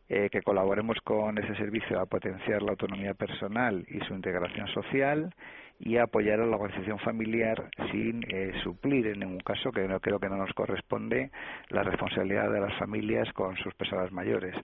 Eh, 0.10 0.30
que 0.30 0.42
colaboremos 0.42 0.98
con 1.02 1.38
ese 1.38 1.56
servicio 1.56 1.98
a 1.98 2.06
potenciar 2.06 2.62
la 2.62 2.72
autonomía 2.72 3.14
personal 3.14 3.86
y 3.88 4.00
su 4.02 4.14
integración 4.14 4.68
social 4.68 5.34
y 5.80 5.98
apoyar 5.98 6.42
a 6.42 6.46
la 6.46 6.58
organización 6.58 7.00
familiar 7.00 7.70
sin 7.90 8.22
eh, 8.28 8.52
suplir 8.64 9.08
en 9.08 9.20
ningún 9.20 9.40
caso, 9.40 9.72
que 9.72 9.88
no 9.88 10.02
creo 10.02 10.20
que 10.20 10.28
no 10.28 10.36
nos 10.36 10.52
corresponde, 10.54 11.32
la 11.70 11.84
responsabilidad 11.84 12.52
de 12.52 12.60
las 12.60 12.78
familias 12.78 13.32
con 13.32 13.56
sus 13.56 13.74
personas 13.76 14.12
mayores. 14.12 14.56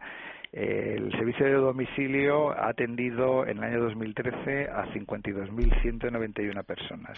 el 0.51 1.09
servicio 1.13 1.45
de 1.45 1.53
domicilio 1.53 2.51
ha 2.51 2.67
atendido 2.67 3.47
en 3.47 3.59
el 3.59 3.63
año 3.63 3.79
2013 3.83 4.69
a 4.69 4.87
52.191 4.87 6.65
personas. 6.65 7.17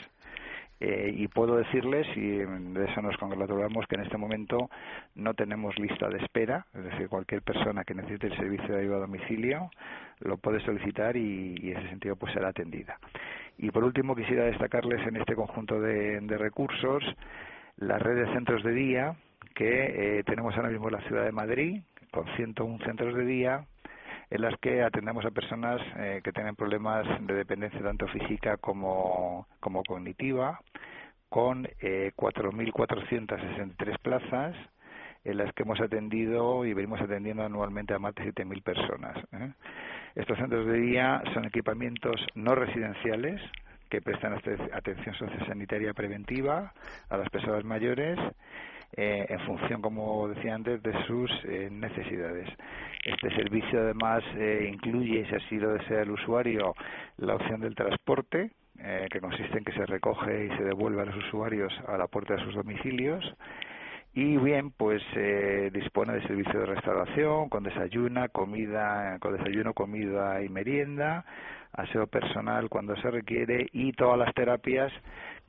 Eh, 0.83 1.13
y 1.15 1.27
puedo 1.27 1.57
decirles, 1.57 2.07
y 2.15 2.37
de 2.37 2.85
eso 2.85 3.03
nos 3.03 3.15
congratulamos, 3.17 3.85
que 3.85 3.97
en 3.97 4.01
este 4.01 4.17
momento 4.17 4.67
no 5.13 5.35
tenemos 5.35 5.77
lista 5.77 6.09
de 6.09 6.17
espera, 6.17 6.65
es 6.73 6.83
decir, 6.83 7.07
cualquier 7.07 7.43
persona 7.43 7.83
que 7.83 7.93
necesite 7.93 8.25
el 8.25 8.35
servicio 8.35 8.73
de 8.73 8.81
ayuda 8.81 8.97
a 8.97 9.01
domicilio 9.01 9.69
lo 10.21 10.37
puede 10.37 10.59
solicitar 10.61 11.15
y, 11.15 11.71
en 11.71 11.77
ese 11.77 11.89
sentido 11.89 12.15
pues 12.15 12.33
será 12.33 12.49
atendida. 12.49 12.97
Y 13.59 13.69
por 13.69 13.83
último 13.83 14.15
quisiera 14.15 14.45
destacarles 14.45 15.05
en 15.05 15.17
este 15.17 15.35
conjunto 15.35 15.79
de, 15.79 16.19
recursos 16.39 17.03
la 17.77 17.99
red 17.99 18.25
de 18.25 18.33
centros 18.33 18.63
de 18.63 18.71
día 18.71 19.15
que 19.53 20.19
eh, 20.19 20.23
tenemos 20.23 20.55
ahora 20.55 20.69
mismo 20.69 20.87
en 20.87 20.93
la 20.93 21.01
ciudad 21.01 21.25
de 21.25 21.31
Madrid, 21.31 21.81
con 22.11 22.25
101 22.37 22.79
centros 22.85 23.13
de 23.15 23.25
día, 23.25 23.65
en 24.31 24.41
las 24.41 24.57
que 24.59 24.81
atendemos 24.81 25.25
a 25.25 25.31
personas 25.31 25.81
eh, 25.97 26.21
que 26.23 26.31
tienen 26.31 26.55
problemas 26.55 27.05
de 27.27 27.33
dependencia 27.33 27.81
tanto 27.81 28.07
física 28.07 28.55
como, 28.57 29.45
como 29.59 29.83
cognitiva, 29.83 30.61
con 31.27 31.67
eh, 31.81 32.13
4.463 32.15 33.99
plazas 33.99 34.55
en 35.25 35.37
las 35.37 35.53
que 35.53 35.63
hemos 35.63 35.81
atendido 35.81 36.65
y 36.65 36.73
venimos 36.73 37.01
atendiendo 37.01 37.43
anualmente 37.43 37.93
a 37.93 37.99
más 37.99 38.15
de 38.15 38.33
7.000 38.33 38.63
personas. 38.63 39.17
¿eh? 39.33 39.51
Estos 40.15 40.37
centros 40.37 40.65
de 40.65 40.79
día 40.79 41.21
son 41.33 41.45
equipamientos 41.45 42.25
no 42.33 42.55
residenciales 42.55 43.41
que 43.89 44.01
prestan 44.01 44.33
atención 44.73 45.13
sociosanitaria 45.15 45.93
preventiva 45.93 46.73
a 47.09 47.17
las 47.17 47.29
personas 47.29 47.65
mayores 47.65 48.17
eh, 48.93 49.25
en 49.29 49.39
función, 49.41 49.81
como 49.81 50.27
decía 50.27 50.53
antes, 50.53 50.83
de 50.83 50.91
sus 51.05 51.31
eh, 51.45 51.69
necesidades. 51.71 52.49
Este 53.05 53.33
servicio 53.35 53.79
además 53.79 54.21
eh, 54.35 54.69
incluye, 54.71 55.25
si 55.29 55.35
así 55.35 55.57
lo 55.57 55.73
desea 55.73 56.01
el 56.01 56.11
usuario, 56.11 56.75
la 57.17 57.35
opción 57.35 57.61
del 57.61 57.75
transporte, 57.75 58.51
que 59.11 59.21
consiste 59.21 59.59
en 59.59 59.63
que 59.63 59.73
se 59.73 59.85
recoge 59.85 60.45
y 60.45 60.57
se 60.57 60.63
devuelve 60.63 61.03
a 61.03 61.05
los 61.05 61.15
usuarios 61.27 61.71
a 61.87 61.97
la 61.97 62.07
puerta 62.07 62.33
de 62.33 62.43
sus 62.43 62.55
domicilios 62.55 63.23
y 64.15 64.37
bien 64.37 64.71
pues 64.71 65.03
dispone 65.71 66.13
de 66.13 66.23
servicio 66.23 66.61
de 66.61 66.65
restauración 66.65 67.47
con 67.49 67.61
desayuno 67.61 68.27
comida 68.29 69.19
con 69.19 69.37
desayuno 69.37 69.75
comida 69.75 70.41
y 70.41 70.49
merienda 70.49 71.23
aseo 71.73 72.07
personal 72.07 72.69
cuando 72.69 72.95
se 72.95 73.11
requiere 73.11 73.67
y 73.71 73.91
todas 73.93 74.17
las 74.17 74.33
terapias 74.33 74.91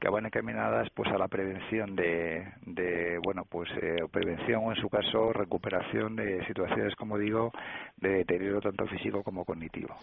que 0.02 0.10
van 0.10 0.26
encaminadas 0.26 0.88
pues 0.96 1.08
a 1.12 1.16
la 1.16 1.28
prevención 1.28 1.94
de, 1.94 2.44
de 2.66 3.18
bueno 3.22 3.44
pues 3.48 3.70
eh, 3.80 3.98
prevención 4.10 4.64
o 4.64 4.72
en 4.72 4.80
su 4.80 4.88
caso 4.88 5.32
recuperación 5.32 6.16
de 6.16 6.44
situaciones 6.48 6.96
como 6.96 7.16
digo 7.16 7.52
de 7.98 8.08
deterioro 8.08 8.60
tanto 8.60 8.84
físico 8.88 9.22
como 9.22 9.44
cognitivo. 9.44 9.94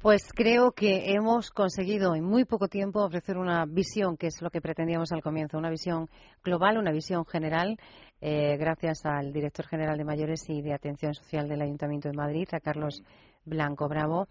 Pues 0.00 0.32
creo 0.32 0.70
que 0.72 1.12
hemos 1.12 1.50
conseguido 1.50 2.14
en 2.14 2.24
muy 2.24 2.44
poco 2.44 2.68
tiempo 2.68 3.04
ofrecer 3.04 3.36
una 3.36 3.64
visión, 3.66 4.16
que 4.16 4.28
es 4.28 4.42
lo 4.42 4.50
que 4.50 4.60
pretendíamos 4.60 5.12
al 5.12 5.22
comienzo, 5.22 5.58
una 5.58 5.70
visión 5.70 6.08
global, 6.42 6.76
una 6.76 6.90
visión 6.90 7.24
general, 7.24 7.78
eh, 8.20 8.56
gracias 8.56 9.04
al 9.04 9.32
director 9.32 9.66
general 9.66 9.96
de 9.98 10.04
Mayores 10.04 10.48
y 10.48 10.60
de 10.60 10.74
Atención 10.74 11.14
Social 11.14 11.48
del 11.48 11.62
Ayuntamiento 11.62 12.08
de 12.08 12.16
Madrid, 12.16 12.48
a 12.50 12.58
Carlos 12.58 13.02
Blanco 13.44 13.88
Bravo, 13.88 14.26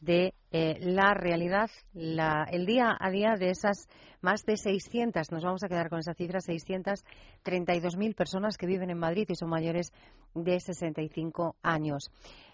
de 0.00 0.34
eh, 0.50 0.78
la 0.80 1.14
realidad, 1.14 1.70
el 1.94 2.66
día 2.66 2.96
a 2.98 3.10
día 3.10 3.34
de 3.38 3.50
esas 3.50 3.88
más 4.20 4.44
de 4.44 4.56
600, 4.56 5.30
nos 5.30 5.44
vamos 5.44 5.62
a 5.62 5.68
quedar 5.68 5.88
con 5.88 5.98
esa 5.98 6.14
cifra, 6.14 6.40
632.000 6.40 8.14
personas 8.14 8.56
que 8.56 8.66
viven 8.66 8.90
en 8.90 8.98
Madrid 8.98 9.26
y 9.28 9.34
son 9.34 9.50
mayores 9.50 9.92
de 10.34 10.58
65 10.58 11.56
años. 11.62 12.10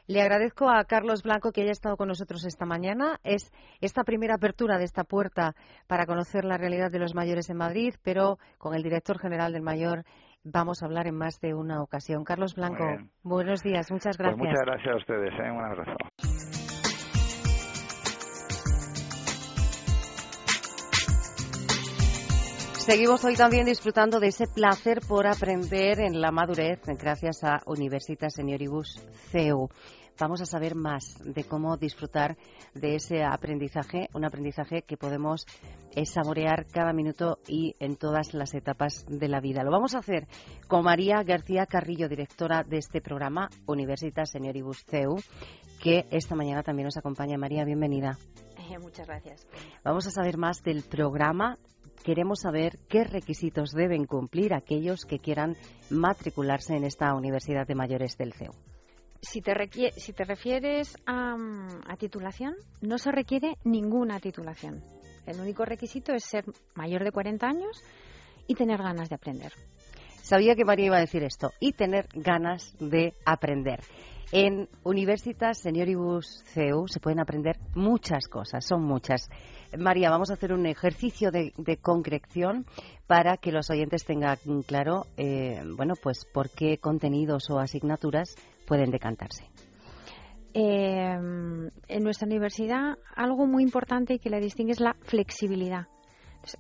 Le 0.07 0.21
agradezco 0.21 0.69
a 0.69 0.85
Carlos 0.85 1.23
Blanco 1.23 1.53
que 1.53 1.63
haya 1.63 1.71
estado 1.71 1.97
con 1.97 2.09
nosotros 2.09 2.45
esta 2.45 2.67
mañana. 2.67 3.21
Es 3.23 3.53
esta 3.81 4.03
primera 4.03 4.35
apertura 4.35 4.79
de 4.79 4.85
esta 4.85 5.05
puerta 5.05 5.55
para 5.87 6.07
conocer 6.07 6.45
la 6.45 6.59
realidad 6.59 6.91
de 6.91 6.99
los 6.99 7.15
mayores 7.15 7.49
en 7.51 7.57
Madrid, 7.57 7.95
pero 8.03 8.39
con 8.59 8.75
el 8.75 8.83
director 8.83 9.19
general 9.19 9.53
del 9.53 9.63
Mayor 9.63 10.05
vamos 10.45 10.83
a 10.83 10.87
hablar 10.87 11.07
en 11.07 11.17
más 11.17 11.41
de 11.41 11.55
una 11.55 11.83
ocasión. 11.83 12.25
Carlos 12.25 12.55
Blanco, 12.57 12.85
buenos 13.23 13.63
días, 13.63 13.91
muchas 13.91 14.17
pues 14.17 14.37
gracias. 14.37 14.39
muchas 14.39 14.67
gracias 14.67 14.95
a 14.95 14.97
ustedes, 14.97 15.33
¿eh? 15.39 15.51
un 15.51 15.65
abrazo. 15.65 16.62
Seguimos 22.85 23.25
hoy 23.25 23.37
también 23.37 23.65
disfrutando 23.65 24.19
de 24.19 24.27
ese 24.27 24.49
placer 24.49 25.03
por 25.07 25.29
aprender 25.29 26.01
en 26.01 26.21
la 26.21 26.33
madurez 26.33 26.81
gracias 26.99 27.45
a 27.45 27.61
Universitas 27.65 28.35
Senioribus 28.35 29.01
CEU. 29.31 29.69
Vamos 30.19 30.41
a 30.41 30.47
saber 30.47 30.75
más 30.75 31.17
de 31.25 31.45
cómo 31.45 31.77
disfrutar 31.77 32.37
de 32.75 32.97
ese 32.97 33.23
aprendizaje, 33.23 34.09
un 34.15 34.25
aprendizaje 34.25 34.83
que 34.83 34.97
podemos 34.97 35.47
eh, 35.93 36.05
saborear 36.07 36.67
cada 36.67 36.93
minuto 36.93 37.39
y 37.47 37.77
en 37.79 37.95
todas 37.95 38.35
las 38.35 38.53
etapas 38.53 39.07
de 39.07 39.29
la 39.29 39.41
vida. 39.41 39.63
Lo 39.63 39.71
vamos 39.71 39.95
a 39.95 39.99
hacer 39.99 40.27
con 40.67 40.83
María 40.83 41.23
García 41.23 41.67
Carrillo, 41.67 42.09
directora 42.09 42.65
de 42.65 42.79
este 42.79 43.01
programa 43.01 43.49
Universitas 43.65 44.31
Senioribus 44.31 44.85
CEU, 44.87 45.21
que 45.81 46.07
esta 46.11 46.35
mañana 46.35 46.65
también 46.65 46.87
nos 46.87 46.97
acompaña. 46.97 47.39
María, 47.39 47.65
bienvenida. 47.65 48.19
Eh, 48.59 48.77
muchas 48.81 49.07
gracias. 49.07 49.47
Vamos 49.85 50.09
a 50.09 50.11
saber 50.11 50.37
más 50.37 50.65
del 50.65 50.83
programa 50.83 51.59
queremos 52.03 52.41
saber 52.41 52.79
qué 52.89 53.05
requisitos 53.05 53.73
deben 53.73 54.05
cumplir 54.07 54.55
aquellos 54.55 55.05
que 55.05 55.19
quieran 55.19 55.57
matricularse 55.91 56.75
en 56.75 56.85
esta 56.85 57.15
Universidad 57.15 57.67
de 57.67 57.75
Mayores 57.75 58.17
del 58.17 58.33
CEU. 58.33 58.53
Si 59.21 59.41
te, 59.41 59.55
si 59.97 60.13
te 60.13 60.25
refieres 60.25 60.97
a, 61.07 61.37
a, 61.87 61.97
titulación, 61.97 62.55
no 62.81 62.99
se 62.99 63.13
requiere 63.13 63.57
ninguna 63.65 64.19
titulación. 64.19 64.83
El 65.27 65.41
único 65.41 65.65
requisito 65.65 66.13
es 66.13 66.25
ser 66.25 66.45
mayor 66.75 67.05
de 67.05 67.13
40 67.13 67.47
años 67.47 67.83
y 68.49 68.55
tener 68.57 68.79
ganas 68.79 69.09
de 69.09 69.15
aprender. 69.15 69.53
Sabía 70.23 70.55
que 70.57 70.65
María 70.65 70.87
iba 70.87 70.97
a 70.97 71.01
decir 71.01 71.23
esto, 71.23 71.51
y 71.61 71.73
tener 71.73 72.09
ganas 72.15 72.75
de 72.79 73.15
aprender. 73.25 73.81
En 74.31 74.69
Universitas 74.85 75.59
Senioribus 75.59 76.43
CEU 76.47 76.87
se 76.87 77.01
pueden 77.01 77.21
aprender 77.21 77.59
muchas 77.75 78.29
cosas, 78.29 78.65
son 78.65 78.83
muchas. 78.83 79.29
María, 79.77 80.11
vamos 80.11 80.31
a 80.31 80.35
hacer 80.35 80.53
un 80.53 80.67
ejercicio 80.67 81.31
de, 81.31 81.53
concreción 81.81 82.67
para 83.07 83.37
que 83.37 83.53
los 83.53 83.71
oyentes 83.71 84.05
tengan 84.05 84.39
claro, 84.67 85.07
eh, 85.17 85.63
bueno, 85.77 85.95
pues 86.01 86.25
por 86.33 86.51
qué 86.51 86.79
contenidos 86.79 87.51
o 87.51 87.59
asignaturas 87.59 88.35
pueden 88.67 88.91
decantarse. 88.91 89.45
Eh, 90.55 91.17
en 91.89 92.05
nuestra 92.05 92.27
universidad 92.27 92.99
algo 93.15 93.47
muy 93.47 93.63
importante 93.63 94.15
y 94.15 94.19
que 94.19 94.29
la 94.29 94.39
distingue 94.39 94.73
es 94.73 94.81
la 94.81 94.95
flexibilidad. 95.01 95.87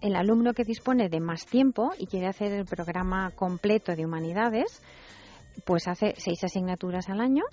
El 0.00 0.16
alumno 0.16 0.54
que 0.54 0.64
dispone 0.64 1.08
de 1.08 1.20
más 1.20 1.44
tiempo 1.44 1.90
y 1.98 2.06
quiere 2.06 2.28
hacer 2.28 2.52
el 2.52 2.64
programa 2.64 3.30
completo 3.32 3.94
de 3.94 4.06
humanidades, 4.06 4.80
pues 5.64 5.88
hace 5.88 6.14
seis 6.16 6.42
asignaturas 6.44 7.08
al 7.08 7.20
año 7.20 7.44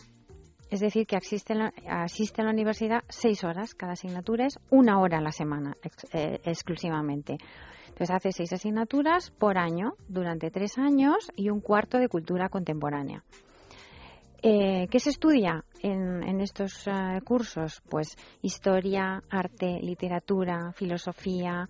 es 0.69 0.81
decir, 0.81 1.07
que 1.07 1.17
asiste, 1.17 1.53
a 1.53 2.43
la 2.43 2.51
universidad 2.51 3.03
seis 3.09 3.43
horas, 3.43 3.73
cada 3.73 3.93
asignatura 3.93 4.45
es 4.45 4.59
una 4.69 4.99
hora 4.99 5.17
a 5.17 5.21
la 5.21 5.31
semana 5.31 5.75
eh, 6.13 6.39
exclusivamente. 6.43 7.37
Entonces 7.87 8.11
hace 8.11 8.31
seis 8.31 8.53
asignaturas 8.53 9.31
por 9.31 9.57
año 9.57 9.93
durante 10.07 10.51
tres 10.51 10.77
años 10.77 11.31
y 11.35 11.49
un 11.49 11.59
cuarto 11.59 11.97
de 11.97 12.07
cultura 12.07 12.49
contemporánea. 12.49 13.23
Eh, 14.43 14.87
¿Qué 14.89 14.99
se 14.99 15.09
estudia 15.09 15.65
en, 15.81 16.39
estos 16.39 16.87
eh, 16.87 17.19
cursos? 17.25 17.81
Pues 17.89 18.15
historia, 18.43 19.23
arte, 19.29 19.79
literatura, 19.81 20.71
filosofía, 20.73 21.67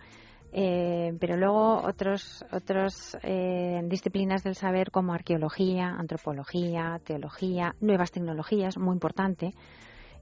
eh, 0.51 1.13
pero 1.19 1.37
luego 1.37 1.81
otros 1.83 2.43
otros 2.51 3.17
eh, 3.23 3.81
disciplinas 3.85 4.43
del 4.43 4.55
saber 4.55 4.91
como 4.91 5.13
arqueología, 5.13 5.89
antropología, 5.89 6.99
teología, 7.03 7.75
nuevas 7.81 8.11
tecnologías, 8.11 8.77
muy 8.77 8.93
importante, 8.93 9.53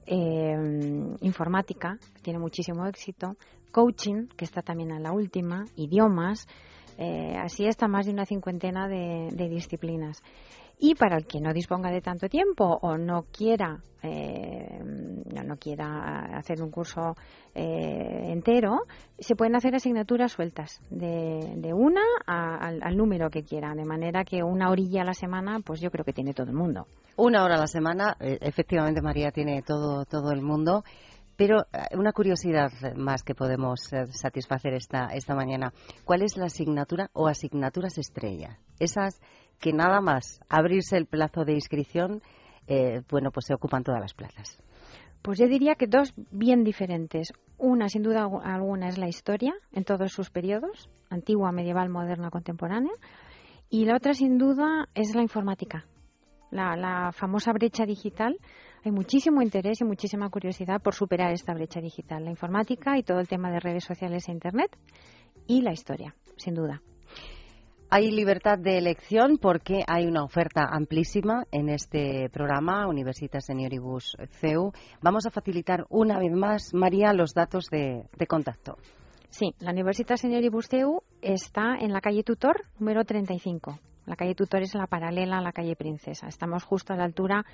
eh, 0.06 1.16
informática, 1.20 1.98
tiene 2.22 2.38
muchísimo 2.38 2.86
éxito, 2.86 3.36
coaching, 3.72 4.26
que 4.36 4.44
está 4.44 4.62
también 4.62 4.90
en 4.90 5.02
la 5.02 5.12
última, 5.12 5.64
idiomas, 5.76 6.46
así 6.98 7.66
está 7.66 7.88
más 7.88 8.06
de 8.06 8.12
una 8.12 8.26
cincuentena 8.26 8.88
de 8.88 9.48
disciplinas. 9.48 10.22
Y 10.80 10.94
para 10.94 11.16
el 11.16 11.26
que 11.26 11.40
no 11.40 11.52
disponga 11.52 11.90
de 11.90 12.00
tanto 12.00 12.28
tiempo 12.28 12.78
o 12.82 12.96
no 12.96 13.24
quiera, 13.32 13.80
eh, 14.00 14.78
no, 14.80 15.56
quiera 15.56 16.36
hacer 16.36 16.62
un 16.62 16.70
curso 16.70 17.16
eh, 17.52 18.30
entero, 18.30 18.82
se 19.18 19.34
pueden 19.34 19.56
hacer 19.56 19.74
asignaturas 19.74 20.30
sueltas 20.30 20.80
de, 20.88 21.72
una 21.74 22.02
al, 22.26 22.96
número 22.96 23.28
que 23.28 23.42
quiera, 23.42 23.74
de 23.74 23.84
manera 23.84 24.22
que 24.22 24.44
una 24.44 24.70
orilla 24.70 25.02
a 25.02 25.06
la 25.06 25.14
semana, 25.14 25.58
pues 25.64 25.80
yo 25.80 25.90
creo 25.90 26.04
que 26.04 26.12
tiene 26.12 26.32
todo 26.32 26.46
el 26.46 26.54
mundo. 26.56 26.86
Una 27.16 27.42
hora 27.42 27.56
a 27.56 27.58
la 27.58 27.66
semana, 27.66 28.16
eh, 28.20 28.38
efectivamente 28.40 29.02
María 29.02 29.32
tiene 29.32 29.62
todo, 29.62 30.04
todo 30.04 30.30
el 30.30 30.42
mundo. 30.42 30.84
Pero 31.38 31.58
una 31.96 32.12
curiosidad 32.12 32.72
más 32.96 33.22
que 33.22 33.36
podemos 33.36 33.78
satisfacer 34.10 34.74
esta, 34.74 35.06
esta 35.14 35.36
mañana. 35.36 35.72
¿Cuál 36.04 36.22
es 36.22 36.36
la 36.36 36.46
asignatura 36.46 37.10
o 37.12 37.28
asignaturas 37.28 37.96
estrella? 37.96 38.58
Esas 38.80 39.20
que 39.60 39.72
nada 39.72 40.00
más 40.00 40.40
abrirse 40.48 40.96
el 40.96 41.06
plazo 41.06 41.44
de 41.44 41.52
inscripción, 41.52 42.22
eh, 42.66 43.02
bueno, 43.08 43.30
pues 43.30 43.46
se 43.46 43.54
ocupan 43.54 43.84
todas 43.84 44.00
las 44.00 44.14
plazas. 44.14 44.60
Pues 45.22 45.38
yo 45.38 45.46
diría 45.46 45.76
que 45.76 45.86
dos 45.86 46.12
bien 46.16 46.64
diferentes. 46.64 47.32
Una, 47.56 47.88
sin 47.88 48.02
duda 48.02 48.28
alguna, 48.42 48.88
es 48.88 48.98
la 48.98 49.06
historia 49.06 49.54
en 49.70 49.84
todos 49.84 50.10
sus 50.10 50.30
periodos, 50.30 50.90
antigua, 51.08 51.52
medieval, 51.52 51.88
moderna, 51.88 52.30
contemporánea. 52.30 52.92
Y 53.70 53.84
la 53.84 53.94
otra, 53.94 54.12
sin 54.12 54.38
duda, 54.38 54.88
es 54.92 55.14
la 55.14 55.22
informática, 55.22 55.86
la, 56.50 56.74
la 56.74 57.12
famosa 57.12 57.52
brecha 57.52 57.86
digital. 57.86 58.38
Hay 58.88 58.92
muchísimo 58.92 59.42
interés 59.42 59.82
y 59.82 59.84
muchísima 59.84 60.30
curiosidad 60.30 60.80
por 60.80 60.94
superar 60.94 61.30
esta 61.30 61.52
brecha 61.52 61.78
digital, 61.78 62.24
la 62.24 62.30
informática 62.30 62.96
y 62.96 63.02
todo 63.02 63.20
el 63.20 63.28
tema 63.28 63.50
de 63.50 63.60
redes 63.60 63.84
sociales 63.84 64.26
e 64.26 64.32
Internet 64.32 64.74
y 65.46 65.60
la 65.60 65.72
historia, 65.72 66.14
sin 66.38 66.54
duda. 66.54 66.80
Hay 67.90 68.10
libertad 68.10 68.56
de 68.58 68.78
elección 68.78 69.36
porque 69.36 69.84
hay 69.86 70.06
una 70.06 70.24
oferta 70.24 70.64
amplísima 70.70 71.44
en 71.52 71.68
este 71.68 72.30
programa 72.30 72.88
Universitas 72.88 73.44
Senioribus 73.44 74.16
CEU. 74.40 74.72
Vamos 75.02 75.26
a 75.26 75.30
facilitar 75.30 75.84
una 75.90 76.18
vez 76.18 76.32
más, 76.32 76.72
María, 76.72 77.12
los 77.12 77.34
datos 77.34 77.66
de, 77.70 78.08
contacto. 78.26 78.78
Sí, 79.28 79.54
la 79.58 79.72
Universitas 79.72 80.22
Senioribus 80.22 80.66
CEU 80.66 81.02
está 81.20 81.76
en 81.78 81.92
la 81.92 82.00
calle 82.00 82.22
Tutor, 82.22 82.64
número 82.78 83.04
35. 83.04 83.80
La 84.06 84.16
calle 84.16 84.34
Tutor 84.34 84.62
es 84.62 84.74
la 84.74 84.86
paralela 84.86 85.36
a 85.36 85.42
la 85.42 85.52
calle 85.52 85.76
Princesa. 85.76 86.26
Estamos 86.28 86.64
justo 86.64 86.94
a 86.94 86.96
la 86.96 87.04
altura 87.04 87.44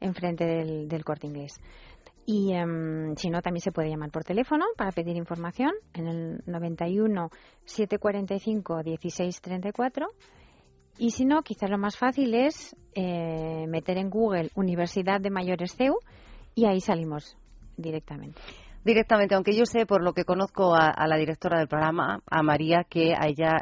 enfrente 0.00 0.44
del, 0.44 0.88
del 0.88 1.04
corte 1.04 1.26
inglés. 1.26 1.60
Y 2.26 2.54
em, 2.54 3.14
si 3.16 3.28
no, 3.28 3.42
también 3.42 3.60
se 3.60 3.72
puede 3.72 3.90
llamar 3.90 4.10
por 4.10 4.24
teléfono 4.24 4.64
para 4.76 4.92
pedir 4.92 5.16
información 5.16 5.72
en 5.92 6.08
el 6.08 6.42
91 6.46 7.30
745 7.64 8.82
1634. 8.84 10.06
Y 10.98 11.10
si 11.10 11.24
no, 11.24 11.42
quizás 11.42 11.68
lo 11.70 11.76
más 11.78 11.98
fácil 11.98 12.34
es 12.34 12.74
eh, 12.94 13.66
meter 13.68 13.98
en 13.98 14.08
Google 14.08 14.50
Universidad 14.54 15.20
de 15.20 15.30
Mayores 15.30 15.74
CEU 15.76 15.98
y 16.54 16.66
ahí 16.66 16.80
salimos 16.80 17.36
directamente. 17.76 18.40
Directamente, 18.84 19.34
aunque 19.34 19.56
yo 19.56 19.64
sé 19.66 19.86
por 19.86 20.02
lo 20.02 20.12
que 20.12 20.24
conozco 20.24 20.74
a, 20.74 21.06
la 21.06 21.16
directora 21.16 21.58
del 21.58 21.68
programa, 21.68 22.20
a 22.30 22.42
María, 22.42 22.84
que 22.88 23.14
a 23.14 23.26
ella 23.26 23.56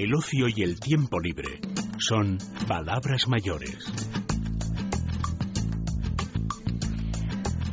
El 0.00 0.14
ocio 0.14 0.46
y 0.46 0.62
el 0.62 0.78
tiempo 0.78 1.18
libre 1.18 1.58
son 1.98 2.38
palabras 2.68 3.26
mayores. 3.26 3.84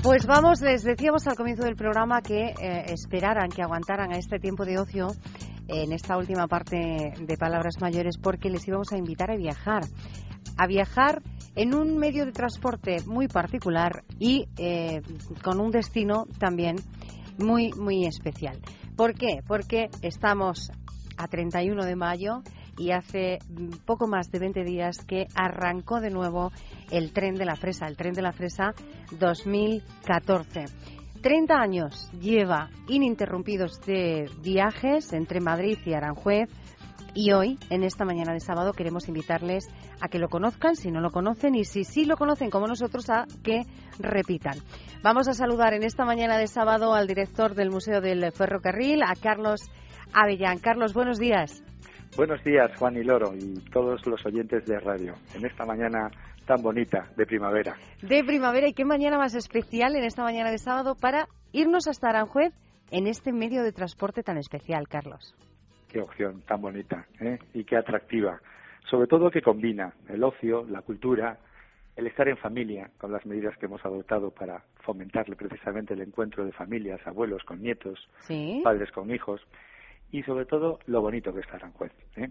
Pues 0.01 0.25
vamos, 0.25 0.59
les 0.61 0.83
decíamos 0.83 1.27
al 1.27 1.35
comienzo 1.35 1.65
del 1.65 1.75
programa 1.75 2.23
que 2.23 2.45
eh, 2.47 2.85
esperaran, 2.87 3.49
que 3.49 3.61
aguantaran 3.61 4.11
a 4.11 4.17
este 4.17 4.39
tiempo 4.39 4.65
de 4.65 4.79
ocio 4.79 5.09
en 5.67 5.91
esta 5.91 6.17
última 6.17 6.47
parte 6.47 7.13
de 7.15 7.37
Palabras 7.37 7.75
Mayores 7.79 8.17
porque 8.17 8.49
les 8.49 8.67
íbamos 8.67 8.91
a 8.91 8.97
invitar 8.97 9.29
a 9.29 9.35
viajar. 9.35 9.83
A 10.57 10.65
viajar 10.65 11.21
en 11.55 11.75
un 11.75 11.95
medio 11.95 12.25
de 12.25 12.31
transporte 12.31 13.03
muy 13.05 13.27
particular 13.27 14.03
y 14.17 14.47
eh, 14.57 15.03
con 15.43 15.59
un 15.59 15.69
destino 15.69 16.25
también 16.39 16.77
muy, 17.37 17.71
muy 17.73 18.07
especial. 18.07 18.59
¿Por 18.95 19.13
qué? 19.13 19.43
Porque 19.45 19.89
estamos 20.01 20.71
a 21.17 21.27
31 21.27 21.85
de 21.85 21.95
mayo 21.95 22.41
y 22.77 22.91
hace 22.91 23.39
poco 23.85 24.07
más 24.07 24.31
de 24.31 24.39
20 24.39 24.63
días 24.63 24.97
que 25.05 25.27
arrancó 25.35 26.01
de 26.01 26.09
nuevo 26.09 26.51
el 26.91 27.13
tren 27.13 27.35
de 27.35 27.45
la 27.45 27.55
fresa, 27.55 27.87
el 27.87 27.97
tren 27.97 28.13
de 28.13 28.21
la 28.21 28.33
fresa 28.33 28.73
2014. 29.19 30.65
30 31.21 31.55
años 31.55 32.11
lleva 32.19 32.69
ininterrumpidos 32.87 33.81
de 33.81 34.29
viajes 34.41 35.11
entre 35.13 35.39
Madrid 35.39 35.77
y 35.85 35.93
Aranjuez 35.93 36.49
y 37.17 37.31
hoy, 37.31 37.57
en 37.69 37.83
esta 37.83 38.03
mañana 38.03 38.33
de 38.33 38.41
sábado, 38.41 38.73
queremos 38.73 39.07
invitarles 39.07 39.69
a 40.01 40.09
que 40.09 40.19
lo 40.19 40.27
conozcan, 40.27 40.75
si 40.75 40.91
no 40.91 40.99
lo 40.99 41.11
conocen, 41.11 41.55
y 41.55 41.63
si 41.63 41.85
sí 41.85 42.03
lo 42.03 42.17
conocen 42.17 42.49
como 42.49 42.67
nosotros, 42.67 43.09
a 43.09 43.25
que 43.41 43.61
repitan. 43.97 44.57
Vamos 45.01 45.29
a 45.29 45.33
saludar 45.33 45.73
en 45.73 45.83
esta 45.83 46.03
mañana 46.03 46.37
de 46.37 46.47
sábado 46.47 46.93
al 46.93 47.07
director 47.07 47.55
del 47.55 47.71
Museo 47.71 48.01
del 48.01 48.29
Ferrocarril, 48.33 49.01
a 49.01 49.15
Carlos 49.15 49.61
Avellán. 50.13 50.59
Carlos, 50.59 50.93
buenos 50.93 51.19
días. 51.19 51.63
Buenos 52.17 52.41
días, 52.43 52.71
Juan 52.77 52.95
y 52.95 53.03
Loro, 53.03 53.33
y 53.35 53.59
todos 53.71 54.05
los 54.07 54.25
oyentes 54.25 54.65
de 54.65 54.79
radio, 54.79 55.15
en 55.35 55.45
esta 55.45 55.65
mañana 55.65 56.09
tan 56.45 56.61
bonita 56.61 57.09
de 57.17 57.25
primavera. 57.25 57.75
De 58.01 58.23
primavera, 58.23 58.69
y 58.69 58.73
qué 58.73 58.85
mañana 58.85 59.17
más 59.17 59.35
especial 59.35 59.95
en 59.97 60.05
esta 60.05 60.23
mañana 60.23 60.49
de 60.49 60.57
sábado 60.57 60.95
para 60.95 61.27
irnos 61.51 61.87
hasta 61.89 62.09
Aranjuez 62.09 62.53
en 62.91 63.07
este 63.07 63.33
medio 63.33 63.63
de 63.63 63.73
transporte 63.73 64.23
tan 64.23 64.37
especial, 64.37 64.87
Carlos. 64.87 65.35
Qué 65.89 65.99
opción 65.99 66.41
tan 66.47 66.61
bonita 66.61 67.05
¿eh? 67.19 67.37
y 67.53 67.65
qué 67.65 67.75
atractiva. 67.75 68.39
Sobre 68.89 69.07
todo 69.07 69.31
que 69.31 69.41
combina 69.41 69.93
el 70.07 70.23
ocio, 70.23 70.65
la 70.69 70.81
cultura, 70.83 71.37
el 71.95 72.07
estar 72.07 72.27
en 72.29 72.37
familia, 72.37 72.91
con 72.97 73.11
las 73.11 73.25
medidas 73.25 73.57
que 73.57 73.65
hemos 73.65 73.83
adoptado 73.83 74.31
para 74.31 74.63
fomentarle 74.83 75.35
precisamente 75.35 75.93
el 75.93 76.01
encuentro 76.01 76.45
de 76.45 76.51
familias, 76.51 76.99
abuelos 77.05 77.43
con 77.43 77.61
nietos, 77.61 78.07
padres 78.63 78.91
con 78.91 79.13
hijos 79.13 79.41
y 80.15 80.23
sobre 80.23 80.45
todo 80.45 80.79
lo 80.87 81.01
bonito 81.01 81.33
que 81.33 81.41
está 81.41 81.57
Aranjuez. 81.57 81.91
¿eh? 82.15 82.29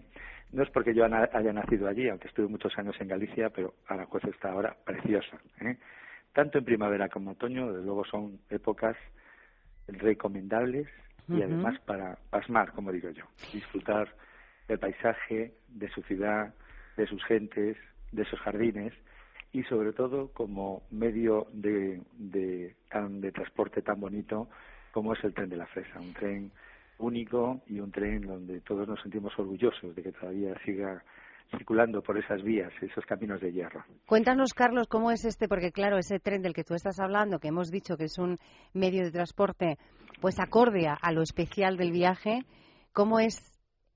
No 0.53 0.63
es 0.63 0.69
porque 0.71 0.95
yo 0.95 1.05
haya 1.05 1.53
nacido 1.53 1.87
allí, 1.87 2.09
aunque 2.09 2.27
estuve 2.27 2.47
muchos 2.47 2.75
años 2.79 2.95
en 2.99 3.07
Galicia, 3.07 3.51
pero 3.51 3.75
Aranjuez 3.85 4.23
está 4.23 4.51
ahora 4.51 4.75
preciosa. 4.83 5.37
¿eh? 5.61 5.77
Tanto 6.33 6.57
en 6.57 6.65
primavera 6.65 7.09
como 7.09 7.29
en 7.29 7.35
otoño, 7.35 7.71
desde 7.71 7.85
luego 7.85 8.03
son 8.05 8.39
épocas 8.49 8.97
recomendables 9.87 10.87
y 11.27 11.43
además 11.43 11.79
para 11.81 12.17
pasmar, 12.31 12.71
como 12.71 12.91
digo 12.91 13.11
yo, 13.11 13.25
disfrutar 13.53 14.07
del 14.67 14.79
paisaje, 14.79 15.53
de 15.67 15.89
su 15.89 16.01
ciudad, 16.03 16.55
de 16.97 17.05
sus 17.05 17.23
gentes, 17.25 17.77
de 18.11 18.25
sus 18.25 18.39
jardines 18.39 18.93
y 19.51 19.61
sobre 19.63 19.93
todo 19.93 20.31
como 20.33 20.81
medio 20.89 21.47
de, 21.53 22.01
de, 22.13 22.75
de 23.09 23.31
transporte 23.31 23.83
tan 23.83 23.99
bonito 23.99 24.49
como 24.91 25.13
es 25.13 25.23
el 25.23 25.35
tren 25.35 25.49
de 25.49 25.57
la 25.57 25.67
fresa, 25.67 25.99
un 25.99 26.13
tren 26.13 26.51
único 26.99 27.61
y 27.67 27.79
un 27.79 27.91
tren 27.91 28.21
donde 28.21 28.61
todos 28.61 28.87
nos 28.87 29.01
sentimos 29.01 29.33
orgullosos 29.37 29.95
de 29.95 30.03
que 30.03 30.11
todavía 30.11 30.53
siga 30.65 31.03
circulando 31.51 32.01
por 32.01 32.17
esas 32.17 32.41
vías, 32.43 32.71
esos 32.81 33.05
caminos 33.05 33.39
de 33.39 33.51
hierro. 33.51 33.83
Cuéntanos, 34.07 34.53
Carlos, 34.53 34.87
cómo 34.87 35.11
es 35.11 35.25
este, 35.25 35.47
porque 35.47 35.71
claro, 35.71 35.97
ese 35.97 36.19
tren 36.19 36.41
del 36.41 36.53
que 36.53 36.63
tú 36.63 36.73
estás 36.73 36.99
hablando, 36.99 37.39
que 37.39 37.49
hemos 37.49 37.69
dicho 37.69 37.97
que 37.97 38.05
es 38.05 38.17
un 38.17 38.37
medio 38.73 39.03
de 39.03 39.11
transporte, 39.11 39.77
pues 40.21 40.39
acorde 40.39 40.87
a 40.87 41.11
lo 41.11 41.21
especial 41.21 41.77
del 41.77 41.91
viaje, 41.91 42.39
¿cómo 42.93 43.19
es, 43.19 43.53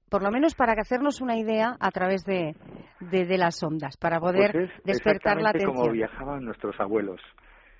por 0.10 0.22
lo 0.22 0.32
menos 0.32 0.54
para 0.54 0.74
hacernos 0.74 1.22
una 1.22 1.38
idea 1.38 1.76
a 1.80 1.92
través 1.92 2.24
de, 2.24 2.56
de, 3.00 3.38
las 3.38 3.64
ondas, 3.64 3.98
para 3.98 4.20
poder 4.20 4.52
pues 4.52 4.70
despertar 4.84 5.42
la 5.42 5.50
atención? 5.50 5.76
como 5.76 5.92
viajaban 5.92 6.46
nuestros 6.46 6.80
abuelos 6.80 7.22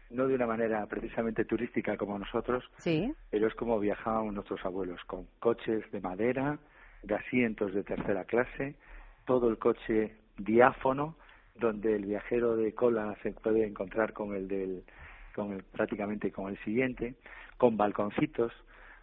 no 0.10 0.28
de 0.28 0.36
una 0.36 0.48
manera 0.48 0.86
precisamente 0.88 1.46
turística 1.46 1.98
como 1.98 2.18
nosotros, 2.18 2.64
sí. 2.78 3.14
pero 3.30 3.48
es 3.48 3.56
como 3.56 3.80
viajaban 3.80 4.34
nuestros 4.34 4.64
abuelos, 4.66 5.00
con 5.06 5.28
coches 5.40 5.90
de 5.92 6.02
madera, 6.02 6.58
de 7.04 7.16
asientos 7.16 7.74
de 7.74 7.84
tercera 7.84 8.26
clase, 8.26 8.76
todo 9.26 9.50
el 9.50 9.58
coche 9.58 10.16
diáfono, 10.38 11.16
donde 11.56 11.96
el 11.96 12.06
viajero 12.06 12.56
de 12.56 12.74
cola 12.74 13.16
se 13.22 13.32
puede 13.34 13.66
encontrar 13.66 14.14
con 14.14 14.34
el 14.34 14.48
del, 14.48 14.84
con 15.36 15.54
el, 15.54 15.64
prácticamente 15.64 16.32
con 16.32 16.50
el 16.50 16.58
siguiente, 16.64 17.16
con 17.58 17.78
balconcitos. 17.78 18.52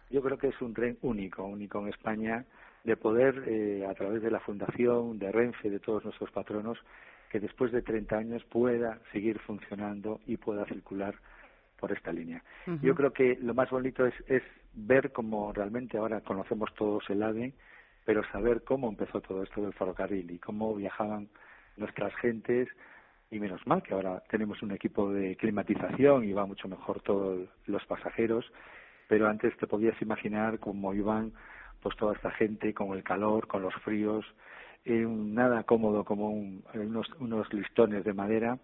Yo 0.09 0.21
creo 0.21 0.37
que 0.37 0.47
es 0.47 0.61
un 0.61 0.73
tren 0.73 0.97
único, 1.01 1.43
único 1.43 1.79
en 1.79 1.89
España, 1.89 2.45
de 2.83 2.95
poder, 2.95 3.43
eh, 3.47 3.85
a 3.89 3.93
través 3.93 4.21
de 4.21 4.31
la 4.31 4.39
Fundación, 4.39 5.19
de 5.19 5.31
Renfe, 5.31 5.69
de 5.69 5.79
todos 5.79 6.05
nuestros 6.05 6.31
patronos, 6.31 6.77
que 7.29 7.39
después 7.39 7.71
de 7.71 7.81
30 7.81 8.17
años 8.17 8.43
pueda 8.45 8.99
seguir 9.11 9.39
funcionando 9.39 10.19
y 10.25 10.37
pueda 10.37 10.65
circular 10.65 11.15
por 11.79 11.91
esta 11.91 12.11
línea. 12.11 12.43
Yo 12.81 12.95
creo 12.95 13.13
que 13.13 13.37
lo 13.41 13.53
más 13.53 13.69
bonito 13.69 14.05
es, 14.05 14.13
es 14.27 14.43
ver 14.73 15.11
cómo 15.11 15.53
realmente 15.53 15.97
ahora 15.97 16.21
conocemos 16.21 16.73
todos 16.73 17.07
el 17.09 17.21
AVE, 17.21 17.53
pero 18.05 18.23
saber 18.31 18.63
cómo 18.63 18.89
empezó 18.89 19.21
todo 19.21 19.43
esto 19.43 19.61
del 19.61 19.73
ferrocarril 19.73 20.31
y 20.31 20.39
cómo 20.39 20.73
viajaban 20.75 21.29
nuestras 21.75 22.15
gentes 22.15 22.67
y 23.29 23.39
menos 23.39 23.65
mal 23.67 23.83
que 23.83 23.93
ahora 23.93 24.23
tenemos 24.29 24.61
un 24.61 24.71
equipo 24.71 25.11
de 25.11 25.35
climatización 25.35 26.23
y 26.23 26.33
va 26.33 26.45
mucho 26.45 26.67
mejor 26.67 27.01
todos 27.01 27.47
los 27.65 27.85
pasajeros, 27.85 28.45
pero 29.07 29.27
antes 29.27 29.55
te 29.57 29.67
podías 29.67 30.01
imaginar 30.01 30.59
cómo 30.59 30.93
iban 30.93 31.33
pues 31.81 31.95
toda 31.97 32.15
esta 32.15 32.31
gente 32.31 32.73
con 32.73 32.97
el 32.97 33.03
calor, 33.03 33.47
con 33.47 33.61
los 33.61 33.73
fríos, 33.75 34.25
nada 34.95 35.63
cómodo 35.63 36.03
como 36.03 36.29
unos, 36.29 37.07
unos 37.19 37.53
listones 37.53 38.03
de 38.03 38.13
madera 38.13 38.57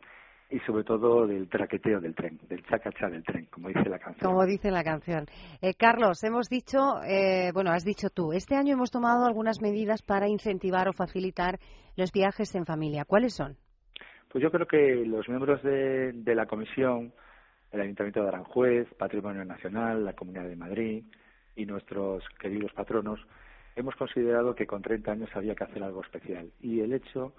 y 0.50 0.60
sobre 0.60 0.84
todo 0.84 1.26
del 1.26 1.50
traqueteo 1.50 2.00
del 2.00 2.14
tren, 2.14 2.40
del 2.48 2.64
chacachá 2.64 3.10
del 3.10 3.24
tren, 3.24 3.48
como 3.48 3.70
dice 3.70 3.90
la 3.90 3.98
canción. 3.98 4.32
Como 4.32 4.46
dice 4.46 4.70
la 4.70 4.84
canción. 4.84 5.26
Eh, 5.62 5.74
Carlos, 5.74 6.24
hemos 6.24 6.48
dicho, 6.48 7.02
eh, 7.04 7.52
bueno, 7.54 7.72
has 7.72 7.84
dicho 7.84 8.10
tú, 8.10 8.34
este 8.34 8.56
año 8.56 8.74
hemos 8.74 8.92
tomado 8.92 9.26
algunas 9.26 9.62
medidas 9.62 10.04
para 10.04 10.28
incentivar 10.28 10.88
o 10.88 10.94
facilitar 10.94 11.60
los 11.96 12.12
viajes 12.12 12.54
en 12.54 12.66
familia. 12.66 13.04
¿Cuáles 13.06 13.34
son? 13.34 13.58
Pues 14.32 14.44
yo 14.44 14.52
creo 14.52 14.68
que 14.68 15.04
los 15.06 15.28
miembros 15.28 15.62
de, 15.64 16.12
de 16.14 16.36
la 16.36 16.46
comisión, 16.46 17.14
el 17.72 17.82
Ayuntamiento 17.82 18.22
de 18.22 18.28
Aranjuez, 18.28 18.88
Patrimonio 18.96 19.44
Nacional, 19.46 20.06
la 20.06 20.14
Comunidad 20.14 20.48
de 20.48 20.56
Madrid 20.56 21.04
y 21.56 21.66
nuestros 21.66 22.24
queridos 22.40 22.72
patronos, 22.74 23.20
hemos 23.76 23.96
considerado 23.96 24.56
que 24.56 24.68
con 24.68 24.82
30 24.82 25.12
años 25.12 25.30
había 25.36 25.56
que 25.56 25.64
hacer 25.64 25.84
algo 25.84 26.02
especial. 26.02 26.52
Y 26.62 26.82
el 26.82 26.94
hecho 26.94 27.34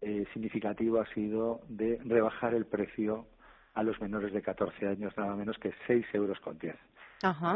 eh, 0.00 0.26
significativo 0.32 1.00
ha 1.00 1.06
sido 1.14 1.60
de 1.68 2.00
rebajar 2.04 2.54
el 2.54 2.66
precio 2.66 3.26
a 3.74 3.82
los 3.82 4.00
menores 4.00 4.32
de 4.32 4.42
14 4.42 4.86
años, 4.86 5.16
nada 5.16 5.34
menos 5.34 5.58
que 5.58 5.72
6 5.86 6.06
euros 6.12 6.38
con 6.40 6.58
10. 6.58 6.76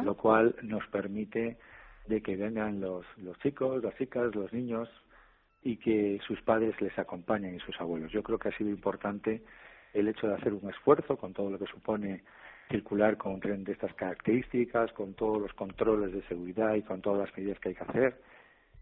Lo 0.02 0.16
cual 0.16 0.56
nos 0.62 0.86
permite 0.88 1.58
de 2.06 2.22
que 2.22 2.36
vengan 2.36 2.80
los, 2.80 3.04
los 3.18 3.38
chicos, 3.40 3.84
las 3.84 3.94
chicas, 3.96 4.34
los 4.34 4.52
niños, 4.52 4.88
y 5.62 5.76
que 5.76 6.18
sus 6.26 6.40
padres 6.42 6.80
les 6.80 6.98
acompañen 6.98 7.54
y 7.54 7.60
sus 7.60 7.78
abuelos. 7.80 8.10
Yo 8.12 8.22
creo 8.22 8.38
que 8.38 8.48
ha 8.48 8.56
sido 8.56 8.70
importante 8.70 9.42
el 9.92 10.08
hecho 10.08 10.26
de 10.26 10.34
hacer 10.34 10.54
un 10.54 10.70
esfuerzo 10.70 11.16
con 11.16 11.32
todo 11.32 11.50
lo 11.50 11.58
que 11.58 11.66
supone 11.66 12.22
circular 12.68 13.16
con 13.16 13.34
un 13.34 13.40
tren 13.40 13.64
de 13.64 13.72
estas 13.72 13.94
características, 13.94 14.92
con 14.92 15.14
todos 15.14 15.40
los 15.40 15.52
controles 15.54 16.12
de 16.12 16.22
seguridad 16.22 16.74
y 16.74 16.82
con 16.82 17.00
todas 17.00 17.28
las 17.28 17.36
medidas 17.36 17.58
que 17.60 17.70
hay 17.70 17.74
que 17.74 17.84
hacer 17.84 18.20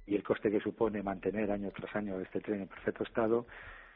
y 0.06 0.14
el 0.14 0.22
coste 0.22 0.50
que 0.50 0.60
supone 0.60 1.02
mantener 1.02 1.50
año 1.50 1.70
tras 1.72 1.94
año 1.96 2.20
este 2.20 2.40
tren 2.40 2.62
en 2.62 2.68
perfecto 2.68 3.02
estado, 3.02 3.46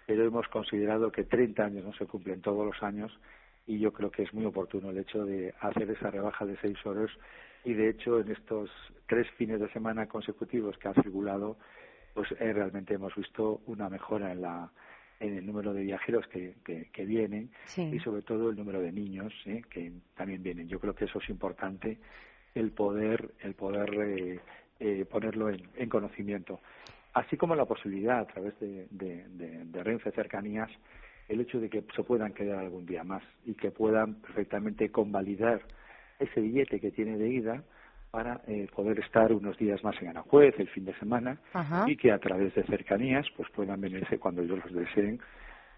pero 0.07 0.25
hemos 0.25 0.49
considerado 0.49 1.13
que 1.13 1.25
30 1.25 1.65
años 1.65 1.85
no 1.85 1.93
se 1.95 2.07
cumplen 2.07 2.41
todos 2.41 2.67
los 2.67 2.83
años 2.83 3.17
y 3.67 3.79
yo 3.79 3.93
creo 3.93 4.11
que 4.11 4.25
es 4.25 4.35
muy 4.35 4.45
oportuno 4.45 4.91
el 4.91 4.99
hecho 4.99 5.25
de 5.25 5.55
hacer 5.61 5.89
esa 5.91 6.11
rebaja 6.11 6.45
de 6.45 6.57
seis 6.61 6.77
horas 6.85 7.11
y 7.65 7.75
de 7.75 7.91
hecho 7.91 8.19
en 8.19 8.31
estos 8.33 8.71
tres 9.07 9.29
fines 9.37 9.61
de 9.61 9.71
semana 9.73 10.07
consecutivos 10.07 10.77
que 10.79 10.89
ha 10.89 10.95
circulado 10.95 11.57
pues 12.15 12.33
eh, 12.33 12.53
realmente 12.53 12.95
hemos 12.95 13.15
visto 13.15 13.61
una 13.67 13.89
mejora 13.89 14.33
en 14.33 14.43
la 14.43 14.71
en 15.21 15.37
el 15.37 15.47
número 15.47 15.73
de 15.73 15.83
viajeros 15.83 16.27
que, 16.29 16.55
que, 16.65 17.05
vienen 17.05 17.51
y 17.77 17.99
sobre 18.01 18.23
todo 18.23 18.51
el 18.51 18.57
número 18.57 18.81
de 18.81 18.91
niños 18.91 19.33
¿eh? 19.47 19.63
que 19.71 19.93
también 20.17 20.43
vienen. 20.43 20.69
Yo 20.69 20.81
creo 20.81 20.95
que 20.95 21.05
eso 21.05 21.19
es 21.23 21.29
importante 21.29 21.99
el 22.55 22.73
poder 22.73 23.35
el 23.41 23.55
poder 23.55 23.95
eh, 23.95 24.41
eh 24.81 25.05
ponerlo 25.05 25.51
en, 25.51 25.63
en, 25.77 25.89
conocimiento, 25.89 26.61
así 27.13 27.37
como 27.37 27.55
la 27.55 27.67
posibilidad 27.67 28.21
a 28.21 28.27
través 28.27 28.59
de, 28.59 28.89
de, 28.91 29.29
de, 29.29 29.65
de 29.67 29.85
Renfe 29.85 30.11
Cercanías 30.11 30.71
el 31.29 31.41
hecho 31.41 31.61
de 31.61 31.71
que 31.71 31.85
se 31.95 32.03
puedan 32.03 32.33
quedar 32.33 32.59
algún 32.59 32.87
día 32.87 33.05
más 33.05 33.23
y 33.45 33.55
que 33.55 33.71
puedan 33.71 34.17
perfectamente 34.17 34.91
convalidar 34.91 35.61
ese 36.19 36.41
billete 36.41 36.81
que 36.81 36.91
tiene 36.91 37.17
de 37.19 37.29
ida 37.29 37.63
para 38.11 38.41
eh, 38.47 38.67
poder 38.75 38.99
estar 38.99 39.33
unos 39.33 39.57
días 39.57 39.83
más 39.85 40.01
en 40.03 40.09
Anajuez 40.09 40.55
el 40.59 40.69
fin 40.69 40.85
de 40.85 40.95
semana 40.99 41.39
y 41.87 41.97
que 41.97 42.11
a 42.11 42.19
través 42.19 42.55
de 42.55 42.65
cercanías 42.65 43.27
pues 43.37 43.49
puedan 43.51 43.81
venirse 43.81 44.19
cuando 44.19 44.43
ellos 44.43 44.59
los 44.65 44.75
deseen 44.75 45.21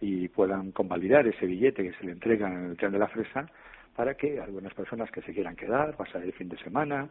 y 0.01 0.29
puedan 0.29 0.73
convalidar 0.73 1.27
ese 1.27 1.47
billete 1.47 1.83
que 1.83 1.93
se 1.93 2.05
le 2.05 2.13
entrega 2.13 2.49
en 2.49 2.71
el 2.71 2.77
tren 2.77 2.93
de 2.93 2.99
la 2.99 3.09
fresa 3.09 3.47
para 3.95 4.15
que 4.15 4.41
algunas 4.41 4.73
personas 4.75 5.11
que 5.11 5.21
se 5.23 5.33
quieran 5.35 5.57
quedar, 5.57 5.97
pasar 5.97 6.23
el 6.23 6.33
fin 6.33 6.49
de 6.49 6.57
semana 6.59 7.09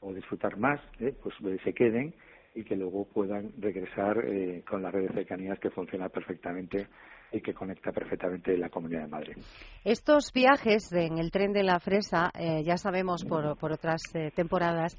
o 0.00 0.12
disfrutar 0.12 0.56
más, 0.56 0.80
eh, 1.00 1.14
pues 1.22 1.34
eh, 1.44 1.58
se 1.64 1.72
queden 1.72 2.14
y 2.54 2.64
que 2.64 2.76
luego 2.76 3.06
puedan 3.06 3.52
regresar 3.58 4.22
eh, 4.24 4.62
con 4.68 4.82
la 4.82 4.90
red 4.90 5.08
de 5.08 5.14
cercanías 5.14 5.58
que 5.58 5.70
funciona 5.70 6.08
perfectamente 6.08 6.86
y 7.32 7.40
que 7.40 7.52
conecta 7.52 7.92
perfectamente 7.92 8.56
la 8.56 8.68
Comunidad 8.68 9.02
de 9.02 9.08
Madrid. 9.08 9.36
Estos 9.84 10.32
viajes 10.32 10.92
en 10.92 11.18
el 11.18 11.30
tren 11.30 11.52
de 11.52 11.62
la 11.62 11.78
Fresa, 11.78 12.30
eh, 12.38 12.62
ya 12.64 12.76
sabemos 12.76 13.24
por, 13.24 13.56
por 13.58 13.72
otras 13.72 14.02
eh, 14.14 14.30
temporadas 14.34 14.96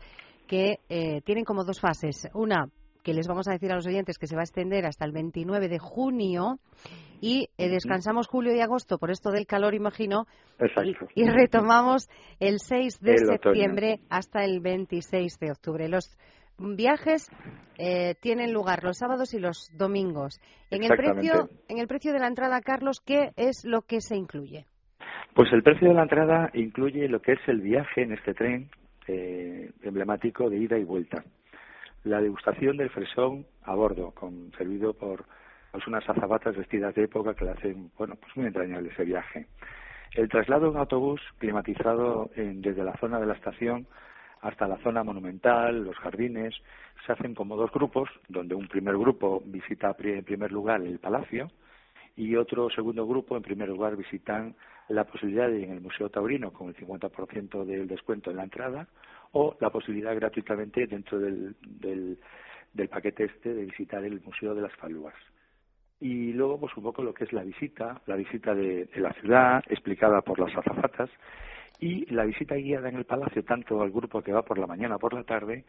que 0.47 0.79
eh, 0.89 1.21
tienen 1.21 1.43
como 1.43 1.63
dos 1.63 1.79
fases. 1.79 2.29
Una, 2.33 2.67
que 3.03 3.13
les 3.13 3.27
vamos 3.27 3.47
a 3.47 3.53
decir 3.53 3.71
a 3.71 3.75
los 3.75 3.87
oyentes 3.87 4.17
que 4.17 4.27
se 4.27 4.35
va 4.35 4.41
a 4.41 4.43
extender 4.43 4.85
hasta 4.85 5.05
el 5.05 5.11
29 5.11 5.67
de 5.67 5.79
junio 5.79 6.59
y 7.21 7.49
descansamos 7.57 8.27
julio 8.27 8.55
y 8.55 8.61
agosto 8.61 8.97
por 8.97 9.11
esto 9.11 9.29
del 9.31 9.45
calor, 9.45 9.73
imagino, 9.73 10.25
y, 11.15 11.29
retomamos 11.29 12.07
el 12.39 12.59
6 12.59 12.99
de 13.01 13.17
septiembre 13.17 13.99
hasta 14.09 14.45
el 14.45 14.61
26 14.61 15.37
de 15.39 15.51
octubre. 15.51 15.89
Los 15.89 16.17
viajes 16.59 17.29
eh, 17.77 18.15
tienen 18.19 18.53
lugar 18.53 18.83
los 18.83 18.97
sábados 18.97 19.33
y 19.33 19.39
los 19.39 19.71
domingos. 19.77 20.41
En 20.69 20.83
el 20.83 20.89
precio, 20.89 21.49
en 21.67 21.79
el 21.79 21.87
precio 21.87 22.13
de 22.13 22.19
la 22.19 22.27
entrada, 22.27 22.61
Carlos, 22.61 23.01
¿qué 23.05 23.31
es 23.37 23.65
lo 23.65 23.81
que 23.81 24.01
se 24.01 24.15
incluye? 24.15 24.65
Pues 25.33 25.51
el 25.53 25.63
precio 25.63 25.87
de 25.87 25.93
la 25.93 26.03
entrada 26.03 26.49
incluye 26.53 27.07
lo 27.07 27.21
que 27.21 27.33
es 27.33 27.39
el 27.47 27.61
viaje 27.61 28.03
en 28.03 28.13
este 28.13 28.33
tren 28.33 28.69
eh, 29.07 29.71
emblemático 29.83 30.49
de 30.49 30.57
ida 30.57 30.77
y 30.77 30.83
vuelta. 30.83 31.23
La 32.03 32.21
degustación 32.21 32.77
del 32.77 32.89
fresón 32.89 33.45
a 33.63 33.75
bordo, 33.75 34.11
con, 34.11 34.51
servido 34.57 34.93
por 34.93 35.25
pues, 35.71 35.85
unas 35.87 36.07
azabatas 36.09 36.55
vestidas 36.55 36.95
de 36.95 37.03
época 37.03 37.33
que 37.33 37.45
le 37.45 37.51
hacen 37.51 37.91
bueno, 37.97 38.15
pues 38.15 38.35
muy 38.35 38.47
entrañable 38.47 38.89
ese 38.89 39.05
viaje. 39.05 39.47
El 40.15 40.27
traslado 40.27 40.69
en 40.69 40.77
autobús 40.77 41.21
climatizado 41.37 42.31
desde 42.35 42.83
la 42.83 42.97
zona 42.97 43.19
de 43.19 43.27
la 43.27 43.35
estación 43.35 43.87
hasta 44.41 44.67
la 44.67 44.77
zona 44.77 45.03
monumental, 45.03 45.83
los 45.83 45.97
jardines, 45.97 46.53
se 47.05 47.11
hacen 47.11 47.35
como 47.35 47.55
dos 47.55 47.71
grupos, 47.71 48.09
donde 48.27 48.55
un 48.55 48.67
primer 48.67 48.97
grupo 48.97 49.41
visita 49.45 49.95
en 49.99 50.23
primer 50.23 50.51
lugar 50.51 50.81
el 50.81 50.99
palacio 50.99 51.51
y 52.15 52.35
otro 52.35 52.69
segundo 52.69 53.07
grupo, 53.07 53.37
en 53.37 53.43
primer 53.43 53.69
lugar, 53.69 53.95
visitan 53.95 54.55
la 54.89 55.05
posibilidad 55.05 55.47
de 55.47 55.59
ir 55.59 55.63
en 55.65 55.71
el 55.71 55.81
Museo 55.81 56.09
Taurino 56.09 56.51
con 56.51 56.67
el 56.67 56.75
50% 56.75 57.63
del 57.63 57.87
descuento 57.87 58.31
en 58.31 58.37
la 58.37 58.43
entrada 58.43 58.87
o 59.31 59.55
la 59.59 59.69
posibilidad 59.69 60.15
gratuitamente 60.15 60.87
dentro 60.87 61.19
del, 61.19 61.55
del, 61.61 62.17
paquete 62.89 63.25
este 63.25 63.53
de 63.53 63.65
visitar 63.65 64.03
el 64.03 64.19
Museo 64.21 64.55
de 64.55 64.61
las 64.63 64.75
Falúas 64.75 65.15
y 66.01 66.33
luego 66.33 66.59
pues 66.59 66.75
un 66.77 66.83
poco 66.83 67.03
lo 67.03 67.13
que 67.13 67.25
es 67.25 67.33
la 67.33 67.43
visita, 67.43 68.01
la 68.05 68.15
visita 68.15 68.55
de, 68.55 68.89
la 68.95 69.13
ciudad 69.13 69.63
explicada 69.69 70.21
por 70.21 70.39
las 70.39 70.55
azafatas 70.55 71.09
y 71.79 72.05
la 72.13 72.25
visita 72.25 72.55
guiada 72.55 72.89
en 72.89 72.97
el 72.97 73.05
palacio, 73.05 73.43
tanto 73.43 73.81
al 73.81 73.91
grupo 73.91 74.21
que 74.21 74.33
va 74.33 74.43
por 74.43 74.57
la 74.57 74.67
mañana 74.67 74.95
o 74.95 74.99
por 74.99 75.13
la 75.13 75.23
tarde, 75.23 75.63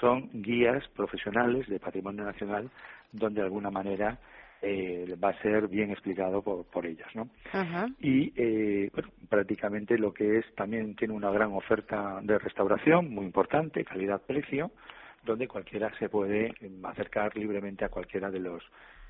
son 0.00 0.30
guías 0.32 0.86
profesionales 0.88 1.66
de 1.68 1.80
patrimonio 1.80 2.24
nacional, 2.24 2.70
donde 3.12 3.40
de 3.40 3.46
alguna 3.46 3.70
manera 3.70 4.18
eh, 4.60 5.16
va 5.22 5.30
a 5.30 5.42
ser 5.42 5.68
bien 5.68 5.90
explicado 5.90 6.42
por, 6.42 6.64
por 6.66 6.86
ellas, 6.86 7.08
¿no? 7.14 7.28
Y 8.00 8.32
eh, 8.36 8.90
bueno, 8.92 9.10
prácticamente 9.28 9.96
lo 9.98 10.12
que 10.12 10.38
es 10.38 10.54
también 10.54 10.94
tiene 10.96 11.14
una 11.14 11.30
gran 11.30 11.52
oferta 11.52 12.20
de 12.22 12.38
restauración, 12.38 13.12
muy 13.14 13.24
importante, 13.24 13.84
calidad-precio, 13.84 14.70
donde 15.24 15.48
cualquiera 15.48 15.92
se 15.98 16.08
puede 16.08 16.54
acercar 16.84 17.36
libremente 17.36 17.84
a 17.84 17.88
cualquiera 17.88 18.30
de 18.30 18.40
los 18.40 18.62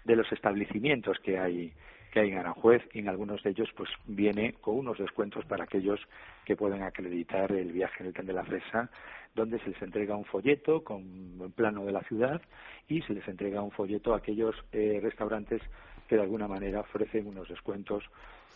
de 0.08 0.16
los 0.16 0.32
establecimientos 0.32 1.18
que 1.20 1.38
hay 1.38 1.72
que 2.10 2.20
hay 2.20 2.30
en 2.30 2.38
Aranjuez 2.38 2.82
y 2.94 3.00
en 3.00 3.08
algunos 3.10 3.42
de 3.42 3.50
ellos 3.50 3.68
pues 3.76 3.90
viene 4.06 4.54
con 4.54 4.78
unos 4.78 4.96
descuentos 4.96 5.44
para 5.44 5.64
aquellos 5.64 6.00
que 6.46 6.56
pueden 6.56 6.82
acreditar 6.82 7.52
el 7.52 7.70
viaje 7.70 7.96
en 8.00 8.06
el 8.06 8.14
tren 8.14 8.26
de 8.26 8.32
la 8.32 8.44
fresa 8.44 8.90
donde 9.34 9.58
se 9.60 9.68
les 9.68 9.82
entrega 9.82 10.16
un 10.16 10.24
folleto 10.24 10.82
con 10.82 11.02
un 11.02 11.52
plano 11.54 11.84
de 11.84 11.92
la 11.92 12.00
ciudad 12.04 12.40
y 12.88 13.02
se 13.02 13.12
les 13.12 13.28
entrega 13.28 13.60
un 13.60 13.70
folleto 13.70 14.14
a 14.14 14.16
aquellos 14.16 14.56
eh, 14.72 14.98
restaurantes 15.02 15.60
que 16.08 16.16
de 16.16 16.22
alguna 16.22 16.48
manera 16.48 16.80
ofrecen 16.80 17.26
unos 17.26 17.46
descuentos 17.46 18.02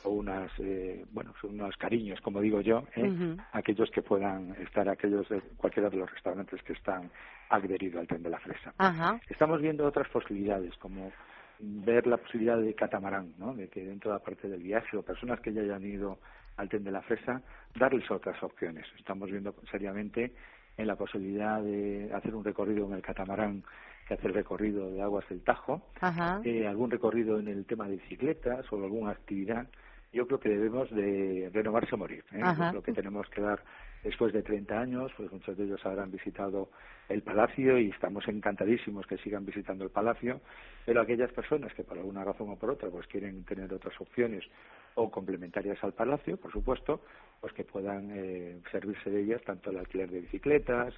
o 0.05 0.09
unas 0.09 0.51
eh, 0.59 1.05
bueno 1.13 1.35
unos 1.43 1.77
cariños 1.77 2.23
como 2.23 2.41
digo 2.41 2.63
yo 2.63 2.85
eh, 2.97 3.37
aquellos 3.53 3.91
que 3.91 4.01
puedan 4.01 4.57
estar 4.63 4.89
aquellos 4.89 5.29
de 5.29 5.43
cualquiera 5.59 5.91
de 5.91 5.99
los 5.99 6.11
restaurantes 6.11 6.63
que 6.63 6.73
están 6.73 7.11
adheridos 7.51 8.01
al 8.01 8.07
tren 8.07 8.23
de 8.23 8.31
la 8.31 8.39
fresa. 8.39 8.73
Estamos 9.29 9.61
viendo 9.61 9.87
otras 9.87 10.09
posibilidades 10.09 10.75
como 10.79 11.13
ver 11.63 12.07
la 12.07 12.17
posibilidad 12.17 12.59
de 12.59 12.75
catamarán, 12.75 13.35
¿no? 13.39 13.55
de 13.55 13.69
que 13.69 13.85
dentro 13.85 14.11
de 14.11 14.19
la 14.19 14.25
parte 14.25 14.49
del 14.49 14.63
viaje 14.63 14.97
o 14.97 15.03
personas 15.03 15.41
que 15.41 15.53
ya 15.53 15.63
hayan 15.63 15.85
ido 15.85 16.19
al 16.57 16.69
tren 16.69 16.85
de 16.85 16.91
la 16.91 17.03
fresa, 17.03 17.41
darles 17.75 18.11
otras 18.11 18.43
opciones. 18.43 18.87
Estamos 18.99 19.31
viendo 19.31 19.55
seriamente 19.71 20.33
en 20.77 20.87
la 20.87 20.97
posibilidad 20.97 21.63
de 21.63 22.11
hacer 22.15 22.35
un 22.35 22.45
recorrido 22.45 22.87
en 22.87 22.95
el 22.95 23.03
catamarán 23.03 23.63
que 24.07 24.15
hacer 24.15 24.33
recorrido 24.33 24.91
de 24.91 25.01
aguas 25.01 25.29
del 25.29 25.43
Tajo, 25.43 25.89
eh, 26.45 26.67
algún 26.67 26.91
recorrido 26.91 27.39
en 27.39 27.49
el 27.49 27.65
tema 27.65 27.89
de 27.89 27.97
bicicletas 27.97 28.71
o 28.73 28.77
alguna 28.77 29.13
actividad 29.13 29.69
yo 30.13 30.27
creo 30.27 30.41
que 30.41 30.51
debemos 30.51 30.91
de 30.91 31.51
renovarse 31.53 31.95
o 31.95 31.99
morir. 31.99 32.25
¿eh? 32.33 32.41
Es 32.41 32.75
lo 32.75 32.83
que 32.83 32.93
tenemos 32.93 33.29
que 33.31 33.41
dar 33.41 33.63
después 34.03 34.33
de 34.33 34.43
30 34.43 34.81
años, 34.81 35.13
pues 35.17 35.31
muchos 35.33 35.57
de 35.57 35.65
ellos 35.65 35.85
habrán 35.85 36.11
visitado 36.11 36.71
el 37.09 37.23
Palacio 37.23 37.79
y 37.79 37.91
estamos 37.91 38.27
encantadísimos 38.29 39.07
que 39.07 39.19
sigan 39.19 39.45
visitando 39.45 39.85
el 39.85 39.91
Palacio, 39.91 40.41
pero 40.85 41.01
aquellas 41.01 41.33
personas 41.33 41.73
que 41.75 41.85
por 41.85 41.99
alguna 41.99 42.25
razón 42.25 42.51
o 42.51 42.57
por 42.57 42.71
otra 42.71 42.89
pues 42.89 43.07
quieren 43.07 43.45
tener 43.45 43.73
otras 43.73 44.01
opciones 44.01 44.45
o 44.95 45.11
complementarias 45.11 45.83
al 45.83 45.93
Palacio, 45.93 46.37
por 46.37 46.53
supuesto, 46.53 47.01
pues 47.41 47.53
que 47.53 47.65
puedan 47.65 48.11
eh, 48.13 48.61
servirse 48.71 49.11
de 49.11 49.23
ellas 49.23 49.43
tanto 49.43 49.71
el 49.71 49.79
alquiler 49.79 50.11
de 50.11 50.21
bicicletas, 50.21 50.95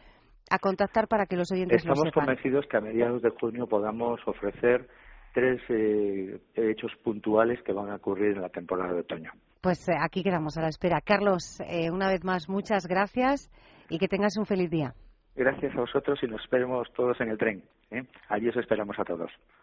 a 0.49 0.59
contactar 0.59 1.09
para 1.09 1.25
que 1.25 1.35
los 1.35 1.51
oyentes 1.51 1.79
Estamos 1.79 1.99
lo 1.99 2.05
sepan. 2.05 2.25
convencidos 2.25 2.65
que 2.71 2.77
a 2.77 2.81
mediados 2.81 3.21
de 3.21 3.31
junio 3.31 3.67
podamos 3.67 4.21
ofrecer 4.25 4.87
tres 5.33 5.61
eh, 5.67 6.39
hechos 6.55 6.93
puntuales 7.03 7.61
que 7.63 7.73
van 7.73 7.89
a 7.91 7.95
ocurrir 7.95 8.37
en 8.37 8.43
la 8.43 8.49
temporada 8.49 8.93
de 8.93 9.01
otoño. 9.01 9.31
Pues 9.59 9.89
eh, 9.89 9.93
aquí 9.99 10.23
quedamos 10.23 10.57
a 10.57 10.61
la 10.61 10.69
espera. 10.69 11.01
Carlos, 11.01 11.59
una 11.91 12.07
vez 12.07 12.23
más, 12.23 12.47
muchas 12.47 12.87
gracias 12.87 13.51
y 13.89 13.99
que 13.99 14.07
tengas 14.07 14.37
un 14.37 14.45
feliz 14.45 14.69
día. 14.69 14.93
Gracias 15.37 15.75
a 15.75 15.81
vosotros 15.81 16.17
y 16.23 16.27
nos 16.27 16.41
esperemos 16.41 16.91
todos 16.93 17.21
en 17.21 17.29
el 17.29 17.37
tren. 17.37 17.61
¿eh? 17.91 18.03
Allí 18.27 18.49
os 18.49 18.57
esperamos 18.57 18.97
a 18.97 19.05
todos. 19.05 19.31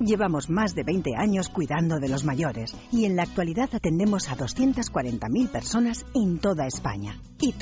Llevamos 0.00 0.50
más 0.50 0.74
de 0.74 0.82
20 0.84 1.14
años 1.16 1.48
cuidando 1.48 1.98
de 1.98 2.08
los 2.08 2.24
mayores 2.24 2.74
y 2.92 3.04
en 3.04 3.16
la 3.16 3.24
actualidad 3.24 3.70
atendemos 3.72 4.28
a 4.28 4.36
240.000 4.36 5.48
personas 5.48 6.06
en 6.14 6.38
toda 6.38 6.66
España. 6.66 7.20
¿Y? 7.40 7.54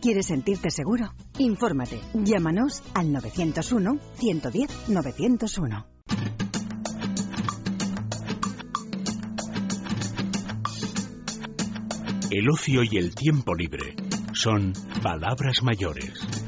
¿Quieres 0.00 0.26
sentirte 0.26 0.70
seguro? 0.70 1.12
Infórmate. 1.38 2.00
Llámanos 2.14 2.82
al 2.94 3.12
901-110-901. 3.12 5.84
El 12.30 12.48
ocio 12.50 12.82
y 12.82 12.96
el 12.96 13.14
tiempo 13.14 13.54
libre 13.54 13.94
son 14.32 14.72
palabras 15.02 15.62
mayores. 15.62 16.41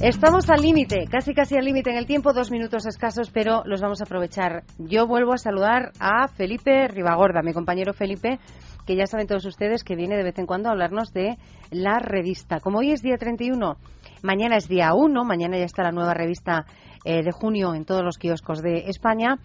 Estamos 0.00 0.50
al 0.50 0.60
límite, 0.60 1.06
casi 1.10 1.32
casi 1.32 1.56
al 1.56 1.64
límite 1.64 1.88
en 1.88 1.96
el 1.96 2.04
tiempo, 2.04 2.34
dos 2.34 2.50
minutos 2.50 2.84
escasos, 2.84 3.30
pero 3.30 3.62
los 3.64 3.80
vamos 3.80 4.02
a 4.02 4.04
aprovechar. 4.04 4.62
Yo 4.78 5.06
vuelvo 5.06 5.32
a 5.32 5.38
saludar 5.38 5.92
a 5.98 6.28
Felipe 6.28 6.86
Ribagorda, 6.88 7.40
mi 7.40 7.54
compañero 7.54 7.94
Felipe, 7.94 8.38
que 8.86 8.94
ya 8.94 9.06
saben 9.06 9.26
todos 9.26 9.46
ustedes 9.46 9.84
que 9.84 9.96
viene 9.96 10.18
de 10.18 10.22
vez 10.22 10.38
en 10.38 10.44
cuando 10.44 10.68
a 10.68 10.72
hablarnos 10.72 11.14
de 11.14 11.38
la 11.70 11.98
revista. 11.98 12.60
Como 12.60 12.80
hoy 12.80 12.92
es 12.92 13.00
día 13.00 13.16
31, 13.16 13.78
mañana 14.22 14.58
es 14.58 14.68
día 14.68 14.92
1, 14.92 15.24
mañana 15.24 15.56
ya 15.56 15.64
está 15.64 15.82
la 15.82 15.92
nueva 15.92 16.12
revista 16.12 16.66
eh, 17.06 17.22
de 17.22 17.32
junio 17.32 17.74
en 17.74 17.86
todos 17.86 18.04
los 18.04 18.18
kioscos 18.18 18.60
de 18.60 18.88
España. 18.88 19.38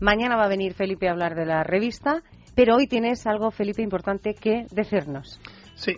Mañana 0.00 0.36
va 0.36 0.44
a 0.44 0.48
venir 0.48 0.74
Felipe 0.74 1.08
a 1.08 1.12
hablar 1.12 1.34
de 1.34 1.46
la 1.46 1.64
revista, 1.64 2.22
pero 2.54 2.76
hoy 2.76 2.86
tienes 2.86 3.26
algo, 3.26 3.50
Felipe, 3.50 3.82
importante 3.82 4.34
que 4.34 4.66
decirnos. 4.70 5.40
Sí, 5.74 5.96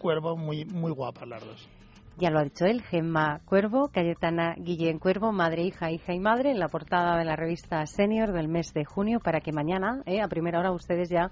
Cuervo, 0.00 0.36
muy, 0.36 0.64
muy 0.64 0.90
guapas 0.90 1.28
las 1.28 1.44
dos. 1.44 1.68
Ya 2.16 2.30
lo 2.30 2.40
ha 2.40 2.44
dicho 2.44 2.66
él, 2.66 2.82
Gemma 2.82 3.40
Cuervo, 3.44 3.88
Cayetana 3.88 4.54
Guillén 4.58 4.98
Cuervo, 4.98 5.32
madre, 5.32 5.62
hija, 5.62 5.90
hija 5.90 6.12
y 6.12 6.18
madre, 6.18 6.50
en 6.50 6.58
la 6.58 6.68
portada 6.68 7.16
de 7.16 7.24
la 7.24 7.36
revista 7.36 7.86
Senior 7.86 8.32
del 8.32 8.48
mes 8.48 8.74
de 8.74 8.84
junio, 8.84 9.20
para 9.20 9.40
que 9.40 9.52
mañana, 9.52 10.02
eh, 10.06 10.20
a 10.20 10.28
primera 10.28 10.58
hora, 10.58 10.72
ustedes 10.72 11.08
ya 11.08 11.30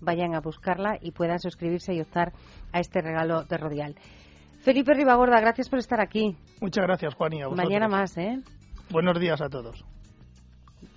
vayan 0.00 0.34
a 0.34 0.40
buscarla 0.40 0.98
y 1.00 1.12
puedan 1.12 1.38
suscribirse 1.40 1.94
y 1.94 2.00
optar 2.00 2.32
a 2.72 2.80
este 2.80 3.00
regalo 3.00 3.44
de 3.44 3.56
Rodial. 3.56 3.96
Felipe 4.62 4.94
Ribagorda, 4.94 5.40
gracias 5.40 5.68
por 5.68 5.78
estar 5.78 6.00
aquí. 6.00 6.36
Muchas 6.60 6.84
gracias, 6.84 7.14
Juan. 7.14 7.32
Y 7.32 7.42
Mañana 7.54 7.88
más, 7.88 8.16
¿eh? 8.18 8.38
Buenos 8.90 9.18
días 9.18 9.40
a 9.40 9.48
todos. 9.48 9.84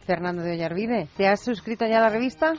Fernando 0.06 0.42
de 0.42 0.54
Ollarvide, 0.54 1.08
¿te 1.16 1.28
has 1.28 1.44
suscrito 1.44 1.86
ya 1.86 1.98
a 1.98 2.02
la 2.02 2.10
revista? 2.10 2.54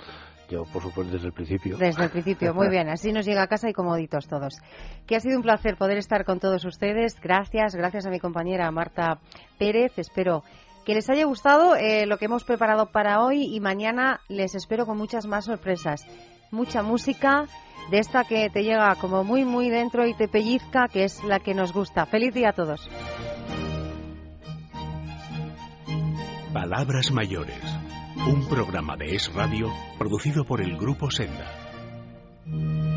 Yo, 0.49 0.65
por 0.65 0.83
supuesto, 0.83 1.13
desde 1.13 1.29
el 1.29 1.33
principio. 1.33 1.77
Desde 1.77 2.05
el 2.05 2.11
principio, 2.11 2.55
muy 2.55 2.69
bien. 2.71 2.89
Así 2.89 3.13
nos 3.13 3.27
llega 3.27 3.43
a 3.43 3.47
casa 3.47 3.69
y 3.69 3.73
comoditos 3.73 4.29
todos. 4.29 4.61
Que 5.07 5.17
ha 5.17 5.21
sido 5.21 5.37
un 5.37 5.43
placer 5.43 5.77
poder 5.77 5.99
estar 5.99 6.25
con 6.25 6.41
todos 6.41 6.65
ustedes. 6.65 7.19
Gracias, 7.21 7.75
gracias 7.75 8.07
a 8.07 8.11
mi 8.11 8.21
compañera 8.21 8.71
Marta 8.71 9.19
Pérez. 9.59 9.99
Espero 9.99 10.43
que 10.85 10.95
les 10.95 11.09
haya 11.09 11.25
gustado 11.25 11.77
eh, 11.77 12.07
lo 12.07 12.19
que 12.19 12.27
hemos 12.27 12.45
preparado 12.45 12.91
para 12.91 13.23
hoy 13.23 13.55
y 13.55 13.61
mañana 13.61 14.21
les 14.29 14.55
espero 14.55 14.87
con 14.87 14.99
muchas 14.99 15.27
más 15.27 15.47
sorpresas. 15.47 16.07
Mucha 16.51 16.83
música 16.83 17.47
de 17.91 17.99
esta 17.99 18.25
que 18.25 18.51
te 18.51 18.63
llega 18.63 18.95
como 18.97 19.25
muy, 19.25 19.45
muy 19.45 19.71
dentro 19.71 20.07
y 20.07 20.15
te 20.15 20.29
pellizca, 20.29 20.89
que 20.89 21.05
es 21.05 21.25
la 21.25 21.41
que 21.41 21.55
nos 21.55 21.73
gusta. 21.73 22.07
Feliz 22.07 22.35
día 22.35 22.51
a 22.51 22.53
todos. 22.53 22.89
Palabras 26.53 27.11
mayores 27.11 27.84
un 28.27 28.49
programa 28.49 28.97
de 28.97 29.15
Es 29.15 29.31
Radio 29.35 29.71
producido 29.99 30.45
por 30.45 30.63
el 30.63 30.79
Grupo 30.79 31.11
Senda. 31.11 32.94